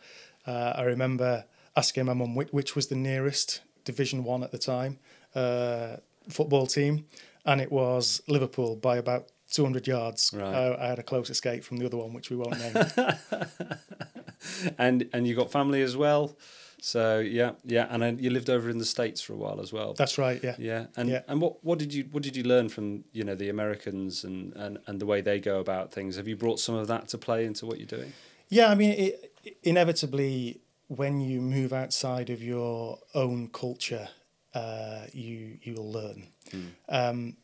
uh, 0.50 0.74
i 0.76 0.84
remember 0.84 1.46
asking 1.76 2.06
my 2.06 2.14
mum 2.14 2.36
which, 2.36 2.50
which 2.50 2.76
was 2.76 2.88
the 2.88 2.96
nearest 2.96 3.62
division 3.86 4.24
one 4.24 4.44
at 4.44 4.52
the 4.52 4.58
time 4.58 5.00
uh, 5.36 5.98
football 6.30 6.68
team, 6.68 7.06
and 7.46 7.62
it 7.62 7.72
was 7.72 8.22
Liverpool 8.28 8.76
by 8.76 8.98
about 8.98 9.32
200 9.52 9.88
yards. 9.88 10.32
Right. 10.34 10.46
I, 10.46 10.86
I, 10.86 10.88
had 10.88 11.00
a 11.00 11.04
close 11.04 11.30
escape 11.30 11.64
from 11.64 11.78
the 11.78 11.86
other 11.86 11.98
one, 11.98 12.14
which 12.14 12.30
we 12.30 12.38
won't 12.38 12.60
name. 12.60 13.16
and 14.78 15.10
and 15.14 15.28
you 15.28 15.36
got 15.36 15.52
family 15.52 15.82
as 15.82 15.98
well. 15.98 16.38
So 16.82 17.20
yeah, 17.20 17.54
yeah, 17.66 17.88
and 17.90 18.02
then 18.02 18.20
you 18.20 18.30
lived 18.30 18.50
over 18.50 18.70
in 18.70 18.78
the 18.78 18.86
states 18.86 19.22
for 19.22 19.34
a 19.34 19.36
while 19.36 19.60
as 19.60 19.74
well. 19.74 19.94
That's 19.96 20.18
right. 20.18 20.42
Yeah. 20.42 20.56
Yeah, 20.58 20.86
and 20.96 21.10
yeah. 21.10 21.22
and 21.28 21.42
what 21.42 21.64
what 21.64 21.80
did 21.80 21.94
you 21.94 22.06
what 22.12 22.24
did 22.24 22.36
you 22.36 22.44
learn 22.44 22.70
from 22.70 23.04
you 23.12 23.24
know 23.24 23.36
the 23.36 23.50
Americans 23.50 24.24
and 24.24 24.54
and 24.56 24.78
and 24.88 25.00
the 25.00 25.06
way 25.06 25.22
they 25.22 25.40
go 25.40 25.60
about 25.60 25.92
things? 25.92 26.16
Have 26.16 26.28
you 26.28 26.38
brought 26.38 26.60
some 26.60 26.76
of 26.76 26.88
that 26.88 27.08
to 27.10 27.18
play 27.18 27.46
into 27.46 27.66
what 27.66 27.80
you're 27.80 27.88
doing? 27.88 28.14
Yeah, 28.50 28.70
I 28.70 28.76
mean, 28.76 28.92
it, 28.92 29.58
inevitably 29.64 30.62
when 30.88 31.22
you 31.22 31.40
move 31.40 31.72
outside 31.72 32.30
of 32.30 32.44
your 32.44 33.00
own 33.14 33.50
culture 33.50 34.10
uh, 34.54 35.06
you 35.14 35.58
you 35.62 35.76
will 35.76 35.92
learn. 35.92 36.28
Mm. 36.52 36.70
Um, 36.88 37.38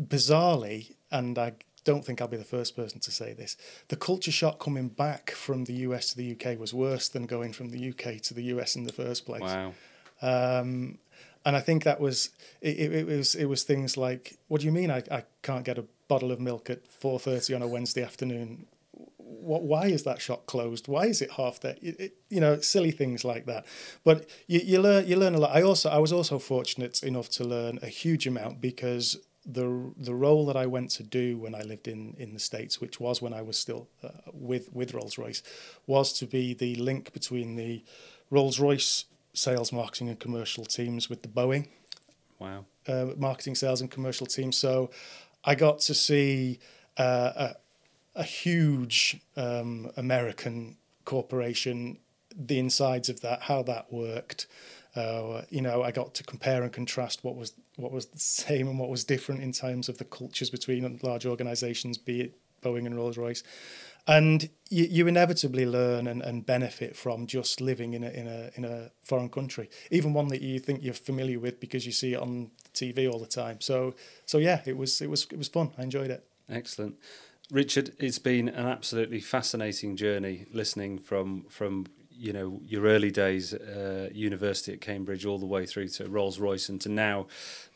bizarrely, 0.00 0.94
and 1.10 1.38
I 1.38 1.52
don't 1.84 2.04
think 2.04 2.20
I'll 2.20 2.28
be 2.28 2.36
the 2.36 2.44
first 2.44 2.76
person 2.76 3.00
to 3.00 3.10
say 3.10 3.32
this, 3.32 3.56
the 3.88 3.96
culture 3.96 4.30
shock 4.30 4.58
coming 4.58 4.88
back 4.88 5.30
from 5.30 5.64
the 5.64 5.72
US 5.74 6.10
to 6.10 6.16
the 6.16 6.32
UK 6.32 6.58
was 6.58 6.74
worse 6.74 7.08
than 7.08 7.26
going 7.26 7.52
from 7.52 7.70
the 7.70 7.90
UK 7.90 8.20
to 8.22 8.34
the 8.34 8.42
US 8.54 8.76
in 8.76 8.84
the 8.84 8.92
first 8.92 9.24
place. 9.24 9.40
Wow. 9.40 9.72
Um, 10.20 10.98
and 11.44 11.56
I 11.56 11.60
think 11.60 11.84
that 11.84 12.00
was 12.00 12.30
it, 12.60 12.78
it, 12.78 12.92
it, 12.92 13.06
was 13.06 13.34
it 13.34 13.46
was 13.46 13.62
things 13.62 13.96
like, 13.96 14.36
what 14.48 14.60
do 14.60 14.66
you 14.66 14.72
mean 14.72 14.90
I, 14.90 15.02
I 15.10 15.24
can't 15.42 15.64
get 15.64 15.78
a 15.78 15.84
bottle 16.08 16.30
of 16.30 16.40
milk 16.40 16.68
at 16.68 16.86
four 16.86 17.18
thirty 17.18 17.54
on 17.54 17.62
a 17.62 17.68
Wednesday 17.68 18.02
afternoon? 18.02 18.66
What, 19.40 19.62
why 19.62 19.86
is 19.86 20.02
that 20.04 20.20
shop 20.20 20.46
closed? 20.46 20.88
Why 20.88 21.06
is 21.06 21.22
it 21.22 21.32
half 21.32 21.60
there? 21.60 21.76
It, 21.80 22.00
it, 22.00 22.16
you 22.28 22.40
know, 22.40 22.60
silly 22.60 22.90
things 22.90 23.24
like 23.24 23.46
that. 23.46 23.66
But 24.04 24.28
you, 24.46 24.60
you 24.60 24.80
learn 24.80 25.06
you 25.06 25.16
learn 25.16 25.34
a 25.34 25.38
lot. 25.38 25.54
I 25.54 25.62
also 25.62 25.88
I 25.90 25.98
was 25.98 26.12
also 26.12 26.38
fortunate 26.38 27.02
enough 27.02 27.28
to 27.30 27.44
learn 27.44 27.78
a 27.82 27.86
huge 27.88 28.26
amount 28.26 28.60
because 28.60 29.18
the 29.46 29.92
the 29.96 30.14
role 30.14 30.44
that 30.46 30.56
I 30.56 30.66
went 30.66 30.90
to 30.92 31.02
do 31.02 31.38
when 31.38 31.54
I 31.54 31.62
lived 31.62 31.88
in 31.88 32.14
in 32.18 32.34
the 32.34 32.40
states, 32.40 32.80
which 32.80 33.00
was 33.00 33.22
when 33.22 33.32
I 33.32 33.42
was 33.42 33.58
still 33.58 33.88
uh, 34.02 34.08
with 34.32 34.72
with 34.72 34.94
Rolls 34.94 35.18
Royce, 35.18 35.42
was 35.86 36.12
to 36.14 36.26
be 36.26 36.54
the 36.54 36.74
link 36.76 37.12
between 37.12 37.56
the 37.56 37.82
Rolls 38.30 38.60
Royce 38.60 39.06
sales, 39.32 39.72
marketing, 39.72 40.08
and 40.08 40.18
commercial 40.18 40.64
teams 40.64 41.08
with 41.08 41.22
the 41.22 41.28
Boeing 41.28 41.68
Wow. 42.38 42.64
uh, 42.86 43.06
marketing, 43.16 43.54
sales, 43.54 43.80
and 43.80 43.90
commercial 43.90 44.26
team. 44.26 44.52
So 44.52 44.90
I 45.44 45.54
got 45.54 45.78
to 45.80 45.94
see 45.94 46.58
uh, 46.96 47.32
a, 47.36 47.54
a 48.18 48.24
huge 48.24 49.20
um, 49.36 49.90
American 49.96 50.76
corporation, 51.04 51.98
the 52.36 52.58
insides 52.58 53.08
of 53.08 53.20
that, 53.22 53.42
how 53.42 53.62
that 53.62 53.90
worked. 53.92 54.46
Uh, 54.96 55.42
you 55.48 55.62
know, 55.62 55.82
I 55.82 55.92
got 55.92 56.14
to 56.14 56.24
compare 56.24 56.62
and 56.62 56.72
contrast 56.72 57.22
what 57.22 57.36
was 57.36 57.52
what 57.76 57.92
was 57.92 58.06
the 58.06 58.18
same 58.18 58.66
and 58.66 58.78
what 58.78 58.90
was 58.90 59.04
different 59.04 59.42
in 59.42 59.52
terms 59.52 59.88
of 59.88 59.98
the 59.98 60.04
cultures 60.04 60.50
between 60.50 60.98
large 61.02 61.24
organisations, 61.24 61.96
be 61.96 62.20
it 62.22 62.38
Boeing 62.60 62.86
and 62.86 62.96
Rolls 62.96 63.16
Royce. 63.16 63.44
And 64.08 64.48
you, 64.70 64.86
you 64.90 65.06
inevitably 65.06 65.66
learn 65.66 66.06
and, 66.06 66.22
and 66.22 66.44
benefit 66.44 66.96
from 66.96 67.26
just 67.26 67.60
living 67.60 67.92
in 67.92 68.02
a, 68.02 68.08
in 68.08 68.26
a 68.26 68.50
in 68.56 68.64
a 68.64 68.90
foreign 69.04 69.28
country, 69.28 69.70
even 69.90 70.14
one 70.14 70.28
that 70.28 70.42
you 70.42 70.58
think 70.58 70.82
you're 70.82 70.94
familiar 70.94 71.38
with 71.38 71.60
because 71.60 71.86
you 71.86 71.92
see 71.92 72.14
it 72.14 72.20
on 72.20 72.50
TV 72.74 73.08
all 73.10 73.20
the 73.20 73.26
time. 73.26 73.60
So 73.60 73.94
so 74.26 74.38
yeah, 74.38 74.62
it 74.66 74.76
was 74.76 75.00
it 75.00 75.10
was 75.10 75.26
it 75.30 75.38
was 75.38 75.48
fun. 75.48 75.70
I 75.78 75.82
enjoyed 75.82 76.10
it. 76.10 76.24
Excellent. 76.48 76.96
Richard, 77.50 77.92
it's 77.98 78.18
been 78.18 78.48
an 78.50 78.66
absolutely 78.66 79.20
fascinating 79.20 79.96
journey 79.96 80.46
listening 80.52 80.98
from 80.98 81.44
from 81.48 81.86
you 82.10 82.32
know 82.32 82.60
your 82.66 82.82
early 82.82 83.10
days 83.10 83.54
uh, 83.54 84.10
university 84.12 84.72
at 84.72 84.82
Cambridge 84.82 85.24
all 85.24 85.38
the 85.38 85.46
way 85.46 85.64
through 85.64 85.88
to 85.88 86.08
Rolls 86.10 86.38
Royce 86.38 86.68
and 86.68 86.80
to 86.82 86.90
now 86.90 87.26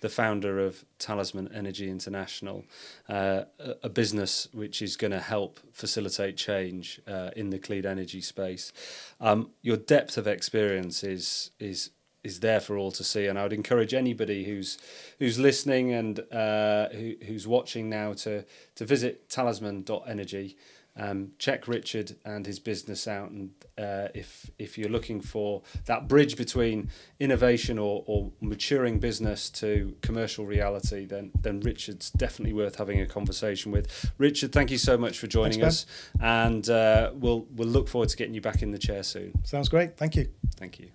the 0.01 0.11
founder 0.11 0.59
of 0.59 0.85
Talisman 0.99 1.49
Energy 1.55 1.89
International, 1.89 2.65
uh, 3.09 3.45
a, 3.83 3.89
business 3.89 4.49
which 4.53 4.83
is 4.83 4.97
going 4.97 5.13
to 5.13 5.21
help 5.21 5.61
facilitate 5.73 6.37
change 6.37 7.01
uh, 7.07 7.31
in 7.37 7.51
the 7.51 7.59
clean 7.59 7.87
energy 7.87 8.21
space. 8.21 8.73
Um, 9.21 9.53
your 9.63 9.77
depth 9.77 10.19
of 10.19 10.27
experience 10.27 11.03
is 11.03 11.51
is 11.59 11.91
is 12.25 12.41
there 12.41 12.61
for 12.61 12.77
all 12.77 12.93
to 12.93 13.05
see, 13.05 13.27
and 13.27 13.39
I 13.39 13.43
would 13.43 13.53
encourage 13.53 13.95
anybody 13.95 14.45
who's 14.45 14.79
who's 15.19 15.39
listening 15.39 15.93
and 15.93 16.21
uh, 16.33 16.89
who, 16.91 17.15
who's 17.27 17.47
watching 17.47 17.89
now 17.89 18.13
to 18.15 18.45
to 18.77 18.85
visit 18.85 19.29
talisman.energy. 19.29 20.57
Um, 20.95 21.31
check 21.39 21.69
Richard 21.69 22.17
and 22.23 22.45
his 22.45 22.59
business 22.59 23.09
out, 23.09 23.31
and 23.31 23.51
uh, 23.79 24.09
if 24.15 24.51
if 24.59 24.77
you're 24.77 24.91
looking 24.91 25.23
for 25.23 25.63
that 25.87 26.07
bridge 26.07 26.37
between 26.37 26.91
innovation 27.19 27.79
or, 27.79 28.05
or 28.07 28.31
maturing 28.43 28.99
business 28.99 29.49
to 29.51 29.97
commercial 30.03 30.45
reality, 30.45 31.07
then 31.07 31.31
then 31.41 31.61
Richard's 31.61 32.11
definitely 32.11 32.53
worth 32.53 32.77
having 32.77 33.01
a 33.01 33.07
conversation 33.07 33.73
with. 33.73 34.13
Richard, 34.19 34.53
thank 34.53 34.71
you 34.71 34.79
so 34.79 34.99
much 34.99 35.19
for 35.19 35.27
joining 35.27 35.61
Thanks, 35.61 35.87
us, 35.87 36.11
and 36.21 36.69
uh, 36.69 37.11
we'll 37.15 37.47
we'll 37.57 37.69
look 37.69 37.89
forward 37.89 38.11
to 38.11 38.17
getting 38.17 38.35
you 38.35 38.43
back 38.43 38.61
in 38.61 38.71
the 38.71 38.79
chair 38.79 39.03
soon. 39.03 39.33
Sounds 39.45 39.71
great. 39.71 39.97
Thank 39.97 40.15
you. 40.15 40.29
Thank 40.57 40.79
you. 40.79 40.91